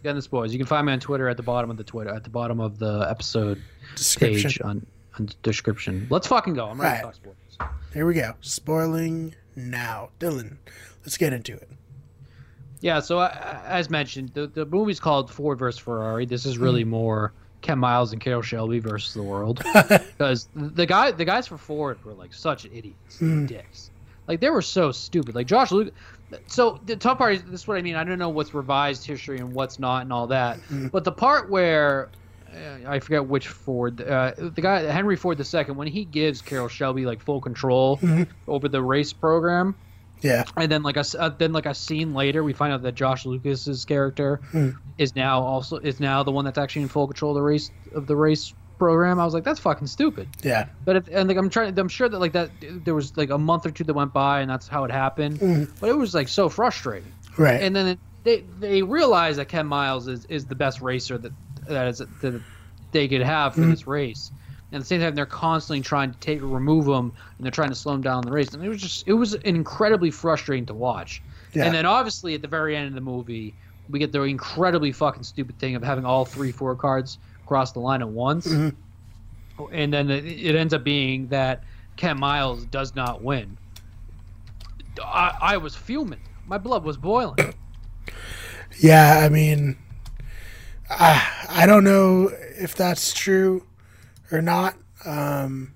Again, 0.04 0.16
the 0.16 0.20
spoilers. 0.20 0.52
You 0.52 0.58
can 0.58 0.66
find 0.66 0.84
me 0.86 0.92
on 0.92 1.00
Twitter 1.00 1.30
at 1.30 1.38
the 1.38 1.42
bottom 1.42 1.70
of 1.70 1.78
the 1.78 1.82
Twitter 1.82 2.10
at 2.14 2.24
the 2.24 2.28
bottom 2.28 2.60
of 2.60 2.78
the 2.78 3.06
episode 3.08 3.58
Description. 3.96 4.50
page 4.50 4.60
on, 4.60 4.86
on 5.18 5.30
description. 5.42 6.06
Let's 6.10 6.26
fucking 6.26 6.52
go. 6.52 6.66
I'm 6.66 6.78
ready 6.78 7.02
Right. 7.02 7.14
to 7.14 7.20
talk 7.22 7.36
spoilers. 7.56 7.72
Here 7.94 8.04
we 8.04 8.12
go. 8.12 8.34
Spoiling 8.42 9.34
now. 9.56 10.10
Dylan, 10.20 10.58
let's 11.06 11.16
get 11.16 11.32
into 11.32 11.54
it. 11.54 11.70
Yeah, 12.82 13.00
so 13.00 13.18
uh, 13.20 13.62
as 13.64 13.88
mentioned, 13.88 14.32
the, 14.34 14.46
the 14.46 14.66
movie's 14.66 15.00
called 15.00 15.30
Ford 15.30 15.58
versus 15.58 15.80
Ferrari. 15.80 16.26
This 16.26 16.44
is 16.44 16.58
really 16.58 16.84
more 16.84 17.32
Ken 17.62 17.78
Miles 17.78 18.12
and 18.12 18.20
Carroll 18.20 18.42
Shelby 18.42 18.80
versus 18.80 19.14
the 19.14 19.22
world 19.22 19.62
because 20.18 20.50
the 20.54 20.84
guy 20.84 21.12
the 21.12 21.24
guys 21.24 21.46
for 21.46 21.56
Ford 21.56 22.04
were 22.04 22.12
like 22.12 22.34
such 22.34 22.66
idiots, 22.66 23.20
dicks. 23.46 23.90
Like 24.28 24.40
they 24.40 24.50
were 24.50 24.60
so 24.60 24.92
stupid. 24.92 25.34
Like 25.34 25.46
Josh 25.46 25.72
Luke. 25.72 25.94
So 26.46 26.80
the 26.84 26.96
tough 26.96 27.18
part 27.18 27.34
is 27.34 27.42
this 27.44 27.60
is 27.62 27.68
what 27.68 27.76
I 27.76 27.82
mean. 27.82 27.96
I 27.96 28.04
don't 28.04 28.18
know 28.18 28.28
what's 28.30 28.54
revised 28.54 29.04
history 29.06 29.38
and 29.38 29.52
what's 29.52 29.78
not 29.78 30.02
and 30.02 30.12
all 30.12 30.26
that. 30.28 30.58
But 30.92 31.04
the 31.04 31.12
part 31.12 31.50
where 31.50 32.10
uh, 32.52 32.88
I 32.88 33.00
forget 33.00 33.26
which 33.26 33.48
Ford, 33.48 34.00
uh, 34.00 34.32
the 34.37 34.60
guy 34.60 34.80
Henry 34.82 35.16
Ford 35.16 35.38
II, 35.38 35.64
when 35.74 35.87
he 35.88 36.04
gives 36.04 36.40
Carroll 36.40 36.68
Shelby 36.68 37.04
like 37.06 37.20
full 37.20 37.40
control 37.40 38.00
over 38.48 38.68
the 38.68 38.82
race 38.82 39.12
program, 39.12 39.74
Yeah. 40.22 40.44
and 40.56 40.70
then 40.72 40.82
like 40.82 40.96
a 40.96 41.04
uh, 41.18 41.28
then 41.30 41.52
like 41.52 41.66
a 41.66 41.74
scene 41.74 42.14
later, 42.14 42.42
we 42.42 42.52
find 42.52 42.72
out 42.72 42.82
that 42.82 42.94
Josh 42.94 43.26
Lucas's 43.26 43.84
character 43.84 44.40
is 44.98 45.14
now 45.16 45.42
also 45.42 45.76
is 45.78 46.00
now 46.00 46.22
the 46.22 46.32
one 46.32 46.44
that's 46.44 46.58
actually 46.58 46.82
in 46.82 46.88
full 46.88 47.06
control 47.06 47.32
of 47.32 47.37
the 47.37 47.42
race 47.42 47.70
of 47.94 48.06
the 48.06 48.16
race 48.16 48.54
program. 48.78 49.18
I 49.20 49.24
was 49.24 49.34
like, 49.34 49.44
that's 49.44 49.60
fucking 49.60 49.87
stupid. 49.87 50.28
Yeah. 50.42 50.68
But 50.84 50.96
if, 50.96 51.08
and 51.08 51.28
like 51.28 51.37
I'm 51.37 51.50
trying, 51.50 51.78
I'm 51.78 51.88
sure 51.88 52.08
that 52.08 52.18
like 52.18 52.32
that 52.32 52.50
there 52.60 52.94
was 52.94 53.16
like 53.16 53.30
a 53.30 53.38
month 53.38 53.66
or 53.66 53.70
two 53.70 53.84
that 53.84 53.94
went 53.94 54.12
by, 54.12 54.40
and 54.40 54.50
that's 54.50 54.68
how 54.68 54.84
it 54.84 54.90
happened. 54.90 55.38
Mm-hmm. 55.40 55.72
But 55.80 55.90
it 55.90 55.96
was 55.96 56.14
like 56.14 56.28
so 56.28 56.48
frustrating. 56.48 57.12
Right. 57.37 57.62
And 57.62 57.74
then 57.74 57.98
they 58.22 58.44
they 58.58 58.82
realize 58.82 59.37
that 59.37 59.48
Ken 59.48 59.66
Miles 59.66 60.08
is, 60.08 60.24
is 60.26 60.46
the 60.46 60.54
best 60.54 60.80
racer 60.80 61.18
that 61.18 61.32
that 61.68 61.88
is 61.88 61.98
that 61.98 62.42
they 62.92 63.08
could 63.08 63.22
have 63.22 63.54
for 63.54 63.62
mm-hmm. 63.62 63.70
this 63.70 63.87
race. 63.87 64.30
And 64.70 64.80
at 64.80 64.82
the 64.82 64.87
same 64.87 65.00
time, 65.00 65.14
they're 65.14 65.26
constantly 65.26 65.82
trying 65.82 66.12
to 66.12 66.18
take 66.18 66.40
remove 66.42 66.87
him, 66.87 67.12
and 67.37 67.44
they're 67.44 67.52
trying 67.52 67.68
to 67.68 67.74
slow 67.74 67.94
him 67.94 68.02
down 68.02 68.22
in 68.22 68.26
the 68.26 68.32
race. 68.32 68.52
And 68.54 68.64
it 68.64 68.68
was 68.68 68.80
just 68.80 69.06
it 69.06 69.12
was 69.12 69.34
incredibly 69.34 70.10
frustrating 70.10 70.66
to 70.66 70.74
watch. 70.74 71.22
Yeah. 71.52 71.66
And 71.66 71.74
then 71.74 71.87
obviously 71.87 72.34
at 72.34 72.42
the 72.42 72.48
very 72.48 72.76
end 72.76 72.88
of 72.88 72.94
the 72.94 73.00
movie, 73.00 73.54
we 73.88 73.98
get 73.98 74.12
the 74.12 74.22
incredibly 74.22 74.92
fucking 74.92 75.22
stupid 75.22 75.58
thing 75.58 75.76
of 75.76 75.82
having 75.82 76.04
all 76.04 76.24
three 76.24 76.50
four 76.52 76.74
cards 76.74 77.18
cross 77.46 77.72
the 77.72 77.80
line 77.80 78.02
at 78.02 78.09
once. 78.09 78.46
And 78.46 79.92
then 79.92 80.11
it, 80.11 80.57
ends 80.57 80.74
up 80.74 80.83
being 80.83 81.28
that 81.28 81.62
Ken 81.96 82.18
Miles 82.18 82.64
does 82.66 82.94
not 82.94 83.22
win. 83.22 83.57
I, 85.02 85.37
I 85.40 85.57
was 85.57 85.74
fuming. 85.74 86.20
My 86.46 86.59
blood 86.59 86.85
was 86.85 86.96
boiling. 86.96 87.38
yeah, 88.80 89.20
I 89.24 89.28
mean, 89.28 89.76
I, 90.90 91.46
I 91.48 91.66
don't 91.66 91.85
know 91.85 92.30
if 92.59 92.74
that's 92.74 93.12
true 93.12 93.64
or 94.30 94.42
not. 94.42 94.74
Um, 95.04 95.74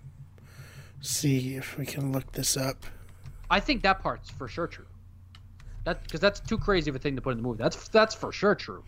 see 1.00 1.54
if 1.54 1.78
we 1.78 1.86
can 1.86 2.12
look 2.12 2.32
this 2.32 2.56
up. 2.56 2.84
I 3.50 3.60
think 3.60 3.82
that 3.82 4.00
part's 4.00 4.30
for 4.30 4.48
sure 4.48 4.66
true. 4.66 4.86
That 5.84 6.02
because 6.02 6.20
that's 6.20 6.40
too 6.40 6.58
crazy 6.58 6.90
of 6.90 6.96
a 6.96 6.98
thing 6.98 7.16
to 7.16 7.22
put 7.22 7.30
in 7.30 7.38
the 7.38 7.42
movie. 7.42 7.62
That's 7.62 7.88
that's 7.88 8.14
for 8.14 8.32
sure 8.32 8.54
true. 8.54 8.84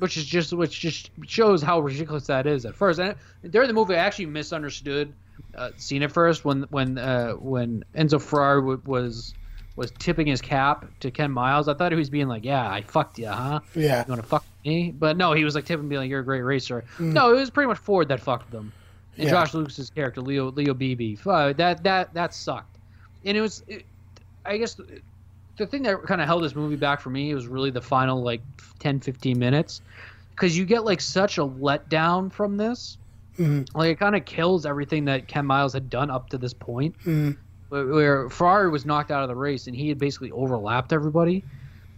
Which 0.00 0.16
is 0.16 0.24
just 0.26 0.52
which 0.52 0.80
just 0.80 1.10
shows 1.26 1.62
how 1.62 1.80
ridiculous 1.80 2.26
that 2.26 2.46
is 2.46 2.64
at 2.66 2.74
first. 2.74 2.98
And 2.98 3.14
during 3.50 3.68
the 3.68 3.74
movie, 3.74 3.94
I 3.94 3.98
actually 3.98 4.26
misunderstood 4.26 5.12
uh, 5.54 5.70
seeing 5.76 6.02
it 6.02 6.10
first 6.10 6.44
when 6.44 6.62
when 6.70 6.98
uh, 6.98 7.32
when 7.34 7.84
Enzo 7.94 8.20
Ferrari 8.20 8.60
w- 8.60 8.82
was 8.86 9.34
was 9.76 9.90
tipping 9.98 10.26
his 10.26 10.40
cap 10.42 10.84
to 11.00 11.10
Ken 11.10 11.30
Miles. 11.30 11.68
I 11.68 11.74
thought 11.74 11.92
he 11.92 11.96
was 11.98 12.10
being 12.10 12.28
like, 12.28 12.44
"Yeah, 12.44 12.68
I 12.70 12.82
fucked 12.82 13.18
you, 13.18 13.28
huh? 13.28 13.60
Yeah. 13.74 14.04
You 14.06 14.10
want 14.10 14.22
to 14.22 14.28
fuck 14.28 14.44
me?" 14.64 14.90
But 14.90 15.16
no, 15.16 15.32
he 15.32 15.44
was 15.44 15.54
like 15.54 15.64
tipping, 15.64 15.88
being 15.88 16.00
like, 16.00 16.10
"You're 16.10 16.20
a 16.20 16.24
great 16.24 16.42
racer." 16.42 16.84
No, 16.98 17.32
it 17.32 17.36
was 17.36 17.50
pretty 17.50 17.68
much 17.68 17.78
Ford 17.78 18.08
that 18.08 18.20
fucked 18.20 18.50
them. 18.50 18.72
And 19.16 19.24
Yeah. 19.26 19.30
Josh 19.32 19.54
Lucas's 19.54 19.90
character, 19.90 20.20
Leo 20.20 20.50
Leo 20.50 20.74
Beebe, 20.74 21.16
uh, 21.26 21.52
that 21.54 21.82
that 21.84 22.12
that 22.14 22.34
sucked. 22.34 22.76
And 23.24 23.36
it 23.36 23.40
was, 23.40 23.62
it, 23.68 23.84
I 24.46 24.56
guess, 24.56 24.80
the- 25.60 25.66
thing 25.66 25.82
that 25.84 26.02
kind 26.04 26.20
of 26.20 26.26
held 26.26 26.42
this 26.42 26.54
movie 26.54 26.76
back 26.76 27.00
for 27.00 27.10
me 27.10 27.34
was 27.34 27.46
really 27.46 27.70
the 27.70 27.80
final 27.80 28.22
like 28.22 28.40
10, 28.80 29.00
15 29.00 29.38
minutes, 29.38 29.80
because 30.30 30.56
you 30.56 30.64
get 30.64 30.84
like 30.84 31.00
such 31.00 31.38
a 31.38 31.42
letdown 31.42 32.32
from 32.32 32.56
this. 32.56 32.98
Mm-hmm. 33.38 33.76
Like 33.78 33.92
it 33.92 33.98
kind 33.98 34.16
of 34.16 34.24
kills 34.24 34.66
everything 34.66 35.04
that 35.06 35.28
Ken 35.28 35.46
Miles 35.46 35.72
had 35.72 35.88
done 35.88 36.10
up 36.10 36.30
to 36.30 36.38
this 36.38 36.52
point 36.52 36.98
mm-hmm. 36.98 37.32
where- 37.68 37.86
where 37.86 38.28
Ferrari 38.30 38.68
was 38.70 38.84
knocked 38.84 39.10
out 39.10 39.22
of 39.22 39.28
the 39.28 39.34
race 39.34 39.66
and 39.66 39.76
he 39.76 39.88
had 39.88 39.98
basically 39.98 40.30
overlapped 40.32 40.92
everybody. 40.92 41.44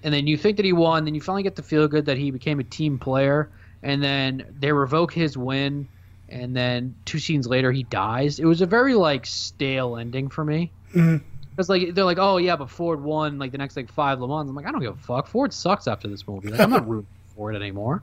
And 0.05 0.12
then 0.12 0.27
you 0.27 0.37
think 0.37 0.57
that 0.57 0.66
he 0.66 0.72
won, 0.72 1.05
then 1.05 1.14
you 1.14 1.20
finally 1.20 1.42
get 1.44 1.57
to 1.57 1.62
feel 1.62 1.87
good 1.88 2.07
that 2.07 2.18
he 2.18 2.31
became 2.33 2.59
a 2.59 2.64
team 2.64 2.98
player, 2.98 3.48
and 3.83 4.03
then 4.03 4.44
they 4.59 4.72
revoke 4.72 5.12
his 5.12 5.37
win, 5.37 5.88
and 6.29 6.57
then 6.57 6.94
two 7.05 7.20
scenes 7.20 7.46
later 7.46 7.70
he 7.70 7.85
dies. 7.85 8.40
It 8.40 8.44
was 8.44 8.61
a 8.61 8.66
very 8.66 8.94
like 8.94 9.27
stale 9.27 9.96
ending 9.96 10.29
for 10.29 10.44
me. 10.44 10.72
Mm-hmm. 10.94 11.25
Because 11.53 11.69
like 11.69 11.95
they're 11.95 12.05
like, 12.05 12.19
oh 12.19 12.38
yeah, 12.38 12.57
but 12.57 12.71
Ford 12.71 13.03
won 13.03 13.38
like 13.38 13.53
the 13.53 13.59
next 13.59 13.77
like 13.77 13.91
five 13.91 14.21
Le 14.21 14.29
Mans. 14.29 14.49
I'm 14.49 14.57
like, 14.57 14.67
I 14.67 14.73
don't 14.73 14.81
give 14.81 14.95
a 14.95 15.01
fuck. 15.01 15.27
Ford 15.27 15.53
sucks 15.53 15.87
after 15.87 16.09
this 16.09 16.27
movie. 16.27 16.49
Like, 16.49 16.61
I'm 16.61 16.71
not 16.71 16.88
rooting 16.88 17.07
for 17.37 17.53
it 17.53 17.57
anymore. 17.57 18.03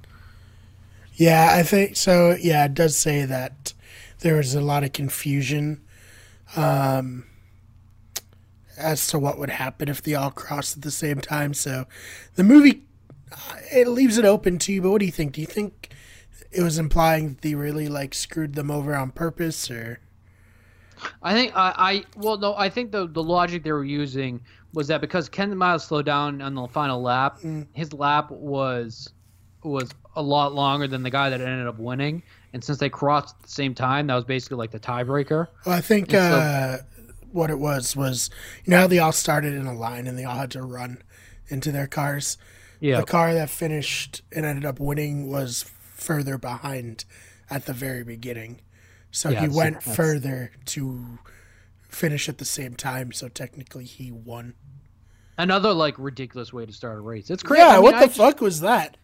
Yeah, 1.16 1.50
I 1.52 1.64
think 1.64 1.96
so. 1.98 2.38
Yeah, 2.40 2.66
it 2.66 2.74
does 2.74 2.96
say 2.96 3.26
that 3.26 3.74
there 4.20 4.36
was 4.36 4.54
a 4.56 4.62
lot 4.62 4.84
of 4.84 4.94
confusion. 4.94 5.82
Um, 6.56 7.26
as 8.80 9.08
to 9.08 9.20
what 9.20 9.38
would 9.38 9.50
happen 9.50 9.90
if 9.90 10.02
they 10.02 10.16
all 10.16 10.32
crossed 10.32 10.78
at 10.78 10.84
the 10.84 10.92
same 10.92 11.20
time. 11.20 11.54
So 11.54 11.86
the 12.36 12.44
movie 12.44 12.84
uh, 13.32 13.56
it 13.72 13.88
leaves 13.88 14.18
it 14.18 14.26
open 14.26 14.58
to 14.60 14.74
you. 14.74 14.82
But 14.82 14.92
what 14.92 15.00
do 15.00 15.06
you 15.06 15.12
think? 15.12 15.34
Do 15.34 15.42
you 15.42 15.48
think 15.48 15.90
it 16.52 16.64
was 16.64 16.80
implying 16.80 17.30
that 17.30 17.42
they 17.42 17.54
really 17.54 17.88
like 17.88 18.16
screwed 18.16 18.56
them 18.56 18.72
over 18.72 18.96
on 18.96 19.12
purpose, 19.12 19.70
or? 19.70 20.00
I 21.24 21.34
think 21.34 21.56
I, 21.56 21.74
I 21.78 22.04
well 22.18 22.38
no 22.38 22.56
I 22.56 22.70
think 22.70 22.92
the 22.92 23.08
the 23.08 23.24
logic 23.24 23.64
they 23.64 23.72
were 23.72 23.84
using 23.86 24.42
was 24.74 24.88
that 24.88 25.02
because 25.02 25.30
Ken 25.30 25.56
Miles 25.58 25.84
slowed 25.86 26.06
down 26.06 26.42
on 26.42 26.54
the 26.56 26.68
final 26.68 27.02
lap, 27.02 27.40
Mm. 27.42 27.68
his 27.74 27.94
lap 27.94 28.30
was 28.32 29.12
was 29.64 29.90
a 30.16 30.22
lot 30.22 30.54
longer 30.54 30.88
than 30.88 31.04
the 31.04 31.10
guy 31.10 31.30
that 31.30 31.42
ended 31.42 31.68
up 31.68 31.80
winning, 31.80 32.24
and 32.54 32.64
since 32.64 32.78
they 32.78 32.90
crossed 32.90 33.36
at 33.38 33.44
the 33.44 33.50
same 33.52 33.74
time, 33.76 34.08
that 34.08 34.16
was 34.16 34.26
basically 34.26 34.58
like 34.58 34.72
the 34.72 34.80
tiebreaker. 34.80 35.48
Well, 35.66 35.76
I 35.76 35.82
think 35.82 36.12
so- 36.12 36.18
uh, 36.20 36.78
what 37.32 37.50
it 37.52 37.60
was 37.60 37.96
was 37.96 38.30
you 38.66 38.72
know 38.72 38.80
how 38.82 38.88
they 38.88 39.00
all 39.00 39.12
started 39.12 39.54
in 39.54 39.66
a 39.68 39.74
line 39.74 40.08
and 40.08 40.18
they 40.18 40.24
all 40.24 40.36
had 40.38 40.52
to 40.52 40.62
run 40.62 41.02
into 41.48 41.72
their 41.72 41.88
cars. 41.88 42.38
Yeah, 42.80 43.00
The 43.02 43.06
car 43.06 43.34
that 43.34 43.50
finished 43.50 44.22
and 44.32 44.46
ended 44.46 44.66
up 44.66 44.80
winning 44.80 45.28
was 45.30 45.70
further 45.94 46.38
behind 46.38 47.04
at 47.50 47.66
the 47.66 47.74
very 47.74 48.04
beginning, 48.06 48.62
so 49.12 49.30
Yeah, 49.30 49.41
he 49.41 49.48
went 49.48 49.76
that's- 49.76 49.95
further 49.95 50.52
to 50.65 51.19
finish 51.88 52.30
at 52.30 52.38
the 52.38 52.45
same 52.45 52.76
time. 52.76 53.12
So 53.12 53.28
technically, 53.28 53.86
he 53.86 54.12
won. 54.12 54.54
another 55.38 55.74
like 55.74 55.95
ridiculous 55.98 56.52
way 56.52 56.65
to 56.65 56.74
start 56.74 56.98
a 56.98 57.02
race. 57.02 57.30
It's 57.30 57.43
crazy. 57.43 57.62
Yeah, 57.62 57.69
I 57.69 57.74
mean, 57.76 57.84
what 57.84 57.95
I 57.95 58.06
the 58.08 58.12
fuck 58.13 58.41
was 58.41 58.60
that? 58.62 58.98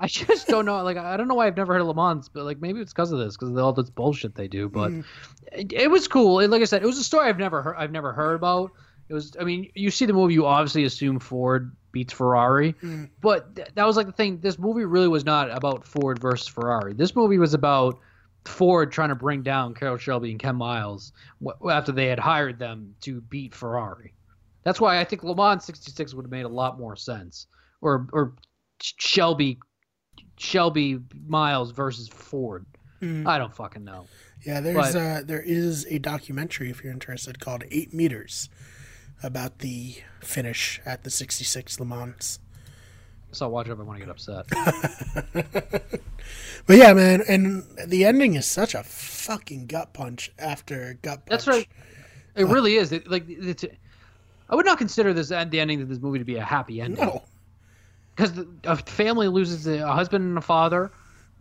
I 0.00 0.06
just 0.06 0.46
don't 0.48 0.64
know. 0.64 0.82
Like, 0.82 0.96
I 0.96 1.16
don't 1.16 1.28
know 1.28 1.34
why 1.34 1.46
I've 1.48 1.56
never 1.56 1.72
heard 1.72 1.80
of 1.82 1.86
Le 1.88 1.94
Mans, 1.94 2.28
but 2.28 2.44
like 2.44 2.60
maybe 2.60 2.80
it's 2.80 2.92
because 2.92 3.10
of 3.12 3.18
this, 3.18 3.36
because 3.36 3.50
of 3.50 3.58
all 3.58 3.72
this 3.72 3.90
bullshit 3.90 4.34
they 4.34 4.48
do. 4.48 4.68
But 4.68 4.90
Mm. 4.92 5.04
it, 5.52 5.72
it 5.72 5.90
was 5.90 6.06
cool. 6.08 6.38
It, 6.40 6.50
like 6.50 6.62
I 6.62 6.64
said, 6.66 6.82
it 6.82 6.86
was 6.86 6.98
a 6.98 7.04
story 7.04 7.28
I've 7.28 7.38
never 7.38 7.62
heard. 7.62 7.76
I've 7.76 7.90
never 7.92 8.12
heard 8.12 8.34
about. 8.34 8.70
It 9.08 9.14
was. 9.14 9.36
I 9.40 9.44
mean, 9.44 9.70
you 9.74 9.90
see 9.90 10.06
the 10.06 10.12
movie, 10.12 10.34
you 10.34 10.46
obviously 10.46 10.84
assume 10.84 11.18
Ford 11.18 11.74
beats 11.92 12.12
Ferrari, 12.12 12.72
Mm. 12.82 13.10
but 13.20 13.54
th- 13.56 13.68
that 13.74 13.84
was 13.86 13.96
like 13.96 14.06
the 14.06 14.12
thing. 14.12 14.38
This 14.40 14.58
movie 14.58 14.84
really 14.84 15.08
was 15.08 15.24
not 15.24 15.50
about 15.50 15.84
Ford 15.84 16.18
versus 16.20 16.46
Ferrari. 16.48 16.94
This 16.94 17.14
movie 17.16 17.38
was 17.38 17.54
about 17.54 17.98
Ford 18.44 18.90
trying 18.92 19.10
to 19.10 19.14
bring 19.14 19.42
down 19.42 19.74
Carroll 19.74 19.96
Shelby 19.98 20.30
and 20.30 20.40
Ken 20.40 20.56
Miles 20.56 21.12
after 21.70 21.92
they 21.92 22.06
had 22.06 22.18
hired 22.18 22.58
them 22.58 22.94
to 23.02 23.20
beat 23.22 23.54
Ferrari. 23.54 24.14
That's 24.64 24.80
why 24.80 24.98
I 25.00 25.04
think 25.04 25.22
Le 25.24 25.34
Mans 25.34 25.64
'66 25.64 26.14
would 26.14 26.24
have 26.24 26.30
made 26.30 26.44
a 26.44 26.48
lot 26.48 26.78
more 26.78 26.96
sense, 26.96 27.46
or 27.80 28.06
or 28.12 28.34
Shelby 28.80 29.58
Shelby 30.38 30.98
Miles 31.26 31.70
versus 31.72 32.08
Ford. 32.08 32.66
Mm. 33.00 33.26
I 33.26 33.38
don't 33.38 33.54
fucking 33.54 33.84
know. 33.84 34.06
Yeah, 34.46 34.60
there's 34.60 34.92
But- 34.92 34.96
uh, 34.96 35.22
there 35.24 35.42
is 35.42 35.86
a 35.90 35.98
documentary 35.98 36.70
if 36.70 36.82
you're 36.82 36.92
interested 36.92 37.40
called 37.40 37.64
Eight 37.70 37.92
Meters 37.92 38.48
about 39.22 39.58
the 39.58 39.96
finish 40.20 40.80
at 40.84 41.04
the 41.04 41.10
'66 41.10 41.78
Le 41.80 41.86
Mans. 41.86 42.38
So 43.32 43.46
I'll 43.46 43.52
watch 43.52 43.66
it 43.66 43.72
if 43.72 43.80
I 43.80 43.82
want 43.82 43.98
to 43.98 44.04
get 44.04 44.10
upset. 44.10 44.46
But 46.66 46.76
yeah, 46.76 46.92
man, 46.92 47.22
and 47.28 47.64
the 47.86 48.04
ending 48.04 48.34
is 48.34 48.46
such 48.46 48.74
a 48.74 48.82
fucking 48.82 49.66
gut 49.66 49.92
punch 49.92 50.30
after 50.38 50.98
gut 51.02 51.26
punch. 51.26 51.28
That's 51.28 51.46
right. 51.46 51.68
It 52.36 52.46
really 52.46 52.76
is. 52.76 52.92
It, 52.92 53.08
like 53.10 53.24
it's. 53.28 53.64
I 54.48 54.54
would 54.54 54.66
not 54.66 54.78
consider 54.78 55.12
this 55.12 55.28
the 55.28 55.60
ending 55.60 55.82
of 55.82 55.88
this 55.88 55.98
movie 55.98 56.18
to 56.18 56.24
be 56.24 56.36
a 56.36 56.44
happy 56.44 56.80
ending. 56.80 57.04
No, 57.04 57.22
because 58.14 58.38
a 58.64 58.76
family 58.76 59.28
loses 59.28 59.66
a 59.66 59.86
husband 59.92 60.24
and 60.24 60.38
a 60.38 60.42
father. 60.42 60.92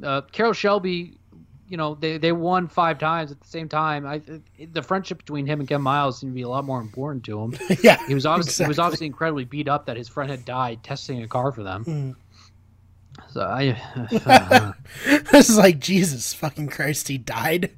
Uh, 0.04 0.21
Carroll 0.32 0.54
Shelby, 0.54 1.17
you 1.72 1.78
know, 1.78 1.96
they, 1.96 2.18
they 2.18 2.34
won 2.34 2.68
five 2.68 3.00
times 3.00 3.32
at 3.32 3.40
the 3.40 3.48
same 3.48 3.70
time. 3.70 4.06
I 4.06 4.22
the 4.72 4.84
friendship 4.84 5.20
between 5.20 5.46
him 5.46 5.62
and 5.62 5.70
Ken 5.70 5.82
Miles 5.82 6.20
seemed 6.20 6.34
to 6.34 6.36
be 6.36 6.42
a 6.42 6.50
lot 6.50 6.66
more 6.66 6.82
important 6.82 7.24
to 7.26 7.40
him. 7.40 7.58
yeah, 7.82 8.06
He 8.08 8.14
was 8.14 8.26
obviously 8.26 8.66
he 8.66 8.68
was 8.68 8.78
obviously 8.78 9.08
incredibly 9.08 9.46
beat 9.46 9.70
up 9.70 9.86
that 9.86 9.96
his 9.96 10.10
friend 10.10 10.30
had 10.30 10.44
died 10.44 10.84
testing 10.84 11.24
a 11.24 11.30
car 11.30 11.54
for 11.54 11.64
them. 11.64 11.86
Mm. 11.86 12.16
So 13.30 13.42
I, 13.42 13.82
this 15.32 15.50
is 15.50 15.58
like 15.58 15.80
Jesus 15.80 16.34
fucking 16.34 16.68
Christ, 16.68 17.08
he 17.08 17.18
died. 17.18 17.72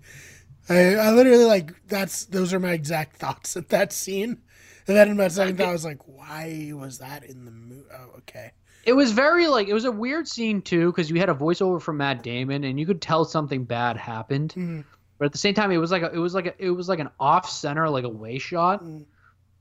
I, 0.67 0.95
I 0.95 1.11
literally 1.11 1.45
like 1.45 1.71
that's 1.87 2.25
those 2.25 2.51
are 2.51 2.59
my 2.59 2.71
exact 2.71 3.17
thoughts 3.17 3.55
at 3.55 3.69
that 3.69 3.93
scene. 3.93 4.41
And 4.87 4.97
then 4.97 5.07
in 5.07 5.17
my 5.17 5.27
second 5.27 5.57
thought, 5.57 5.69
I 5.69 5.71
was 5.71 5.85
like, 5.85 6.07
why 6.07 6.71
was 6.73 6.97
that 6.97 7.23
in 7.23 7.45
the 7.45 7.51
movie? 7.51 7.87
Oh, 7.93 8.17
okay. 8.17 8.53
It 8.83 8.93
was 8.93 9.11
very 9.11 9.47
like 9.47 9.67
it 9.67 9.73
was 9.73 9.85
a 9.85 9.91
weird 9.91 10.27
scene 10.27 10.61
too 10.61 10.91
because 10.91 11.09
you 11.09 11.19
had 11.19 11.29
a 11.29 11.33
voiceover 11.33 11.81
from 11.81 11.97
Matt 11.97 12.23
Damon 12.23 12.63
and 12.63 12.79
you 12.79 12.85
could 12.85 13.01
tell 13.01 13.25
something 13.25 13.63
bad 13.63 13.97
happened. 13.97 14.53
Mhm. 14.57 14.83
But 15.17 15.25
at 15.25 15.31
the 15.31 15.37
same 15.37 15.53
time, 15.53 15.71
it 15.71 15.77
was 15.77 15.91
like 15.91 16.01
a, 16.01 16.11
it 16.11 16.17
was 16.17 16.33
like 16.33 16.47
a, 16.47 16.53
it 16.63 16.69
was 16.71 16.89
like 16.89 16.99
an 16.99 17.09
off 17.19 17.49
center, 17.49 17.87
like 17.89 18.03
a 18.03 18.09
way 18.09 18.39
shot, 18.39 18.83
Mm. 18.83 19.05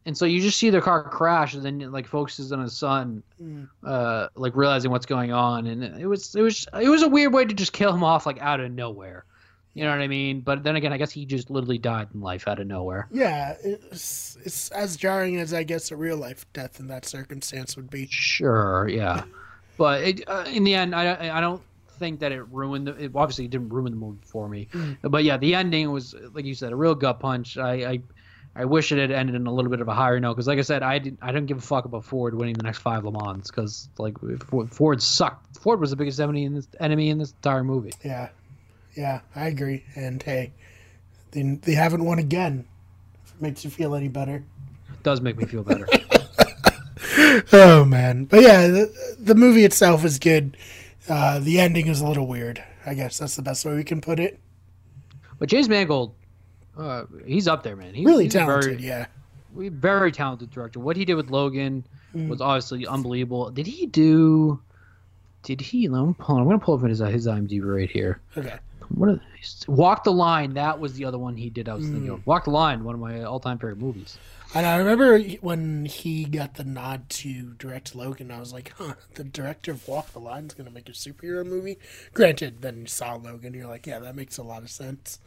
and 0.06 0.16
so 0.18 0.24
you 0.24 0.40
just 0.40 0.58
see 0.58 0.70
the 0.70 0.80
car 0.80 1.04
crash, 1.08 1.54
and 1.54 1.62
then 1.62 1.80
it, 1.80 1.92
like 1.92 2.06
focuses 2.06 2.50
on 2.52 2.60
his 2.60 2.76
son, 2.76 3.22
Mm. 3.40 3.68
uh, 3.84 4.28
like 4.34 4.56
realizing 4.56 4.90
what's 4.90 5.06
going 5.06 5.30
on, 5.32 5.66
and 5.68 5.84
it 5.84 6.06
was 6.06 6.34
it 6.34 6.42
was 6.42 6.66
it 6.80 6.88
was 6.88 7.02
a 7.02 7.08
weird 7.08 7.32
way 7.32 7.44
to 7.44 7.54
just 7.54 7.72
kill 7.72 7.92
him 7.92 8.02
off 8.02 8.26
like 8.26 8.40
out 8.40 8.58
of 8.60 8.72
nowhere, 8.72 9.24
you 9.74 9.84
know 9.84 9.90
what 9.90 10.00
I 10.00 10.08
mean? 10.08 10.40
But 10.40 10.62
then 10.62 10.76
again, 10.76 10.92
I 10.92 10.98
guess 10.98 11.10
he 11.10 11.24
just 11.24 11.50
literally 11.50 11.78
died 11.78 12.08
in 12.14 12.20
life 12.20 12.46
out 12.48 12.58
of 12.58 12.66
nowhere. 12.66 13.08
Yeah, 13.10 13.56
it's 13.62 14.36
it's 14.44 14.70
as 14.70 14.96
jarring 14.96 15.36
as 15.38 15.54
I 15.54 15.62
guess 15.62 15.90
a 15.90 15.96
real 15.96 16.16
life 16.16 16.44
death 16.52 16.78
in 16.80 16.88
that 16.88 17.04
circumstance 17.06 17.76
would 17.76 17.90
be. 17.90 18.06
Sure, 18.10 18.88
yeah, 18.88 19.24
but 19.78 20.02
it, 20.02 20.28
uh, 20.28 20.44
in 20.46 20.64
the 20.64 20.74
end, 20.74 20.94
I 20.94 21.36
I 21.36 21.40
don't 21.40 21.62
think 21.98 22.20
that 22.20 22.32
it 22.32 22.42
ruined 22.50 22.86
the. 22.88 22.96
It 22.96 23.12
obviously 23.14 23.48
didn't 23.48 23.70
ruin 23.70 23.92
the 23.92 23.98
movie 23.98 24.18
for 24.26 24.48
me, 24.48 24.68
Mm. 24.72 24.96
but 25.02 25.24
yeah, 25.24 25.36
the 25.36 25.54
ending 25.54 25.90
was 25.90 26.14
like 26.34 26.44
you 26.44 26.54
said, 26.54 26.72
a 26.72 26.76
real 26.76 26.94
gut 26.94 27.20
punch. 27.20 27.56
I. 27.58 27.72
I 27.92 28.00
I 28.54 28.66
wish 28.66 28.92
it 28.92 28.98
had 28.98 29.10
ended 29.10 29.34
in 29.34 29.46
a 29.46 29.50
little 29.50 29.70
bit 29.70 29.80
of 29.80 29.88
a 29.88 29.94
higher 29.94 30.20
note 30.20 30.34
because, 30.34 30.46
like 30.46 30.58
I 30.58 30.60
said, 30.60 30.82
I 30.82 30.98
didn't. 30.98 31.20
I 31.22 31.28
didn't 31.32 31.46
give 31.46 31.56
a 31.56 31.62
fuck 31.62 31.86
about 31.86 32.04
Ford 32.04 32.34
winning 32.34 32.52
the 32.52 32.62
next 32.64 32.80
five 32.80 33.02
Le 33.02 33.10
Mans 33.10 33.46
because, 33.50 33.88
like, 33.96 34.18
Ford, 34.44 34.70
Ford 34.70 35.00
sucked. 35.00 35.56
Ford 35.56 35.80
was 35.80 35.88
the 35.88 35.96
biggest 35.96 36.20
enemy 36.20 36.44
in 36.44 36.52
this 36.56 36.68
enemy 36.78 37.08
in 37.08 37.16
this 37.16 37.30
entire 37.32 37.64
movie. 37.64 37.92
Yeah, 38.04 38.28
yeah, 38.94 39.20
I 39.34 39.46
agree. 39.48 39.84
And 39.96 40.22
hey, 40.22 40.52
they 41.32 41.42
they 41.62 41.72
haven't 41.74 42.04
won 42.04 42.18
again. 42.18 42.64
If 43.26 43.32
it 43.34 43.42
makes 43.42 43.64
you 43.64 43.70
feel 43.70 43.94
any 43.94 44.08
better. 44.08 44.44
It 44.92 45.02
does 45.02 45.20
make 45.20 45.36
me 45.36 45.44
feel 45.46 45.62
better. 45.62 45.86
Oh 47.52 47.84
man, 47.84 48.24
but 48.26 48.42
yeah, 48.42 48.68
the, 48.68 49.16
the 49.18 49.34
movie 49.34 49.64
itself 49.64 50.04
is 50.04 50.18
good. 50.18 50.56
Uh, 51.08 51.38
the 51.40 51.60
ending 51.60 51.86
is 51.88 52.00
a 52.00 52.06
little 52.06 52.26
weird. 52.26 52.62
I 52.86 52.94
guess 52.94 53.18
that's 53.18 53.36
the 53.36 53.42
best 53.42 53.64
way 53.64 53.74
we 53.74 53.84
can 53.84 54.00
put 54.00 54.20
it. 54.20 54.38
but 55.38 55.48
James 55.48 55.68
Mangold, 55.68 56.14
uh, 56.76 57.04
he's 57.26 57.48
up 57.48 57.62
there, 57.62 57.76
man. 57.76 57.94
He's, 57.94 58.04
Really 58.06 58.24
he's 58.24 58.32
talented, 58.32 58.80
Very, 58.80 58.86
yeah. 58.88 59.06
very 59.54 60.12
talented 60.12 60.50
director. 60.50 60.78
What 60.80 60.96
he 60.96 61.04
did 61.04 61.14
with 61.14 61.30
Logan 61.30 61.84
Mm. 62.14 62.28
was 62.28 62.42
obviously 62.42 62.86
unbelievable. 62.86 63.50
Did 63.50 63.66
he 63.66 63.86
do? 63.86 64.60
Did 65.44 65.62
he? 65.62 65.88
Let 65.88 66.06
me 66.06 66.14
pull. 66.18 66.36
I'm 66.36 66.44
gonna 66.44 66.58
pull 66.58 66.74
up 66.74 66.82
his 66.86 66.98
his 66.98 67.26
IMDb 67.26 67.60
right 67.64 67.90
here. 67.90 68.20
Okay. 68.36 68.58
What? 68.88 69.08
Are, 69.08 69.20
Walk 69.66 70.04
the 70.04 70.12
Line. 70.12 70.54
That 70.54 70.78
was 70.78 70.94
the 70.94 71.04
other 71.04 71.18
one 71.18 71.36
he 71.36 71.50
did. 71.50 71.68
I 71.68 71.74
was 71.74 71.86
thinking 71.86 72.08
of. 72.10 72.26
Walk 72.26 72.44
the 72.44 72.50
Line, 72.50 72.84
one 72.84 72.94
of 72.94 73.00
my 73.00 73.22
all-time 73.24 73.58
favorite 73.58 73.78
movies. 73.78 74.18
And 74.54 74.66
I 74.66 74.76
remember 74.76 75.18
when 75.40 75.86
he 75.86 76.24
got 76.24 76.54
the 76.54 76.64
nod 76.64 77.08
to 77.10 77.54
direct 77.54 77.94
Logan, 77.94 78.30
I 78.30 78.38
was 78.38 78.52
like, 78.52 78.72
huh, 78.76 78.94
the 79.14 79.24
director 79.24 79.70
of 79.70 79.88
Walk 79.88 80.12
the 80.12 80.18
Line 80.18 80.44
is 80.44 80.54
going 80.54 80.66
to 80.66 80.72
make 80.72 80.88
a 80.88 80.92
superhero 80.92 81.44
movie? 81.44 81.78
Granted, 82.12 82.60
then 82.60 82.82
you 82.82 82.86
saw 82.86 83.14
Logan, 83.14 83.54
you're 83.54 83.66
like, 83.66 83.86
yeah, 83.86 83.98
that 84.00 84.14
makes 84.14 84.36
a 84.36 84.42
lot 84.42 84.62
of 84.62 84.70
sense. 84.70 85.20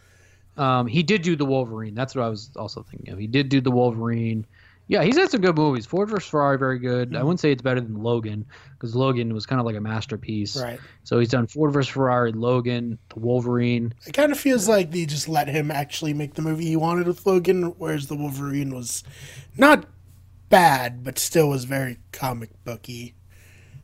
Um, 0.58 0.88
he 0.88 1.04
did 1.04 1.24
do 1.24 1.36
the 1.36 1.46
Wolverine. 1.46 1.96
That's 1.96 2.16
what 2.16 2.24
I 2.24 2.30
was 2.30 2.52
also 2.56 2.84
thinking 2.84 3.12
of. 3.12 3.20
He 3.20 3.28
did 3.28 3.50
do 3.50 3.62
the 3.62 3.72
Wolverine. 3.72 4.46
Yeah, 4.88 5.04
he's 5.04 5.18
had 5.18 5.32
some 5.32 5.42
good 5.42 5.56
movies. 5.56 5.86
Ford 5.86 6.10
vs 6.10 6.30
Ferrari, 6.30 6.58
very 6.58 6.78
good. 6.78 7.10
I 7.10 7.18
mm-hmm. 7.18 7.26
wouldn't 7.26 7.40
say 7.40 7.52
it's 7.52 7.62
better 7.62 7.82
than 7.82 8.04
Logan 8.04 8.46
because 8.74 8.96
Logan 8.96 9.34
was 9.34 9.46
kind 9.46 9.60
of 9.60 9.66
like 9.66 9.76
a 9.76 9.82
masterpiece. 9.82 10.62
Right. 10.62 10.80
So 11.04 11.18
he's 11.18 11.30
done 11.30 11.48
Ford 11.48 11.74
vs 11.74 11.90
Ferrari, 11.90 12.32
Logan, 12.32 13.00
the 13.10 13.20
Wolverine. 13.20 13.94
It 14.06 14.14
kind 14.14 14.32
of 14.32 14.40
feels 14.40 14.68
like 14.68 14.92
they 14.92 15.06
just 15.06 15.28
let 15.28 15.48
him 15.48 15.72
actually 15.72 16.14
make 16.14 16.36
the 16.36 16.44
movie 16.44 16.66
he 16.66 16.76
wanted 16.76 17.08
with 17.08 17.26
Logan, 17.26 17.74
whereas 17.78 18.08
the 18.08 18.16
Wolverine 18.16 18.76
was 18.76 19.04
not 19.58 19.86
bad, 20.50 21.04
but 21.04 21.18
still 21.18 21.50
was 21.50 21.66
very 21.66 21.98
comic 22.12 22.52
booky. 22.64 23.16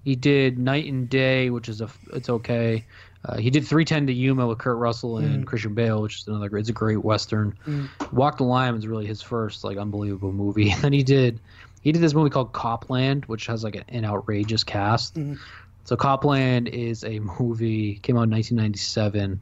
He 0.04 0.16
did 0.16 0.60
Night 0.60 0.86
and 0.86 1.10
Day, 1.10 1.50
which 1.50 1.70
is 1.70 1.82
a 1.82 1.90
it's 2.14 2.30
okay. 2.30 2.86
Uh, 3.24 3.38
he 3.38 3.50
did 3.52 3.66
310 3.68 4.08
to 4.08 4.14
Yuma 4.14 4.48
with 4.48 4.58
Kurt 4.58 4.78
Russell 4.78 5.18
and 5.18 5.44
Mm. 5.44 5.48
Christian 5.48 5.74
Bale, 5.76 6.02
which 6.02 6.20
is 6.22 6.28
another 6.28 6.50
great. 6.50 6.62
It's 6.62 6.70
a 6.70 6.74
great 6.74 7.04
western. 7.04 7.56
Mm. 7.68 7.88
Walk 8.12 8.38
the 8.38 8.44
Line 8.44 8.74
was 8.74 8.88
really 8.88 9.06
his 9.06 9.22
first 9.22 9.64
like 9.64 9.78
unbelievable 9.78 10.32
movie. 10.32 10.72
And 10.74 10.82
then 10.82 10.94
he 10.94 11.04
did 11.04 11.40
he 11.82 11.92
did 11.92 12.02
this 12.02 12.14
movie 12.14 12.30
called 12.30 12.52
Cop 12.54 12.90
Land, 12.90 13.26
which 13.26 13.46
has 13.48 13.64
like 13.64 13.76
an, 13.76 13.84
an 13.90 14.06
outrageous 14.06 14.64
cast. 14.64 15.16
Mhm. 15.16 15.38
So 15.84 15.96
Cop 15.96 16.26
Land 16.26 16.68
is 16.68 17.04
a 17.04 17.20
movie 17.20 17.96
came 18.04 18.18
out 18.18 18.24
in 18.24 18.32
1997. 18.32 19.40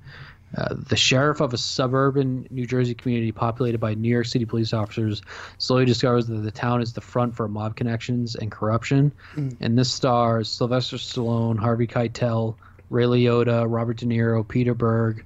Uh, 0.58 0.74
the 0.90 0.96
sheriff 0.96 1.42
of 1.42 1.54
a 1.54 1.58
suburban 1.58 2.48
New 2.50 2.66
Jersey 2.66 2.96
community 2.96 3.32
populated 3.32 3.78
by 3.78 3.94
New 3.94 4.10
York 4.10 4.26
City 4.26 4.46
police 4.46 4.74
officers 4.74 5.22
slowly 5.60 5.86
discovers 5.86 6.26
that 6.26 6.38
the 6.38 6.50
town 6.50 6.82
is 6.82 6.94
the 6.94 7.02
front 7.02 7.36
for 7.36 7.48
mob 7.48 7.76
connections 7.76 8.36
and 8.36 8.52
corruption. 8.52 9.12
Mm. 9.36 9.56
And 9.60 9.78
this 9.78 9.92
stars 9.92 10.50
Sylvester 10.50 10.98
Stallone, 10.98 11.60
Harvey 11.60 11.86
Keitel, 11.86 12.56
Ray 12.90 13.04
Liotta, 13.06 13.66
Robert 13.70 13.98
De 13.98 14.06
Niro, 14.06 14.48
Peter 14.48 14.74
Berg. 14.74 15.26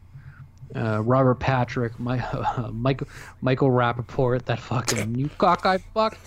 uh, 0.75 1.01
Robert 1.03 1.35
Patrick, 1.35 1.99
my, 1.99 2.19
uh, 2.19 2.69
Michael 2.73 3.07
Michael 3.41 3.69
Rappaport, 3.69 4.43
that 4.45 4.59
fucking 4.59 5.15
you 5.15 5.29
cockeye 5.37 5.77
fuck. 5.93 6.17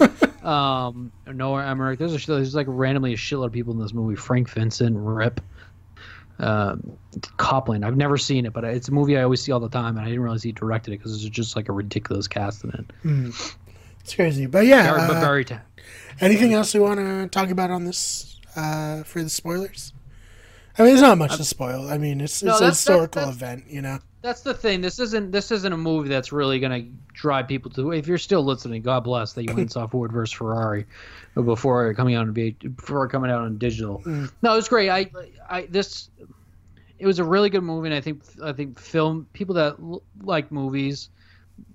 um, 0.44 1.10
Noah 1.26 1.66
Emmerich. 1.66 1.98
There's 1.98 2.14
a 2.14 2.26
there's 2.26 2.54
like 2.54 2.66
randomly 2.68 3.12
a 3.12 3.16
shitload 3.16 3.46
of 3.46 3.52
people 3.52 3.72
in 3.72 3.80
this 3.80 3.92
movie. 3.92 4.14
Frank 4.16 4.48
Vincent, 4.48 4.96
Rip, 4.96 5.40
um, 6.38 6.96
Cop 7.38 7.68
Land. 7.68 7.84
I've 7.84 7.96
never 7.96 8.16
seen 8.16 8.46
it, 8.46 8.52
but 8.52 8.62
it's 8.64 8.88
a 8.88 8.92
movie 8.92 9.16
I 9.18 9.22
always 9.22 9.42
see 9.42 9.52
all 9.52 9.60
the 9.60 9.68
time, 9.68 9.96
and 9.96 10.00
I 10.00 10.08
didn't 10.10 10.20
realize 10.22 10.42
he 10.42 10.52
directed 10.52 10.92
it 10.94 10.98
because 10.98 11.14
it's 11.14 11.24
just 11.34 11.56
like 11.56 11.68
a 11.68 11.72
ridiculous 11.72 12.28
cast 12.28 12.62
in 12.64 12.70
it. 12.70 13.34
It's 14.00 14.14
crazy, 14.14 14.46
but 14.46 14.66
yeah. 14.66 14.94
Very- 14.94 15.08
but 15.08 15.16
uh, 15.16 15.20
very 15.20 15.44
ta- 15.44 15.62
anything 16.20 16.52
else 16.54 16.72
we 16.74 16.80
want 16.80 17.00
to 17.00 17.26
talk 17.28 17.50
about 17.50 17.70
on 17.70 17.84
this 17.84 18.38
uh, 18.54 19.02
for 19.02 19.22
the 19.22 19.28
spoilers? 19.30 19.92
I 20.78 20.82
mean, 20.82 20.90
there's 20.90 21.02
not 21.02 21.18
much 21.18 21.36
to 21.36 21.44
spoil. 21.44 21.88
I 21.88 21.98
mean, 21.98 22.20
it's 22.20 22.42
No, 22.42 22.52
it's 22.52 22.60
a 22.60 22.66
historical 22.66 23.22
that's- 23.22 23.36
event, 23.36 23.64
you 23.68 23.82
know. 23.82 23.98
That's 24.22 24.40
the 24.40 24.54
thing. 24.54 24.80
This 24.80 24.98
isn't 24.98 25.30
this 25.30 25.52
isn't 25.52 25.72
a 25.72 25.76
movie 25.76 26.08
that's 26.08 26.32
really 26.32 26.58
gonna 26.58 26.82
drive 27.12 27.46
people 27.46 27.70
to. 27.72 27.92
If 27.92 28.08
you're 28.08 28.18
still 28.18 28.44
listening, 28.44 28.82
God 28.82 29.04
bless 29.04 29.34
that 29.34 29.44
you 29.44 29.48
went 29.50 29.60
and 29.60 29.72
saw 29.72 29.86
Ford 29.86 30.10
versus 30.10 30.32
Ferrari 30.32 30.84
before 31.36 31.94
coming 31.94 32.16
out 32.16 32.26
on 32.26 32.32
before 32.32 33.06
coming 33.06 33.30
out 33.30 33.42
on 33.42 33.56
digital. 33.56 34.00
Mm. 34.00 34.32
No, 34.42 34.54
it 34.54 34.56
was 34.56 34.68
great. 34.68 34.90
I 34.90 35.08
I 35.48 35.66
this 35.66 36.10
it 36.98 37.06
was 37.06 37.20
a 37.20 37.24
really 37.24 37.50
good 37.50 37.62
movie, 37.62 37.86
and 37.86 37.94
I 37.94 38.00
think 38.00 38.22
I 38.42 38.52
think 38.52 38.80
film 38.80 39.28
people 39.32 39.54
that 39.54 39.76
l- 39.80 40.02
like 40.22 40.50
movies 40.50 41.08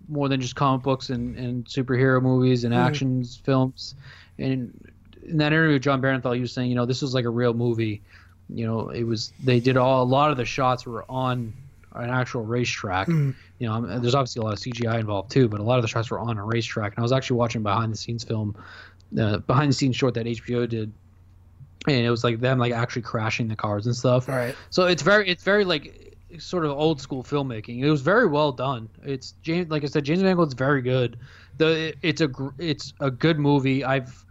more 0.10 0.28
than 0.28 0.42
just 0.42 0.56
comic 0.56 0.84
books 0.84 1.10
and, 1.10 1.38
and 1.38 1.66
superhero 1.66 2.22
movies 2.22 2.66
and 2.66 2.74
mm. 2.74 2.78
actions 2.78 3.38
films. 3.46 3.96
And 4.38 4.92
in 5.26 5.38
that 5.38 5.54
interview 5.54 5.76
with 5.76 5.84
Jon 5.84 6.02
Bernthal, 6.02 6.36
he 6.36 6.42
was 6.42 6.52
saying, 6.52 6.70
you 6.70 6.76
know, 6.76 6.86
this 6.86 7.02
was 7.02 7.14
like 7.14 7.26
a 7.26 7.30
real 7.30 7.54
movie. 7.54 8.02
You 8.54 8.66
know, 8.66 8.90
it 8.90 9.04
was 9.04 9.34
they 9.44 9.60
did 9.60 9.78
all 9.78 10.04
a 10.04 10.06
lot 10.06 10.32
of 10.32 10.38
the 10.38 10.46
shots 10.46 10.86
were 10.86 11.06
on 11.10 11.54
an 11.94 12.10
actual 12.10 12.44
racetrack. 12.44 13.08
You 13.08 13.68
know, 13.68 14.00
there's 14.00 14.16
obviously 14.16 14.40
a 14.40 14.44
lot 14.44 14.54
of 14.54 14.60
CGI 14.60 15.00
involved 15.00 15.32
too, 15.32 15.48
but 15.48 15.60
a 15.60 15.64
lot 15.64 15.78
of 15.78 15.84
the 15.84 15.88
shots 15.88 16.10
were 16.10 16.20
on 16.20 16.38
a 16.38 16.44
racetrack. 16.44 16.94
And 16.96 17.00
I 17.00 17.04
was 17.04 17.12
actually 17.12 17.38
watching 17.38 17.62
behind 17.62 17.94
the 17.94 17.98
scenes 17.98 18.24
film, 18.24 18.56
uh, 19.20 19.38
behind 19.38 19.70
the 19.70 19.76
scenes 19.76 19.96
short 19.96 20.16
that 20.16 20.26
HBO 20.26 20.68
did, 20.68 20.92
and 21.88 22.06
it 22.06 22.10
was 22.10 22.24
like 22.24 22.40
them 22.40 22.60
like 22.60 22.74
actually 22.74 23.04
crashing 23.04 23.48
the 23.48 23.56
cars 23.56 23.86
and 23.86 23.96
stuff. 23.96 24.28
Right. 24.28 24.56
So 24.70 24.86
it's 24.86 25.02
very 25.02 25.30
it's 25.30 25.44
very 25.44 25.66
like 25.66 26.18
sort 26.40 26.66
of 26.66 26.72
old 26.72 27.02
school 27.02 27.24
filmmaking. 27.24 27.80
It 27.84 27.90
was 27.92 28.02
very 28.02 28.28
well 28.28 28.52
done. 28.52 28.90
It's 29.04 29.36
James 29.44 29.70
like 29.70 29.84
I 29.84 29.88
said, 29.88 30.06
James 30.06 30.24
Mangold's 30.24 30.54
very 30.54 30.82
good. 30.82 31.18
The 31.58 31.94
it's 32.02 32.22
a 32.22 32.28
gr- 32.28 32.50
it's 32.58 32.94
a 33.00 33.12
good 33.12 33.38
movie. 33.38 33.84
I've 33.84 34.26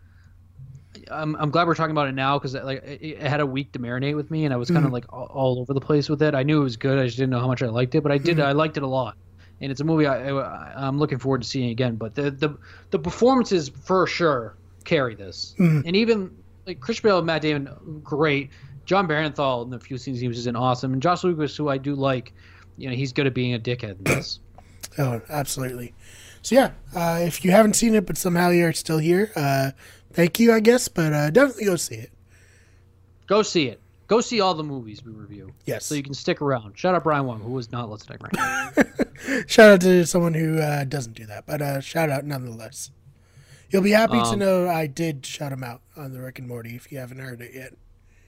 I'm, 1.11 1.35
I'm 1.37 1.51
glad 1.51 1.67
we're 1.67 1.75
talking 1.75 1.91
about 1.91 2.09
it 2.09 2.15
now 2.15 2.39
because 2.39 2.55
like 2.55 2.83
it, 2.85 3.03
it 3.03 3.23
had 3.23 3.41
a 3.41 3.47
week 3.47 3.73
to 3.73 3.79
marinate 3.79 4.17
with 4.17 4.31
me 4.31 4.45
and 4.45 4.55
I 4.55 4.57
was 4.57 4.71
kind 4.71 4.85
of 4.87 4.93
like 4.93 5.13
all, 5.13 5.27
all 5.27 5.59
over 5.61 5.75
the 5.75 5.81
place 5.81 6.09
with 6.09 6.23
it. 6.23 6.35
I 6.35 6.43
knew 6.43 6.61
it 6.61 6.65
was 6.65 6.77
good. 6.77 6.99
I 6.99 7.07
just 7.07 7.17
didn't 7.17 7.31
know 7.31 7.41
how 7.41 7.49
much 7.49 7.63
I 7.63 7.67
liked 7.67 7.95
it, 7.95 8.03
but 8.03 8.13
I 8.13 8.19
did. 8.19 8.41
I 8.41 8.53
liked 8.53 8.77
it 8.77 8.83
a 8.83 8.87
lot. 8.87 9.17
And 9.61 9.71
it's 9.71 9.81
a 9.81 9.85
movie 9.85 10.07
I, 10.07 10.31
I 10.31 10.87
I'm 10.87 10.99
looking 10.99 11.19
forward 11.19 11.43
to 11.43 11.49
seeing 11.49 11.71
again. 11.71 11.97
But 11.97 12.15
the 12.15 12.31
the 12.31 12.57
the 12.91 12.99
performances 12.99 13.69
for 13.69 14.07
sure 14.07 14.57
carry 14.85 15.15
this, 15.15 15.55
and 15.59 15.95
even 15.95 16.35
like 16.67 16.81
Chris 16.81 16.99
Bale 17.01 17.19
and 17.19 17.27
Matt 17.27 17.43
Damon, 17.43 18.01
great. 18.03 18.51
Jon 18.87 19.07
Bernthal 19.07 19.65
in 19.65 19.71
the 19.71 19.79
few 19.79 19.99
scenes 19.99 20.19
he 20.19 20.27
was 20.27 20.37
just 20.39 20.47
in 20.49 20.57
awesome, 20.57 20.93
and 20.93 21.03
Josh 21.03 21.23
Lucas, 21.23 21.57
who 21.57 21.69
I 21.69 21.79
do 21.79 21.95
like, 21.95 22.33
you 22.77 22.89
know, 22.89 22.97
he's 22.97 23.13
good 23.13 23.27
at 23.27 23.35
being 23.35 23.55
a 23.55 23.59
dickhead 23.59 23.99
in 23.99 24.05
this. 24.05 24.41
Oh, 24.99 25.21
absolutely. 25.29 25.95
So 26.43 26.55
yeah, 26.55 26.71
uh, 26.97 27.21
if 27.21 27.45
you 27.45 27.51
haven't 27.51 27.75
seen 27.75 27.95
it, 27.95 28.07
but 28.07 28.17
somehow 28.17 28.49
you're 28.49 28.73
still 28.73 28.99
here, 28.99 29.31
uh, 29.37 29.73
thank 30.13 30.39
you, 30.41 30.53
I 30.53 30.61
guess. 30.61 30.89
But 30.89 31.13
uh, 31.13 31.31
definitely 31.31 31.65
go 31.67 31.77
see 31.77 31.97
it. 31.97 32.11
Go 33.27 33.43
see 33.43 33.67
it. 33.69 33.81
Go 34.09 34.21
see 34.21 34.41
all 34.41 34.55
the 34.55 34.65
movies 34.65 35.05
we 35.05 35.13
review. 35.13 35.53
Yes. 35.67 35.87
So 35.87 35.95
you 35.95 36.03
can 36.03 36.15
stick 36.15 36.43
around. 36.43 36.77
Shout 36.77 36.97
out 36.97 37.05
Brian 37.05 37.27
Wong, 37.27 37.41
who 37.41 37.57
is 37.59 37.71
not 37.71 37.89
listening 37.89 38.19
right 38.21 38.33
now. 38.35 38.71
Shout 39.47 39.71
out 39.75 39.81
to 39.83 40.05
someone 40.05 40.35
who 40.35 40.59
uh, 40.59 40.83
doesn't 40.85 41.13
do 41.15 41.27
that, 41.27 41.47
but 41.47 41.63
uh, 41.63 41.81
shout 41.81 42.11
out 42.11 42.25
nonetheless. 42.25 42.91
You'll 43.71 43.83
be 43.83 43.93
happy 43.93 44.15
to 44.15 44.25
Um, 44.31 44.39
know 44.41 44.69
I 44.69 44.89
did 44.89 45.25
shout 45.25 45.53
him 45.53 45.63
out 45.63 45.83
on 45.97 46.13
the 46.13 46.21
Rick 46.21 46.41
and 46.41 46.49
Morty 46.49 46.75
if 46.75 46.91
you 46.91 46.99
haven't 46.99 47.19
heard 47.21 47.41
it 47.41 47.53
yet. 47.55 47.75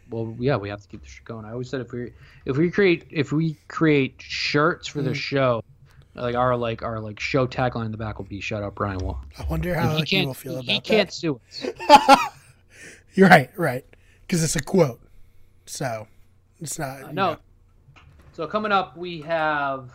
well, 0.08 0.36
yeah, 0.38 0.56
we 0.56 0.68
have 0.68 0.82
to 0.82 0.86
keep 0.88 1.02
the 1.02 1.08
shit 1.08 1.24
going. 1.24 1.44
I 1.44 1.50
always 1.50 1.68
said 1.68 1.80
if 1.80 1.90
we 1.90 2.12
if 2.44 2.56
we 2.56 2.70
create 2.70 3.06
if 3.10 3.32
we 3.32 3.56
create 3.66 4.22
shirts 4.22 4.86
for 4.86 5.00
Mm. 5.00 5.06
the 5.06 5.14
show, 5.14 5.64
like 6.14 6.34
our 6.34 6.56
like 6.56 6.82
our 6.82 7.00
like 7.00 7.18
show 7.18 7.46
tagline 7.46 7.86
in 7.86 7.92
the 7.92 7.96
back 7.98 8.18
will 8.18 8.26
be 8.26 8.40
"Shout 8.40 8.62
out 8.62 8.74
Brian 8.74 8.98
Wong." 8.98 9.24
I 9.38 9.44
wonder 9.44 9.74
how 9.74 9.90
he 9.90 10.00
he, 10.00 10.04
can't 10.04 10.26
will 10.26 10.34
feel 10.34 10.54
about 10.54 10.64
he 10.64 10.74
that. 10.74 10.84
can't 10.84 11.12
sue 11.12 11.40
us. 11.48 11.66
You're 13.14 13.28
right, 13.28 13.50
right, 13.58 13.84
because 14.22 14.42
it's 14.42 14.56
a 14.56 14.62
quote, 14.62 15.00
so 15.66 16.06
it's 16.60 16.78
not. 16.78 17.02
Uh, 17.02 17.06
you 17.08 17.12
No. 17.12 17.32
know. 17.32 17.36
So 18.32 18.46
coming 18.46 18.72
up, 18.72 18.96
we 18.96 19.20
have 19.22 19.90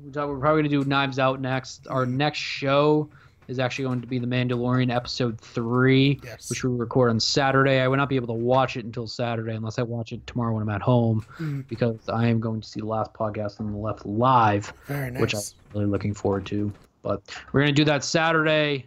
we're 0.00 0.12
probably 0.38 0.62
gonna 0.62 0.68
do 0.68 0.84
Knives 0.84 1.18
Out 1.18 1.40
next. 1.40 1.86
Our 1.88 2.04
mm-hmm. 2.06 2.16
next 2.16 2.38
show 2.38 3.10
is 3.48 3.58
actually 3.58 3.84
going 3.86 4.00
to 4.00 4.06
be 4.06 4.18
The 4.18 4.26
Mandalorian 4.26 4.94
episode 4.94 5.40
three, 5.40 6.20
Yes. 6.24 6.48
which 6.50 6.64
we 6.64 6.70
record 6.74 7.10
on 7.10 7.20
Saturday. 7.20 7.80
I 7.80 7.88
will 7.88 7.96
not 7.96 8.08
be 8.08 8.16
able 8.16 8.28
to 8.28 8.32
watch 8.32 8.76
it 8.76 8.84
until 8.84 9.06
Saturday 9.06 9.54
unless 9.54 9.78
I 9.78 9.82
watch 9.82 10.12
it 10.12 10.26
tomorrow 10.26 10.52
when 10.54 10.62
I'm 10.62 10.68
at 10.70 10.82
home 10.82 11.24
Mm. 11.38 11.66
because 11.68 12.08
I 12.08 12.28
am 12.28 12.40
going 12.40 12.60
to 12.60 12.68
see 12.68 12.80
the 12.80 12.86
last 12.86 13.12
podcast 13.12 13.60
on 13.60 13.70
the 13.72 13.78
left 13.78 14.06
live, 14.06 14.72
Very 14.86 15.10
nice. 15.10 15.20
which 15.20 15.34
I'm 15.34 15.40
really 15.74 15.86
looking 15.86 16.14
forward 16.14 16.46
to. 16.46 16.72
But 17.02 17.22
we're 17.52 17.60
gonna 17.60 17.72
do 17.72 17.84
that 17.84 18.02
Saturday. 18.04 18.86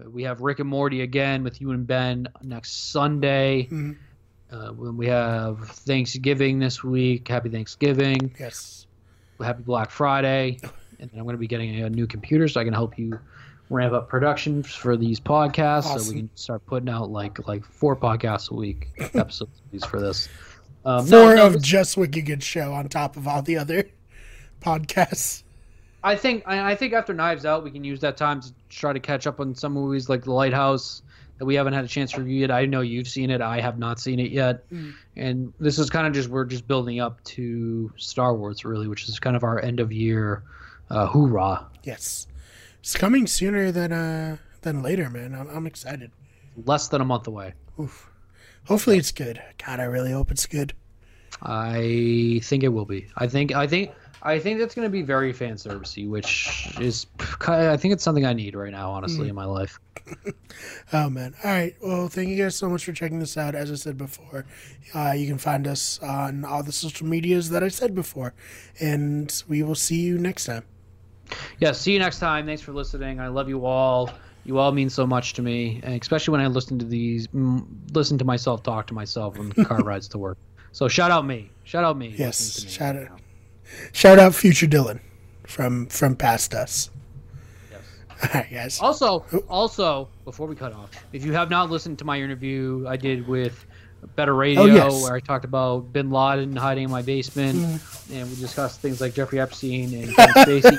Uh, 0.00 0.10
We 0.10 0.24
have 0.24 0.40
Rick 0.40 0.58
and 0.58 0.68
Morty 0.68 1.02
again 1.02 1.44
with 1.44 1.60
you 1.60 1.70
and 1.70 1.86
Ben 1.86 2.26
next 2.42 2.90
Sunday. 2.90 3.68
Mhm. 3.70 3.96
Uh, 4.50 4.68
when 4.72 4.96
we 4.96 5.06
have 5.06 5.60
Thanksgiving 5.68 6.58
this 6.58 6.82
week. 6.84 7.26
Happy 7.28 7.48
Thanksgiving. 7.48 8.34
yes. 8.38 8.86
Happy 9.40 9.62
Black 9.62 9.90
Friday. 9.90 10.58
And 11.00 11.10
then 11.10 11.18
I'm 11.18 11.24
going 11.26 11.34
to 11.34 11.40
be 11.40 11.48
getting 11.48 11.82
a 11.82 11.90
new 11.90 12.06
computer 12.06 12.46
so 12.46 12.60
I 12.60 12.64
can 12.64 12.72
help 12.72 12.96
you 12.98 13.18
ramp 13.70 13.94
up 13.94 14.08
production 14.08 14.62
for 14.62 14.96
these 14.96 15.18
podcasts 15.18 15.98
so 15.98 16.12
we 16.12 16.20
can 16.20 16.30
start 16.34 16.64
putting 16.66 16.88
out 16.88 17.10
like 17.10 17.46
like 17.48 17.64
four 17.64 17.96
podcasts 17.96 18.50
a 18.50 18.54
week 18.54 18.88
episodes 19.14 19.50
for 19.88 20.00
this. 20.00 20.28
Um, 20.84 21.06
Four 21.06 21.34
no, 21.34 21.34
no, 21.34 21.46
of 21.46 21.62
just 21.62 21.96
Wiki 21.96 22.20
Good 22.20 22.42
Show 22.42 22.72
on 22.74 22.88
top 22.88 23.16
of 23.16 23.26
all 23.26 23.40
the 23.40 23.56
other 23.56 23.88
podcasts. 24.60 25.42
I 26.02 26.14
think 26.14 26.42
I, 26.46 26.72
I 26.72 26.74
think 26.74 26.92
after 26.92 27.14
Knives 27.14 27.46
Out 27.46 27.64
we 27.64 27.70
can 27.70 27.84
use 27.84 28.00
that 28.00 28.16
time 28.16 28.40
to 28.42 28.52
try 28.68 28.92
to 28.92 29.00
catch 29.00 29.26
up 29.26 29.40
on 29.40 29.54
some 29.54 29.72
movies 29.72 30.08
like 30.08 30.24
The 30.24 30.32
Lighthouse 30.32 31.02
that 31.38 31.44
we 31.46 31.54
haven't 31.54 31.72
had 31.72 31.84
a 31.84 31.88
chance 31.88 32.12
to 32.12 32.20
review 32.20 32.40
yet. 32.40 32.50
I 32.50 32.66
know 32.66 32.80
you've 32.80 33.08
seen 33.08 33.30
it. 33.30 33.40
I 33.40 33.60
have 33.60 33.78
not 33.78 33.98
seen 33.98 34.20
it 34.20 34.30
yet. 34.30 34.64
And 35.16 35.52
this 35.58 35.78
is 35.78 35.90
kind 35.90 36.06
of 36.06 36.12
just 36.12 36.28
we're 36.28 36.44
just 36.44 36.68
building 36.68 37.00
up 37.00 37.22
to 37.24 37.90
Star 37.96 38.36
Wars 38.36 38.64
really, 38.64 38.86
which 38.86 39.08
is 39.08 39.18
kind 39.18 39.34
of 39.34 39.42
our 39.42 39.60
end 39.60 39.80
of 39.80 39.90
year 39.92 40.44
uh, 40.90 41.06
hoorah. 41.06 41.66
Yes, 41.82 42.28
it's 42.84 42.94
coming 42.94 43.26
sooner 43.26 43.72
than 43.72 43.92
uh 43.92 44.36
than 44.60 44.82
later, 44.82 45.08
man. 45.08 45.34
I'm, 45.34 45.48
I'm 45.48 45.66
excited. 45.66 46.10
Less 46.66 46.88
than 46.88 47.00
a 47.00 47.04
month 47.04 47.26
away. 47.26 47.54
Oof. 47.80 48.10
Hopefully 48.66 48.98
it's 48.98 49.10
good. 49.10 49.42
God, 49.64 49.80
I 49.80 49.84
really 49.84 50.12
hope 50.12 50.30
it's 50.30 50.44
good. 50.44 50.74
I 51.40 52.40
think 52.42 52.62
it 52.62 52.68
will 52.68 52.84
be. 52.84 53.06
I 53.16 53.26
think 53.26 53.54
I 53.54 53.66
think 53.66 53.90
I 54.22 54.38
think 54.38 54.58
that's 54.58 54.74
going 54.74 54.84
to 54.84 54.90
be 54.90 55.00
very 55.00 55.32
fan 55.32 55.54
servicey, 55.54 56.06
which 56.06 56.76
is 56.78 57.06
I 57.48 57.78
think 57.78 57.94
it's 57.94 58.04
something 58.04 58.26
I 58.26 58.34
need 58.34 58.54
right 58.54 58.72
now, 58.72 58.90
honestly, 58.90 59.30
in 59.30 59.34
my 59.34 59.46
life. 59.46 59.80
Oh 60.92 61.08
man! 61.08 61.34
All 61.42 61.50
right. 61.50 61.74
Well, 61.80 62.08
thank 62.08 62.28
you 62.28 62.36
guys 62.36 62.54
so 62.54 62.68
much 62.68 62.84
for 62.84 62.92
checking 62.92 63.18
this 63.18 63.38
out. 63.38 63.54
As 63.54 63.72
I 63.72 63.74
said 63.74 63.96
before, 63.96 64.44
uh, 64.94 65.12
you 65.12 65.26
can 65.26 65.38
find 65.38 65.66
us 65.66 65.98
on 66.02 66.44
all 66.44 66.62
the 66.62 66.72
social 66.72 67.06
medias 67.06 67.48
that 67.50 67.64
I 67.64 67.68
said 67.68 67.94
before, 67.94 68.34
and 68.78 69.42
we 69.48 69.62
will 69.62 69.74
see 69.74 70.02
you 70.02 70.18
next 70.18 70.44
time. 70.44 70.64
Yeah. 71.58 71.72
See 71.72 71.92
you 71.92 71.98
next 71.98 72.18
time. 72.18 72.46
Thanks 72.46 72.62
for 72.62 72.72
listening. 72.72 73.20
I 73.20 73.28
love 73.28 73.48
you 73.48 73.64
all. 73.66 74.10
You 74.44 74.58
all 74.58 74.72
mean 74.72 74.90
so 74.90 75.06
much 75.06 75.32
to 75.34 75.42
me, 75.42 75.80
and 75.82 76.00
especially 76.00 76.32
when 76.32 76.42
I 76.42 76.48
listen 76.48 76.78
to 76.78 76.84
these, 76.84 77.28
listen 77.32 78.18
to 78.18 78.24
myself 78.26 78.62
talk 78.62 78.86
to 78.88 78.94
myself 78.94 79.38
on 79.38 79.52
car 79.52 79.78
rides 79.82 80.06
to 80.08 80.18
work. 80.18 80.36
So 80.72 80.86
shout 80.86 81.10
out 81.10 81.24
me. 81.24 81.50
Shout 81.64 81.82
out 81.82 81.96
me. 81.96 82.14
Yes, 82.16 82.62
me 82.62 82.70
shout 82.70 82.94
right 82.94 83.04
out. 83.04 83.10
now. 83.10 83.16
Shout 83.92 84.18
out 84.18 84.34
future 84.34 84.66
Dylan 84.66 85.00
from 85.46 85.86
from 85.86 86.14
past 86.14 86.52
us. 86.52 86.90
Yes. 87.70 87.80
All 88.22 88.40
right, 88.40 88.52
guys. 88.52 88.80
Also, 88.80 89.24
also, 89.48 90.10
before 90.26 90.46
we 90.46 90.54
cut 90.54 90.74
off, 90.74 90.90
if 91.14 91.24
you 91.24 91.32
have 91.32 91.48
not 91.48 91.70
listened 91.70 91.98
to 92.00 92.04
my 92.04 92.20
interview 92.20 92.84
I 92.86 92.96
did 92.98 93.26
with 93.26 93.64
Better 94.16 94.34
Radio, 94.34 94.62
Oh, 94.62 94.66
yes. 94.66 95.02
where 95.02 95.14
I 95.14 95.20
talked 95.20 95.44
about 95.44 95.92
Bin 95.92 96.10
Laden 96.10 96.56
hiding 96.56 96.84
in 96.84 96.90
my 96.90 97.02
basement, 97.02 97.58
Mm. 97.58 98.12
and 98.20 98.30
we 98.30 98.36
discussed 98.36 98.80
things 98.80 99.00
like 99.00 99.14
Jeffrey 99.14 99.40
Epstein 99.40 99.94
and 99.94 100.08
Spacey. 100.16 100.78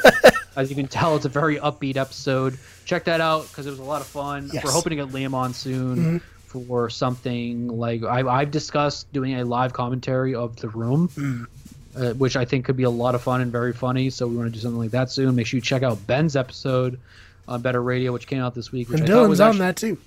As 0.56 0.70
you 0.70 0.76
can 0.76 0.88
tell, 0.88 1.16
it's 1.16 1.26
a 1.26 1.30
very 1.30 1.58
upbeat 1.58 1.98
episode. 1.98 2.58
Check 2.86 3.06
that 3.06 3.20
out 3.22 3.48
because 3.50 3.66
it 3.68 3.72
was 3.72 3.80
a 3.80 3.84
lot 3.84 4.02
of 4.02 4.08
fun. 4.08 4.44
Yes. 4.46 4.56
Mm-hmm. 4.58 4.68
We're 4.68 4.72
hoping 4.74 4.90
to 4.92 4.96
get 5.06 5.14
Liam 5.14 5.34
on 5.34 5.54
soon 5.54 6.20
for 6.48 6.90
something 6.90 7.68
like 7.68 8.04
I, 8.04 8.22
I've 8.28 8.52
discussed 8.52 9.12
doing 9.12 9.36
a 9.40 9.44
live 9.44 9.74
commentary 9.74 10.34
of 10.36 10.56
The 10.56 10.70
Room. 10.70 11.10
Mm. 11.10 11.48
Uh, 11.98 12.14
which 12.16 12.36
I 12.36 12.44
think 12.44 12.66
could 12.66 12.76
be 12.76 12.84
a 12.84 12.90
lot 12.90 13.16
of 13.16 13.22
fun 13.22 13.40
and 13.40 13.50
very 13.54 13.72
funny. 13.72 14.10
So 14.10 14.28
we 14.28 14.36
want 14.36 14.50
to 14.50 14.54
do 14.54 14.60
something 14.60 14.78
like 14.80 14.92
that 14.92 15.10
soon. 15.12 15.34
Make 15.34 15.48
sure 15.48 15.58
you 15.58 15.62
check 15.62 15.82
out 15.82 16.06
Ben's 16.06 16.36
episode 16.36 17.00
on 17.48 17.62
Better 17.62 17.82
Radio, 17.82 18.12
which 18.12 18.28
came 18.28 18.42
out 18.42 18.54
this 18.54 18.70
week. 18.70 18.90
Which 18.90 19.00
And 19.00 19.10
I 19.10 19.14
thought 19.14 19.30
was 19.30 19.40
Dylan's 19.40 19.60
on 19.62 19.62
actually- 19.62 19.92
that 19.92 19.96
too. 19.96 19.98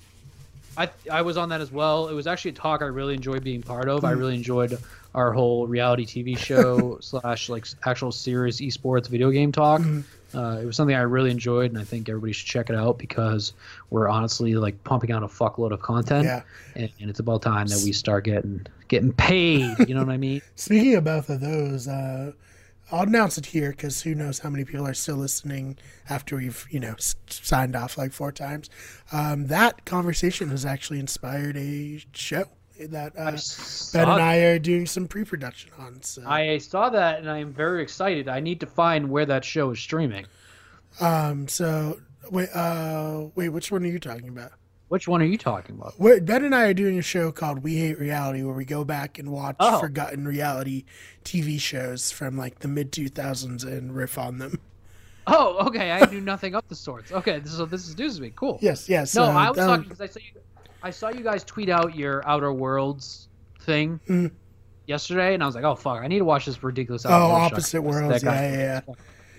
I 0.77 0.89
I 1.11 1.21
was 1.23 1.37
on 1.37 1.49
that 1.49 1.61
as 1.61 1.71
well. 1.71 2.07
It 2.07 2.13
was 2.13 2.27
actually 2.27 2.51
a 2.51 2.55
talk 2.55 2.81
I 2.81 2.85
really 2.85 3.13
enjoyed 3.13 3.43
being 3.43 3.61
part 3.61 3.89
of. 3.89 4.05
I 4.05 4.11
really 4.11 4.35
enjoyed 4.35 4.77
our 5.15 5.33
whole 5.33 5.65
reality 5.67 6.05
TV 6.05 6.37
show 6.37 6.97
slash 7.01 7.49
like 7.49 7.65
actual 7.85 8.11
serious 8.11 8.61
esports 8.61 9.07
video 9.07 9.29
game 9.31 9.51
talk. 9.51 9.81
Uh, 10.35 10.59
it 10.61 10.65
was 10.65 10.75
something 10.75 10.95
I 10.95 11.01
really 11.01 11.31
enjoyed, 11.31 11.71
and 11.71 11.79
I 11.79 11.83
think 11.83 12.07
everybody 12.07 12.33
should 12.33 12.45
check 12.47 12.69
it 12.69 12.75
out 12.75 12.99
because 12.99 13.53
we're 13.89 14.07
honestly 14.07 14.53
like 14.53 14.83
pumping 14.83 15.11
out 15.11 15.23
a 15.23 15.27
fuckload 15.27 15.71
of 15.71 15.81
content, 15.81 16.25
Yeah. 16.25 16.43
and, 16.75 16.91
and 17.01 17.09
it's 17.09 17.19
about 17.19 17.41
time 17.41 17.65
that 17.65 17.81
we 17.83 17.91
start 17.93 18.25
getting 18.25 18.67
getting 18.89 19.11
paid. 19.11 19.75
You 19.87 19.95
know 19.95 20.01
what 20.03 20.13
I 20.13 20.17
mean? 20.17 20.41
Speaking 20.55 20.93
of 20.95 21.03
both 21.03 21.29
of 21.29 21.39
those, 21.41 21.87
uh, 21.87 22.31
I'll 22.91 23.03
announce 23.03 23.37
it 23.37 23.47
here 23.47 23.71
because 23.71 24.01
who 24.01 24.15
knows 24.15 24.39
how 24.39 24.49
many 24.49 24.65
people 24.65 24.87
are 24.87 24.93
still 24.93 25.17
listening 25.17 25.77
after 26.09 26.37
we've, 26.37 26.65
you 26.71 26.79
know, 26.79 26.93
s- 26.93 27.15
signed 27.29 27.75
off 27.75 27.97
like 27.97 28.11
four 28.13 28.31
times. 28.31 28.69
Um, 29.11 29.47
that 29.47 29.85
conversation 29.85 30.49
has 30.49 30.65
actually 30.65 30.99
inspired 30.99 31.55
a 31.57 32.03
show 32.13 32.45
that 32.79 33.13
uh, 33.17 33.31
Ben 33.93 34.09
and 34.09 34.21
I 34.21 34.37
are 34.37 34.59
doing 34.59 34.85
some 34.85 35.07
pre-production 35.07 35.71
on. 35.77 36.01
So, 36.01 36.23
I 36.25 36.57
saw 36.59 36.89
that, 36.89 37.19
and 37.19 37.29
I 37.29 37.39
am 37.39 37.51
very 37.53 37.83
excited. 37.83 38.27
I 38.29 38.39
need 38.39 38.59
to 38.61 38.65
find 38.67 39.09
where 39.09 39.25
that 39.25 39.43
show 39.45 39.71
is 39.71 39.79
streaming. 39.79 40.25
um, 41.01 41.47
so 41.47 41.99
wait, 42.31 42.49
uh, 42.55 43.25
wait, 43.35 43.49
which 43.49 43.71
one 43.71 43.83
are 43.83 43.87
you 43.87 43.99
talking 43.99 44.29
about? 44.29 44.53
Which 44.89 45.07
one 45.07 45.21
are 45.21 45.25
you 45.25 45.37
talking 45.37 45.75
about? 45.75 46.25
Ben 46.25 46.43
and 46.43 46.53
I 46.53 46.63
are 46.65 46.73
doing 46.73 46.97
a 46.97 47.03
show 47.03 47.31
called 47.31 47.63
We 47.63 47.77
Hate 47.77 47.99
Reality, 47.99 48.43
where 48.43 48.55
we 48.55 48.65
go 48.65 48.83
back 48.83 49.19
and 49.19 49.31
watch 49.31 49.55
Oh. 49.59 49.79
forgotten 49.79 50.27
reality 50.27 50.83
TV 51.23 51.59
shows 51.59 52.11
from 52.11 52.35
like 52.37 52.59
the 52.59 52.67
mid 52.67 52.91
2000s 52.91 53.63
and 53.63 53.95
riff 53.95 54.17
on 54.17 54.39
them. 54.39 54.59
Oh, 55.27 55.67
okay. 55.67 55.91
I 55.91 56.03
knew 56.09 56.21
nothing 56.21 56.55
of 56.55 56.67
the 56.69 56.75
sorts. 56.75 57.11
Okay, 57.11 57.39
so 57.45 57.65
this 57.65 57.87
is 57.87 57.95
news 57.99 58.15
to 58.15 58.21
me. 58.23 58.31
Cool. 58.35 58.57
Yes, 58.63 58.89
yes. 58.89 59.13
No, 59.15 59.25
uh, 59.25 59.27
I 59.29 59.49
was 59.49 59.57
that 59.57 59.67
talking 59.67 59.83
because 59.83 60.01
I 60.01 60.07
saw 60.07 60.19
you. 60.19 60.41
I 60.81 60.89
saw 60.89 61.09
you 61.09 61.21
guys 61.23 61.43
tweet 61.43 61.69
out 61.69 61.95
your 61.95 62.27
Outer 62.27 62.51
Worlds 62.51 63.27
thing 63.61 63.99
Mhm. 64.09 64.31
yesterday, 64.87 65.35
and 65.35 65.43
I 65.43 65.45
was 65.45 65.53
like, 65.53 65.65
"Oh 65.65 65.75
fuck, 65.75 66.01
I 66.01 66.07
need 66.07 66.17
to 66.19 66.25
watch 66.25 66.47
this 66.47 66.63
ridiculous." 66.63 67.05
Oh, 67.05 67.09
Outer 67.09 67.19
Worlds 67.19 67.29
show. 67.31 67.35
Oh, 67.35 67.45
Opposite 67.45 67.71
That 67.73 67.81
Worlds, 67.83 68.23
yeah, 68.23 68.41
yeah, 68.41 68.81
yeah. 68.87 68.93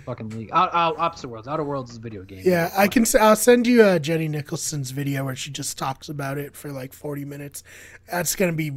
Fucking 0.07 0.31
league. 0.31 0.51
Out, 0.53 0.75
out, 0.75 0.99
opposite 0.99 1.29
worlds. 1.29 1.47
Outer 1.49 1.65
Worlds 1.65 1.91
is 1.93 1.97
a 1.99 2.01
video 2.01 2.23
game. 2.23 2.43
Yeah, 2.45 2.71
I 2.77 2.89
can. 2.89 3.05
I'll 3.21 3.37
send 3.37 3.67
you 3.67 3.83
uh, 3.83 3.99
Jenny 3.99 4.29
Nicholson's 4.29 4.91
video 4.91 5.25
where 5.25 5.37
she 5.37 5.51
just 5.51 5.79
talks 5.79 6.09
about 6.09 6.39
it 6.39 6.57
for 6.57 6.71
like 6.73 6.93
forty 6.93 7.25
minutes. 7.25 7.63
That's 8.11 8.35
gonna 8.37 8.53
be 8.53 8.73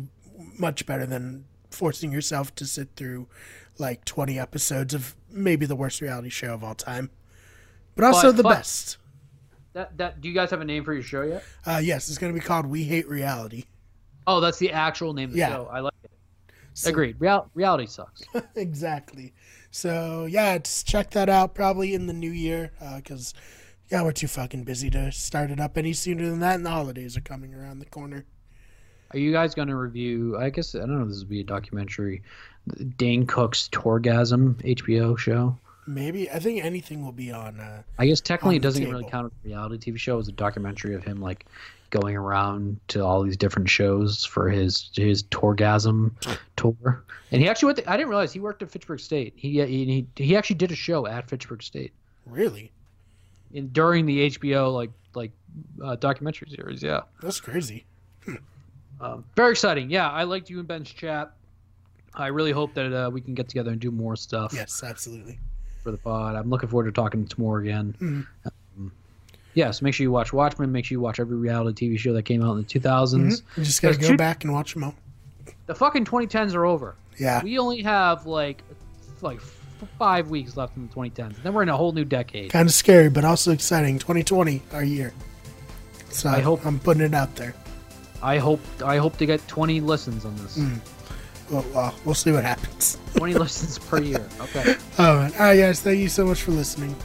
much 0.59 0.85
better 0.85 1.05
than 1.05 1.45
forcing 1.69 2.11
yourself 2.11 2.53
to 2.55 2.65
sit 2.65 2.89
through 2.95 3.27
like 3.77 4.05
twenty 4.05 4.37
episodes 4.37 4.93
of 4.93 5.15
maybe 5.29 5.65
the 5.65 5.75
worst 5.75 6.01
reality 6.01 6.29
show 6.29 6.53
of 6.53 6.63
all 6.63 6.75
time, 6.75 7.09
but 7.95 8.05
also 8.05 8.29
But 8.29 8.37
the 8.37 8.43
fuck- 8.43 8.53
best. 8.57 8.97
That 9.73 9.97
that. 9.97 10.21
Do 10.21 10.27
you 10.29 10.35
guys 10.35 10.51
have 10.51 10.61
a 10.61 10.65
name 10.65 10.83
for 10.83 10.93
your 10.93 11.03
show 11.03 11.23
yet? 11.23 11.43
Uh, 11.65 11.81
yes, 11.83 12.09
it's 12.09 12.17
gonna 12.17 12.33
be 12.33 12.39
called 12.39 12.65
We 12.67 12.83
Hate 12.83 13.07
Reality. 13.07 13.63
Oh, 14.27 14.39
that's 14.39 14.57
the 14.57 14.71
actual 14.71 15.13
name 15.13 15.29
of 15.29 15.33
the 15.33 15.39
Yeah. 15.39 15.49
show. 15.49 15.69
I 15.71 15.79
like 15.79 15.93
it. 16.03 16.11
So- 16.75 16.89
Agreed. 16.89 17.15
Real, 17.19 17.49
reality 17.55 17.85
sucks. 17.87 18.21
exactly. 18.55 19.33
So 19.73 20.27
yeah, 20.29 20.59
just 20.59 20.87
check 20.87 21.09
that 21.11 21.29
out 21.29 21.55
probably 21.55 21.95
in 21.95 22.05
the 22.05 22.13
new 22.13 22.29
year 22.29 22.71
because 22.95 23.33
yeah, 23.89 24.03
we're 24.03 24.11
too 24.11 24.27
fucking 24.27 24.65
busy 24.65 24.91
to 24.91 25.11
start 25.11 25.49
it 25.49 25.59
up 25.59 25.79
any 25.79 25.93
sooner 25.93 26.29
than 26.29 26.39
that, 26.41 26.55
and 26.55 26.65
the 26.65 26.69
holidays 26.69 27.17
are 27.17 27.21
coming 27.21 27.55
around 27.55 27.79
the 27.79 27.87
corner. 27.87 28.23
Are 29.11 29.17
you 29.17 29.31
guys 29.31 29.55
going 29.55 29.69
to 29.69 29.75
review? 29.75 30.37
I 30.37 30.51
guess 30.51 30.75
I 30.75 30.79
don't 30.79 30.99
know. 30.99 31.01
if 31.01 31.09
This 31.09 31.19
would 31.19 31.29
be 31.29 31.41
a 31.41 31.43
documentary. 31.43 32.21
Dane 32.97 33.25
Cook's 33.25 33.67
Tourgasm 33.69 34.61
HBO 34.63 35.17
show. 35.17 35.57
Maybe 35.87 36.29
I 36.29 36.37
think 36.37 36.63
anything 36.63 37.03
will 37.03 37.11
be 37.11 37.31
on. 37.31 37.59
Uh, 37.59 37.81
I 37.97 38.05
guess 38.05 38.21
technically 38.21 38.57
it 38.57 38.61
doesn't 38.61 38.87
really 38.87 39.09
count 39.09 39.25
as 39.25 39.31
a 39.43 39.47
reality 39.47 39.91
TV 39.91 39.97
show. 39.97 40.19
It's 40.19 40.29
a 40.29 40.33
documentary 40.33 40.93
of 40.93 41.03
him 41.03 41.19
like 41.19 41.47
going 41.93 42.15
around 42.17 42.79
to 42.89 43.05
all 43.05 43.21
these 43.23 43.37
different 43.37 43.69
shows 43.69 44.25
for 44.25 44.49
his 44.49 44.89
his 44.95 45.23
Tourgasm 45.23 46.11
tour. 46.57 47.03
And 47.31 47.41
he 47.41 47.47
actually 47.47 47.67
went. 47.67 47.77
To, 47.79 47.89
I 47.91 47.95
didn't 47.97 48.09
realize 48.09 48.33
he 48.33 48.39
worked 48.39 48.61
at 48.63 48.71
Fitchburg 48.71 48.99
State. 48.99 49.33
He 49.35 49.61
he 49.65 49.85
he, 49.85 50.07
he 50.23 50.35
actually 50.35 50.55
did 50.57 50.71
a 50.71 50.75
show 50.75 51.05
at 51.07 51.29
Fitchburg 51.29 51.61
State 51.63 51.93
really, 52.25 52.71
in 53.53 53.67
during 53.69 54.05
the 54.05 54.29
HBO 54.31 54.73
like 54.73 54.91
like 55.13 55.31
uh, 55.83 55.95
documentary 55.95 56.49
series. 56.49 56.81
Yeah, 56.83 57.01
that's 57.21 57.39
crazy. 57.39 57.85
um, 58.99 59.23
very 59.35 59.51
exciting. 59.51 59.89
Yeah, 59.89 60.09
I 60.09 60.23
liked 60.23 60.49
you 60.49 60.59
and 60.59 60.67
Ben's 60.67 60.91
chat. 60.91 61.33
I 62.15 62.27
really 62.27 62.51
hope 62.51 62.73
that 62.75 62.93
uh, 62.93 63.09
we 63.09 63.21
can 63.21 63.33
get 63.33 63.49
together 63.49 63.71
and 63.71 63.79
do 63.79 63.89
more 63.91 64.15
stuff 64.15 64.53
Yes, 64.53 64.83
absolutely. 64.83 65.39
for 65.83 65.91
the 65.91 65.97
pod. 65.97 66.35
I'm 66.35 66.49
looking 66.49 66.69
forward 66.69 66.85
to 66.85 66.91
talking 66.91 67.25
to 67.27 67.39
more 67.41 67.59
again. 67.59 67.95
Mhm. 67.99 68.27
Yeah, 69.55 69.71
so 69.71 69.83
make 69.83 69.93
sure 69.93 70.03
you 70.03 70.11
watch 70.11 70.33
Watchmen. 70.33 70.71
Make 70.71 70.85
sure 70.85 70.95
you 70.95 70.99
watch 71.01 71.19
every 71.19 71.37
reality 71.37 71.89
TV 71.89 71.99
show 71.99 72.13
that 72.13 72.23
came 72.23 72.43
out 72.43 72.51
in 72.53 72.57
the 72.57 72.63
2000s. 72.63 73.41
You 73.57 73.63
just 73.63 73.81
gotta 73.81 73.93
There's 73.95 74.07
go 74.07 74.13
two- 74.13 74.17
back 74.17 74.43
and 74.43 74.53
watch 74.53 74.73
them 74.73 74.83
all. 74.83 74.95
The 75.67 75.75
fucking 75.75 76.05
2010s 76.05 76.53
are 76.55 76.65
over. 76.65 76.95
Yeah, 77.17 77.43
We 77.43 77.59
only 77.59 77.81
have 77.83 78.25
like 78.25 78.63
like 79.21 79.39
five 79.99 80.29
weeks 80.29 80.57
left 80.57 80.75
in 80.77 80.87
the 80.87 80.93
2010s. 80.93 81.41
Then 81.43 81.53
we're 81.53 81.63
in 81.63 81.69
a 81.69 81.77
whole 81.77 81.91
new 81.91 82.05
decade. 82.05 82.51
kind 82.51 82.67
of 82.67 82.73
scary, 82.73 83.09
but 83.09 83.23
also 83.25 83.51
exciting. 83.51 83.99
2020, 83.99 84.61
our 84.73 84.83
year. 84.83 85.13
So 86.09 86.29
I 86.29 86.39
hope- 86.41 86.65
I'm 86.65 86.79
putting 86.79 87.03
it 87.03 87.13
out 87.13 87.35
there. 87.35 87.53
I 88.21 88.37
hope 88.39 88.61
I 88.83 88.97
hope 88.97 89.17
to 89.17 89.25
get 89.25 89.45
20 89.47 89.81
listens 89.81 90.25
on 90.25 90.35
this. 90.37 90.57
Mm. 90.57 90.79
Well, 91.51 91.65
well, 91.73 91.95
we'll 92.05 92.15
see 92.15 92.31
what 92.31 92.43
happens. 92.43 92.97
20 93.15 93.33
listens 93.35 93.77
per 93.77 93.99
year. 94.01 94.25
Okay. 94.41 94.75
Oh, 94.97 95.17
man. 95.19 95.33
all 95.33 95.39
right, 95.39 95.57
guys. 95.57 95.81
Thank 95.81 95.99
you 95.99 96.07
so 96.09 96.25
much 96.25 96.41
for 96.41 96.51
listening. 96.51 96.95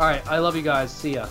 All 0.00 0.06
right. 0.06 0.26
I 0.26 0.38
love 0.38 0.56
you 0.56 0.62
guys. 0.62 0.90
See 0.92 1.14
ya. 1.14 1.26